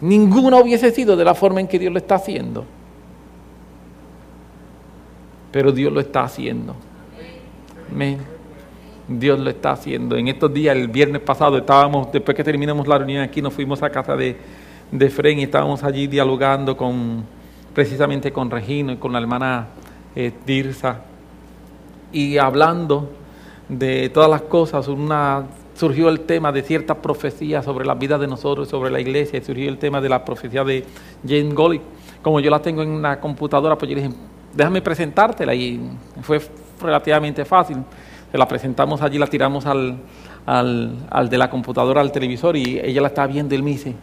Ninguna 0.00 0.58
hubiese 0.58 0.92
sido 0.92 1.16
de 1.16 1.24
la 1.24 1.34
forma 1.34 1.60
en 1.60 1.66
que 1.66 1.78
Dios 1.78 1.92
lo 1.92 1.98
está 1.98 2.14
haciendo. 2.14 2.64
Pero 5.50 5.72
Dios 5.72 5.92
lo 5.92 6.00
está 6.00 6.22
haciendo. 6.22 6.76
Amén. 7.90 8.37
Dios 9.08 9.40
lo 9.40 9.50
está 9.50 9.72
haciendo. 9.72 10.16
En 10.16 10.28
estos 10.28 10.52
días, 10.52 10.76
el 10.76 10.88
viernes 10.88 11.22
pasado, 11.22 11.56
estábamos, 11.56 12.12
después 12.12 12.36
que 12.36 12.44
terminamos 12.44 12.86
la 12.86 12.98
reunión 12.98 13.22
aquí, 13.22 13.40
nos 13.40 13.54
fuimos 13.54 13.82
a 13.82 13.90
casa 13.90 14.14
de, 14.14 14.36
de 14.92 15.10
Fren 15.10 15.38
y 15.38 15.44
estábamos 15.44 15.82
allí 15.82 16.06
dialogando 16.06 16.76
con 16.76 17.24
precisamente 17.78 18.32
con 18.32 18.50
Regino 18.50 18.92
y 18.92 18.96
con 18.96 19.12
la 19.12 19.20
hermana 19.20 19.68
eh, 20.16 20.32
Dirza, 20.44 21.02
y 22.10 22.36
hablando 22.38 23.08
de 23.68 24.08
todas 24.08 24.28
las 24.28 24.42
cosas, 24.42 24.88
una, 24.88 25.44
surgió 25.74 26.08
el 26.08 26.20
tema 26.20 26.50
de 26.50 26.62
ciertas 26.62 26.96
profecías 26.96 27.64
sobre 27.64 27.86
la 27.86 27.94
vida 27.94 28.18
de 28.18 28.26
nosotros, 28.26 28.68
sobre 28.68 28.90
la 28.90 28.98
iglesia, 28.98 29.38
y 29.38 29.44
surgió 29.44 29.68
el 29.68 29.78
tema 29.78 30.00
de 30.00 30.08
la 30.08 30.24
profecía 30.24 30.64
de 30.64 30.84
Jane 31.22 31.54
Golly. 31.54 31.80
Como 32.20 32.40
yo 32.40 32.50
la 32.50 32.60
tengo 32.60 32.82
en 32.82 33.00
la 33.00 33.20
computadora, 33.20 33.78
pues 33.78 33.90
yo 33.90 33.96
dije, 33.96 34.10
déjame 34.54 34.82
presentártela, 34.82 35.54
y 35.54 35.80
fue 36.22 36.40
relativamente 36.80 37.44
fácil. 37.44 37.76
Se 38.30 38.38
la 38.38 38.46
presentamos 38.46 39.02
allí, 39.02 39.18
la 39.18 39.26
tiramos 39.26 39.66
al, 39.66 39.96
al, 40.46 41.06
al 41.10 41.28
de 41.28 41.38
la 41.38 41.48
computadora, 41.48 42.00
al 42.00 42.12
televisor, 42.12 42.56
y 42.56 42.78
ella 42.78 43.00
la 43.00 43.08
estaba 43.08 43.26
viendo, 43.26 43.54
y 43.54 43.56
él 43.56 43.62
me 43.62 43.70
dice, 43.70 43.94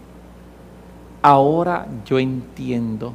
ahora 1.22 1.88
yo 2.06 2.18
entiendo 2.20 3.14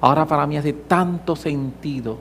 Ahora 0.00 0.26
para 0.26 0.46
mí 0.46 0.56
hace 0.56 0.72
tanto 0.72 1.34
sentido 1.34 2.18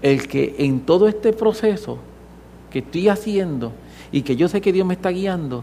el 0.00 0.26
que 0.26 0.56
en 0.58 0.80
todo 0.80 1.06
este 1.06 1.32
proceso 1.32 1.98
que 2.70 2.80
estoy 2.80 3.08
haciendo 3.08 3.72
y 4.10 4.22
que 4.22 4.34
yo 4.34 4.48
sé 4.48 4.60
que 4.60 4.72
Dios 4.72 4.84
me 4.84 4.94
está 4.94 5.10
guiando, 5.10 5.62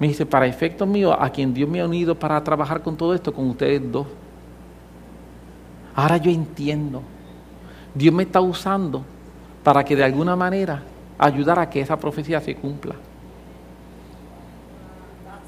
me 0.00 0.08
dice, 0.08 0.24
para 0.24 0.46
efectos 0.46 0.88
míos, 0.88 1.14
a 1.18 1.28
quien 1.30 1.52
Dios 1.52 1.68
me 1.68 1.80
ha 1.80 1.84
unido 1.84 2.14
para 2.14 2.42
trabajar 2.42 2.82
con 2.82 2.96
todo 2.96 3.14
esto, 3.14 3.32
con 3.34 3.50
ustedes 3.50 3.82
dos. 3.90 4.06
Ahora 5.94 6.16
yo 6.16 6.30
entiendo. 6.30 7.02
Dios 7.94 8.14
me 8.14 8.22
está 8.22 8.40
usando 8.40 9.02
para 9.62 9.84
que 9.84 9.96
de 9.96 10.04
alguna 10.04 10.36
manera 10.36 10.82
ayudar 11.18 11.58
a 11.58 11.68
que 11.68 11.80
esa 11.80 11.98
profecía 11.98 12.40
se 12.40 12.54
cumpla. 12.54 12.94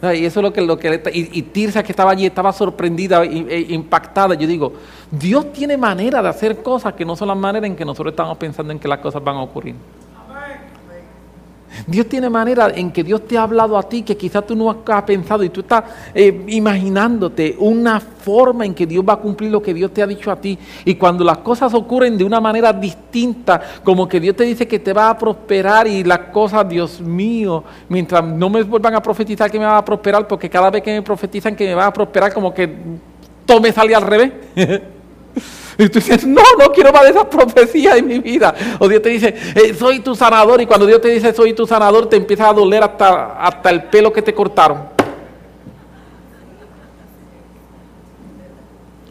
Y 0.03 0.25
eso 0.25 0.41
es 0.41 0.45
lo 0.45 0.53
que, 0.53 0.63
lo 0.63 0.79
que 0.79 1.03
y, 1.13 1.43
Tirsa 1.43 1.83
que 1.83 1.93
estaba 1.93 2.13
allí 2.13 2.25
estaba 2.25 2.53
sorprendida 2.53 3.23
e 3.23 3.67
impactada. 3.69 4.35
Yo 4.35 4.47
digo, 4.47 4.73
Dios 5.11 5.53
tiene 5.53 5.77
manera 5.77 6.23
de 6.23 6.29
hacer 6.29 6.63
cosas 6.63 6.95
que 6.95 7.05
no 7.05 7.17
son 7.17 7.29
las 7.29 7.37
maneras 7.37 7.67
en 7.67 7.77
que 7.77 7.85
nosotros 7.85 8.13
estamos 8.13 8.39
pensando 8.39 8.73
en 8.73 8.79
que 8.79 8.89
las 8.89 9.01
cosas 9.01 9.23
van 9.23 9.37
a 9.37 9.43
ocurrir. 9.43 9.75
Dios 11.87 12.07
tiene 12.07 12.29
manera 12.29 12.71
en 12.75 12.91
que 12.91 13.05
Dios 13.05 13.27
te 13.27 13.39
ha 13.39 13.43
hablado 13.43 13.77
a 13.77 13.83
ti 13.83 14.03
que 14.03 14.17
quizás 14.17 14.47
tú 14.47 14.57
no 14.57 14.71
has 14.71 15.03
pensado 15.03 15.43
y 15.45 15.49
tú 15.49 15.61
estás 15.61 15.85
eh, 16.15 16.45
imaginándote 16.49 17.57
una 17.59 18.01
forma 18.01 18.65
en 18.65 18.75
que 18.75 18.87
Dios 18.87 19.05
va 19.09 19.15
a 19.15 19.17
cumplir 19.17 19.51
lo 19.51 19.63
que 19.63 19.75
Dios 19.75 19.93
te 19.93 20.03
ha 20.03 20.07
dicho 20.07 20.31
a 20.31 20.37
ti. 20.37 20.59
Y 20.85 20.95
cuando 20.95 21.25
las 21.25 21.39
cosas 21.39 21.73
ocurren 21.75 22.17
de 22.17 22.25
una 22.25 22.41
manera 22.41 22.73
distinta, 22.73 23.61
como 23.83 24.09
que 24.09 24.21
Dios 24.21 24.37
te 24.37 24.45
dice 24.45 24.67
que 24.69 24.79
te 24.79 24.93
va 24.93 25.11
a 25.11 25.19
prosperar 25.19 25.87
y 25.87 26.05
las 26.05 26.19
cosas, 26.33 26.69
Dios 26.69 27.01
mío, 27.01 27.65
mientras 27.89 28.25
no 28.25 28.51
me 28.51 28.63
vuelvan 28.63 28.95
a 28.95 29.03
profetizar 29.03 29.51
que 29.51 29.59
me 29.59 29.65
va 29.65 29.79
a 29.79 29.85
prosperar, 29.85 30.27
porque 30.27 30.51
cada 30.51 30.71
vez 30.71 30.83
que 30.83 30.93
me 30.93 31.03
profetizan 31.03 31.57
que 31.57 31.67
me 31.67 31.75
va 31.75 31.87
a 31.87 31.93
prosperar, 31.93 32.33
como 32.33 32.53
que 32.53 32.71
todo 33.47 33.61
me 33.61 33.73
sale 33.73 33.95
al 33.95 34.03
revés. 34.03 34.33
Y 35.79 35.89
tú 35.89 35.99
dices, 35.99 36.27
no, 36.27 36.43
no 36.59 36.73
quiero 36.73 36.93
más 36.93 37.05
de 37.05 37.11
esas 37.11 37.25
profecías 37.25 37.97
en 37.97 38.07
mi 38.07 38.19
vida. 38.19 38.55
O 38.79 38.89
Dios 38.89 39.01
te 39.01 39.09
dice, 39.09 39.35
eh, 39.55 39.75
soy 39.75 40.01
tu 40.01 40.15
sanador. 40.15 40.61
Y 40.61 40.67
cuando 40.67 40.85
Dios 40.85 41.01
te 41.01 41.09
dice, 41.09 41.33
soy 41.33 41.55
tu 41.55 41.67
sanador, 41.67 42.07
te 42.07 42.17
empieza 42.17 42.49
a 42.49 42.53
doler 42.53 42.83
hasta, 42.83 43.43
hasta 43.43 43.71
el 43.71 43.85
pelo 43.85 44.13
que 44.13 44.21
te 44.21 44.35
cortaron. 44.35 44.83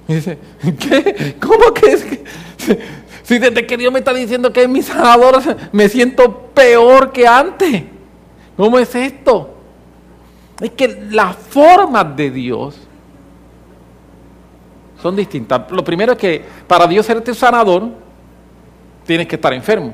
Y 0.08 0.16
dice, 0.16 0.38
¿qué? 0.80 1.36
¿Cómo 1.40 1.74
que 1.74 1.92
es 1.92 2.04
que? 2.04 2.24
Si 3.24 3.38
desde 3.38 3.68
que 3.68 3.78
Dios 3.78 3.94
me 3.94 4.00
está 4.00 4.12
diciendo 4.12 4.52
que 4.52 4.64
es 4.64 4.70
mi 4.70 4.82
sanador, 4.82 5.40
me 5.72 5.88
siento 5.88 6.50
peor 6.54 7.12
que 7.12 7.28
antes. 7.28 7.84
¿Cómo 8.58 8.80
es 8.80 8.94
esto? 8.96 9.56
Es 10.60 10.72
que 10.72 11.06
las 11.12 11.36
formas 11.36 12.16
de 12.16 12.32
Dios 12.32 12.76
son 15.02 15.16
distintas. 15.16 15.70
Lo 15.72 15.84
primero 15.84 16.14
es 16.14 16.18
que 16.18 16.44
para 16.68 16.88
Dios 16.88 17.06
ser 17.06 17.22
tu 17.22 17.34
sanador, 17.34 17.90
tienes 19.06 19.28
que 19.28 19.36
estar 19.36 19.54
enfermo. 19.54 19.94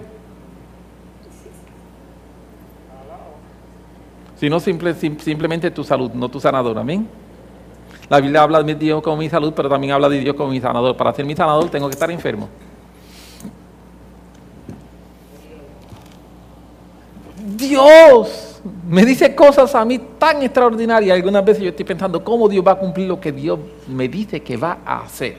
Si 4.37 4.49
no, 4.49 4.59
simplemente 4.59 5.71
tu 5.71 5.83
salud, 5.83 6.11
no 6.11 6.27
tu 6.29 6.39
sanador. 6.39 6.77
Amén. 6.77 7.07
La 8.09 8.19
Biblia 8.19 8.43
habla 8.43 8.61
de 8.61 8.75
Dios 8.75 9.01
como 9.01 9.17
mi 9.17 9.29
salud, 9.29 9.53
pero 9.55 9.69
también 9.69 9.93
habla 9.93 10.09
de 10.09 10.19
Dios 10.19 10.35
como 10.35 10.49
mi 10.49 10.59
sanador. 10.59 10.95
Para 10.97 11.13
ser 11.13 11.25
mi 11.25 11.35
sanador 11.35 11.69
tengo 11.69 11.87
que 11.87 11.93
estar 11.93 12.11
enfermo. 12.11 12.49
Dios 17.55 18.54
me 18.89 19.05
dice 19.05 19.35
cosas 19.35 19.75
a 19.75 19.85
mí 19.85 19.99
tan 20.17 20.41
extraordinarias. 20.41 21.15
Algunas 21.15 21.45
veces 21.45 21.63
yo 21.63 21.69
estoy 21.69 21.85
pensando 21.85 22.23
cómo 22.23 22.49
Dios 22.49 22.65
va 22.65 22.73
a 22.73 22.79
cumplir 22.79 23.07
lo 23.07 23.19
que 23.19 23.31
Dios 23.31 23.59
me 23.87 24.07
dice 24.07 24.41
que 24.41 24.57
va 24.57 24.79
a 24.85 25.01
hacer. 25.01 25.37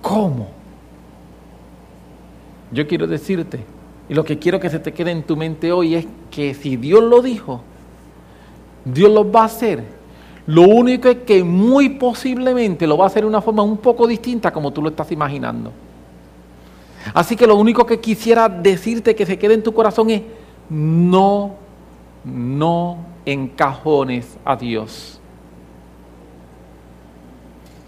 ¿Cómo? 0.00 0.48
Yo 2.72 2.86
quiero 2.86 3.06
decirte, 3.06 3.60
Y 4.08 4.14
lo 4.14 4.24
que 4.24 4.38
quiero 4.38 4.58
que 4.58 4.68
se 4.68 4.80
te 4.80 4.92
quede 4.92 5.12
en 5.12 5.22
tu 5.22 5.36
mente 5.36 5.70
hoy 5.70 5.94
es 5.94 6.06
que 6.30 6.54
si 6.54 6.76
Dios 6.76 7.02
lo 7.04 7.22
dijo, 7.22 7.62
Dios 8.84 9.10
lo 9.10 9.30
va 9.30 9.42
a 9.42 9.44
hacer. 9.44 9.84
Lo 10.46 10.62
único 10.62 11.08
es 11.08 11.18
que 11.18 11.44
muy 11.44 11.90
posiblemente 11.90 12.86
lo 12.86 12.98
va 12.98 13.04
a 13.04 13.06
hacer 13.06 13.22
de 13.22 13.28
una 13.28 13.40
forma 13.40 13.62
un 13.62 13.76
poco 13.76 14.06
distinta 14.08 14.52
como 14.52 14.72
tú 14.72 14.82
lo 14.82 14.88
estás 14.88 15.12
imaginando. 15.12 15.70
Así 17.14 17.36
que 17.36 17.46
lo 17.46 17.56
único 17.56 17.86
que 17.86 18.00
quisiera 18.00 18.48
decirte 18.48 19.14
que 19.14 19.26
se 19.26 19.38
quede 19.38 19.54
en 19.54 19.62
tu 19.62 19.72
corazón 19.72 20.10
es 20.10 20.22
no, 20.68 21.54
no 22.24 22.98
encajones 23.24 24.36
a 24.44 24.56
Dios. 24.56 25.20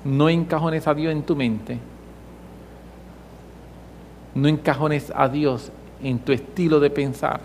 No 0.04 0.28
encajones 0.28 0.86
a 0.86 0.94
Dios 0.94 1.12
en 1.12 1.22
tu 1.22 1.34
mente. 1.34 1.78
No 4.34 4.48
encajones 4.48 5.12
a 5.14 5.28
Dios 5.28 5.70
en 6.02 6.18
tu 6.18 6.32
estilo 6.32 6.80
de 6.80 6.90
pensar. 6.90 7.40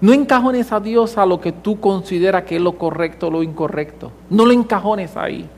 No 0.00 0.12
encajones 0.12 0.72
a 0.72 0.80
Dios 0.80 1.16
a 1.16 1.26
lo 1.26 1.40
que 1.40 1.52
tú 1.52 1.80
consideras 1.80 2.44
que 2.44 2.56
es 2.56 2.62
lo 2.62 2.76
correcto 2.76 3.28
o 3.28 3.30
lo 3.30 3.42
incorrecto. 3.42 4.12
No 4.30 4.44
lo 4.44 4.52
encajones 4.52 5.16
ahí. 5.16 5.48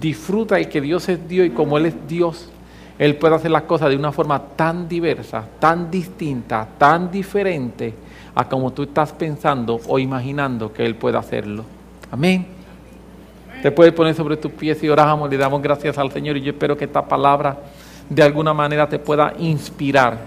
Disfruta 0.00 0.58
el 0.58 0.68
que 0.68 0.80
Dios 0.80 1.08
es 1.08 1.28
Dios 1.28 1.46
y 1.46 1.50
como 1.50 1.78
Él 1.78 1.86
es 1.86 1.94
Dios, 2.06 2.48
Él 2.98 3.16
puede 3.16 3.34
hacer 3.34 3.50
las 3.50 3.62
cosas 3.62 3.90
de 3.90 3.96
una 3.96 4.12
forma 4.12 4.40
tan 4.56 4.88
diversa, 4.88 5.44
tan 5.58 5.90
distinta, 5.90 6.68
tan 6.78 7.10
diferente 7.10 7.94
a 8.34 8.48
como 8.48 8.72
tú 8.72 8.84
estás 8.84 9.12
pensando 9.12 9.80
o 9.88 9.98
imaginando 9.98 10.72
que 10.72 10.84
Él 10.84 10.94
puede 10.94 11.18
hacerlo. 11.18 11.64
Amén. 12.10 12.46
Te 13.62 13.72
puedes 13.72 13.92
poner 13.92 14.14
sobre 14.14 14.36
tus 14.36 14.52
pies 14.52 14.82
y 14.84 14.88
oramos, 14.88 15.28
le 15.28 15.36
damos 15.36 15.60
gracias 15.60 15.98
al 15.98 16.12
Señor 16.12 16.36
y 16.36 16.42
yo 16.42 16.52
espero 16.52 16.76
que 16.76 16.84
esta 16.84 17.04
palabra 17.04 17.56
de 18.08 18.22
alguna 18.22 18.54
manera 18.54 18.88
te 18.88 19.00
pueda 19.00 19.34
inspirar 19.38 20.18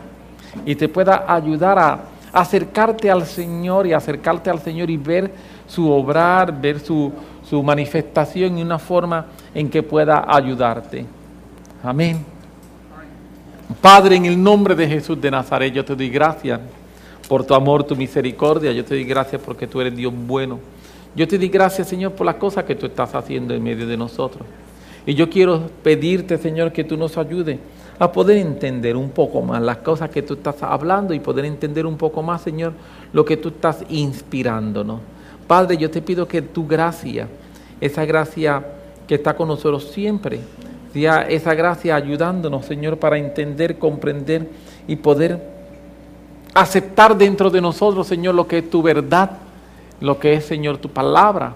y 0.65 0.75
te 0.75 0.89
pueda 0.89 1.25
ayudar 1.33 1.79
a 1.79 1.99
acercarte 2.33 3.09
al 3.09 3.25
Señor 3.25 3.87
y 3.87 3.93
acercarte 3.93 4.49
al 4.49 4.59
Señor 4.59 4.89
y 4.89 4.97
ver 4.97 5.31
su 5.65 5.89
obrar, 5.89 6.59
ver 6.59 6.79
su, 6.79 7.11
su 7.51 7.61
manifestación 7.61 8.57
y 8.57 8.61
una 8.61 8.79
forma 8.79 9.25
en 9.53 9.69
que 9.69 9.83
pueda 9.83 10.23
ayudarte. 10.25 11.05
Amén. 11.83 12.23
Padre, 13.81 14.15
en 14.15 14.25
el 14.25 14.41
nombre 14.41 14.73
de 14.73 14.87
Jesús 14.87 15.19
de 15.19 15.29
Nazaret, 15.29 15.73
yo 15.73 15.83
te 15.83 15.93
doy 15.93 16.09
gracias 16.09 16.61
por 17.27 17.43
tu 17.43 17.53
amor, 17.53 17.83
tu 17.83 17.93
misericordia. 17.93 18.71
Yo 18.71 18.85
te 18.85 18.95
doy 18.95 19.03
gracias 19.03 19.41
porque 19.43 19.67
tú 19.67 19.81
eres 19.81 19.93
Dios 19.93 20.13
bueno. 20.15 20.59
Yo 21.13 21.27
te 21.27 21.37
di 21.37 21.49
gracias, 21.49 21.89
Señor, 21.89 22.13
por 22.13 22.25
las 22.25 22.35
cosas 22.35 22.63
que 22.63 22.73
tú 22.73 22.85
estás 22.85 23.13
haciendo 23.15 23.53
en 23.53 23.61
medio 23.61 23.85
de 23.85 23.97
nosotros. 23.97 24.47
Y 25.05 25.13
yo 25.13 25.29
quiero 25.29 25.69
pedirte, 25.83 26.37
Señor, 26.37 26.71
que 26.71 26.85
tú 26.85 26.95
nos 26.95 27.17
ayudes 27.17 27.59
a 27.99 28.09
poder 28.13 28.37
entender 28.37 28.95
un 28.95 29.09
poco 29.09 29.41
más 29.41 29.61
las 29.61 29.77
cosas 29.79 30.09
que 30.09 30.21
tú 30.21 30.35
estás 30.35 30.63
hablando 30.63 31.13
y 31.13 31.19
poder 31.19 31.43
entender 31.43 31.85
un 31.85 31.97
poco 31.97 32.23
más, 32.23 32.43
Señor, 32.43 32.71
lo 33.11 33.25
que 33.25 33.35
tú 33.35 33.49
estás 33.49 33.83
inspirándonos. 33.89 35.01
Padre, 35.47 35.75
yo 35.75 35.91
te 35.91 36.01
pido 36.01 36.25
que 36.25 36.41
tu 36.41 36.65
gracia, 36.65 37.27
esa 37.81 38.05
gracia 38.05 38.65
que 39.07 39.15
está 39.15 39.35
con 39.35 39.49
nosotros 39.49 39.91
siempre, 39.91 40.39
sea 40.93 41.23
esa 41.23 41.53
gracia 41.53 41.95
ayudándonos, 41.95 42.65
Señor, 42.65 42.97
para 42.97 43.17
entender, 43.17 43.77
comprender 43.77 44.47
y 44.87 44.95
poder 44.95 45.41
aceptar 46.53 47.17
dentro 47.17 47.49
de 47.49 47.59
nosotros, 47.59 48.07
Señor, 48.07 48.35
lo 48.35 48.47
que 48.47 48.59
es 48.59 48.69
tu 48.69 48.81
verdad 48.81 49.31
lo 50.01 50.19
que 50.19 50.33
es, 50.33 50.45
Señor, 50.45 50.79
tu 50.79 50.89
palabra. 50.89 51.55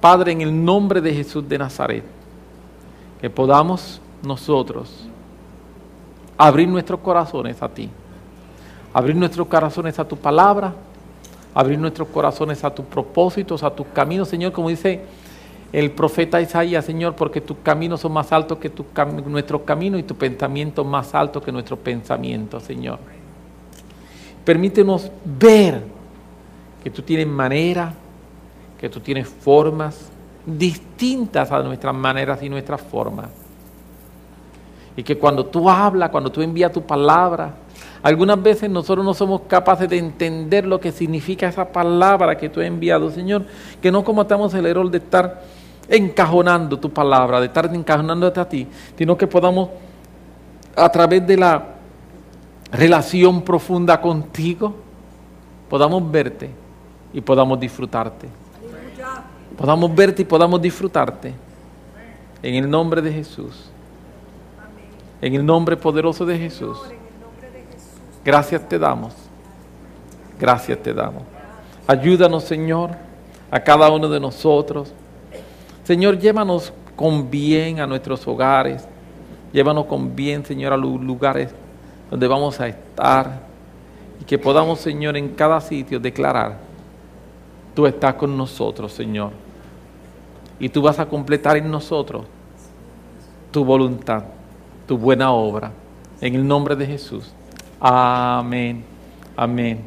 Padre, 0.00 0.32
en 0.32 0.42
el 0.42 0.64
nombre 0.64 1.00
de 1.00 1.14
Jesús 1.14 1.48
de 1.48 1.58
Nazaret, 1.58 2.04
que 3.20 3.30
podamos 3.30 4.00
nosotros 4.22 5.08
abrir 6.36 6.68
nuestros 6.68 7.00
corazones 7.00 7.62
a 7.62 7.68
ti, 7.68 7.88
abrir 8.92 9.16
nuestros 9.16 9.46
corazones 9.46 9.98
a 9.98 10.06
tu 10.06 10.16
palabra, 10.16 10.74
abrir 11.54 11.78
nuestros 11.78 12.08
corazones 12.08 12.62
a 12.62 12.70
tus 12.70 12.84
propósitos, 12.84 13.62
a 13.62 13.70
tus 13.70 13.86
caminos, 13.88 14.28
Señor, 14.28 14.52
como 14.52 14.68
dice 14.68 15.00
el 15.72 15.90
profeta 15.90 16.40
Isaías, 16.40 16.84
Señor, 16.84 17.14
porque 17.14 17.40
tus 17.40 17.58
caminos 17.62 18.00
son 18.00 18.12
más 18.12 18.32
altos 18.32 18.58
que 18.58 18.70
tu 18.70 18.86
nuestros 19.26 19.62
caminos 19.62 20.00
y 20.00 20.02
tus 20.02 20.16
pensamientos 20.16 20.86
más 20.86 21.14
altos 21.14 21.42
que 21.42 21.52
nuestros 21.52 21.78
pensamientos, 21.80 22.62
Señor. 22.62 22.98
Permítenos 24.44 25.10
ver 25.24 25.82
que 26.82 26.90
tú 26.90 27.02
tienes 27.02 27.26
manera, 27.26 27.92
que 28.80 28.88
tú 28.88 29.00
tienes 29.00 29.28
formas 29.28 30.10
distintas 30.46 31.52
a 31.52 31.62
nuestras 31.62 31.94
maneras 31.94 32.42
y 32.42 32.48
nuestras 32.48 32.80
formas. 32.80 33.28
Y 34.96 35.02
que 35.02 35.18
cuando 35.18 35.44
tú 35.44 35.68
hablas, 35.68 36.08
cuando 36.08 36.32
tú 36.32 36.40
envías 36.40 36.72
tu 36.72 36.82
palabra, 36.82 37.54
algunas 38.02 38.42
veces 38.42 38.70
nosotros 38.70 39.04
no 39.04 39.12
somos 39.12 39.42
capaces 39.42 39.88
de 39.88 39.98
entender 39.98 40.66
lo 40.66 40.80
que 40.80 40.92
significa 40.92 41.46
esa 41.46 41.70
palabra 41.70 42.38
que 42.38 42.48
tú 42.48 42.60
has 42.60 42.66
enviado, 42.66 43.10
Señor, 43.10 43.44
que 43.82 43.92
no 43.92 44.02
cometamos 44.02 44.54
el 44.54 44.66
error 44.66 44.90
de 44.90 44.98
estar 44.98 45.42
encajonando 45.88 46.78
tu 46.78 46.90
palabra, 46.90 47.40
de 47.40 47.46
estar 47.46 47.74
encajonándote 47.74 48.40
a 48.40 48.48
ti, 48.48 48.66
sino 48.96 49.16
que 49.16 49.26
podamos 49.26 49.70
a 50.76 50.88
través 50.90 51.26
de 51.26 51.36
la 51.36 51.64
relación 52.70 53.42
profunda 53.42 54.00
contigo, 54.00 54.74
podamos 55.68 56.10
verte 56.10 56.50
y 57.12 57.20
podamos 57.20 57.58
disfrutarte. 57.58 58.28
Podamos 59.56 59.92
verte 59.94 60.22
y 60.22 60.24
podamos 60.24 60.62
disfrutarte. 60.62 61.34
En 62.42 62.54
el 62.54 62.70
nombre 62.70 63.02
de 63.02 63.12
Jesús. 63.12 63.70
En 65.20 65.34
el 65.34 65.44
nombre 65.44 65.76
poderoso 65.76 66.24
de 66.24 66.38
Jesús. 66.38 66.78
Gracias 68.24 68.68
te 68.68 68.78
damos. 68.78 69.14
Gracias 70.38 70.80
te 70.80 70.94
damos. 70.94 71.24
Ayúdanos, 71.88 72.44
Señor, 72.44 72.90
a 73.50 73.58
cada 73.58 73.90
uno 73.90 74.08
de 74.08 74.20
nosotros. 74.20 74.92
Señor, 75.88 76.18
llévanos 76.18 76.70
con 76.96 77.30
bien 77.30 77.80
a 77.80 77.86
nuestros 77.86 78.28
hogares. 78.28 78.86
Llévanos 79.54 79.86
con 79.86 80.14
bien, 80.14 80.44
Señor, 80.44 80.74
a 80.74 80.76
los 80.76 81.00
lugares 81.00 81.48
donde 82.10 82.28
vamos 82.28 82.60
a 82.60 82.68
estar. 82.68 83.40
Y 84.20 84.24
que 84.24 84.38
podamos, 84.38 84.80
Señor, 84.80 85.16
en 85.16 85.30
cada 85.30 85.62
sitio 85.62 85.98
declarar 85.98 86.58
tú 87.74 87.86
estás 87.86 88.12
con 88.16 88.36
nosotros, 88.36 88.92
Señor. 88.92 89.30
Y 90.60 90.68
tú 90.68 90.82
vas 90.82 90.98
a 90.98 91.06
completar 91.06 91.56
en 91.56 91.70
nosotros 91.70 92.26
tu 93.50 93.64
voluntad, 93.64 94.24
tu 94.86 94.98
buena 94.98 95.32
obra. 95.32 95.72
En 96.20 96.34
el 96.34 96.46
nombre 96.46 96.76
de 96.76 96.84
Jesús. 96.84 97.32
Amén. 97.80 98.84
Amén. 99.34 99.80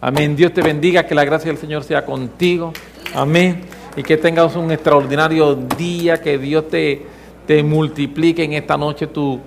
Amén. 0.00 0.34
Dios 0.34 0.54
te 0.54 0.62
bendiga, 0.62 1.06
que 1.06 1.14
la 1.14 1.26
gracia 1.26 1.50
del 1.50 1.60
Señor 1.60 1.84
sea 1.84 2.06
contigo. 2.06 2.72
Amén. 3.14 3.81
Y 3.96 4.02
que 4.02 4.16
tengas 4.16 4.56
un 4.56 4.70
extraordinario 4.70 5.54
día, 5.54 6.20
que 6.20 6.38
Dios 6.38 6.68
te, 6.68 7.02
te 7.46 7.62
multiplique 7.62 8.42
en 8.42 8.54
esta 8.54 8.76
noche 8.76 9.06
tu, 9.06 9.38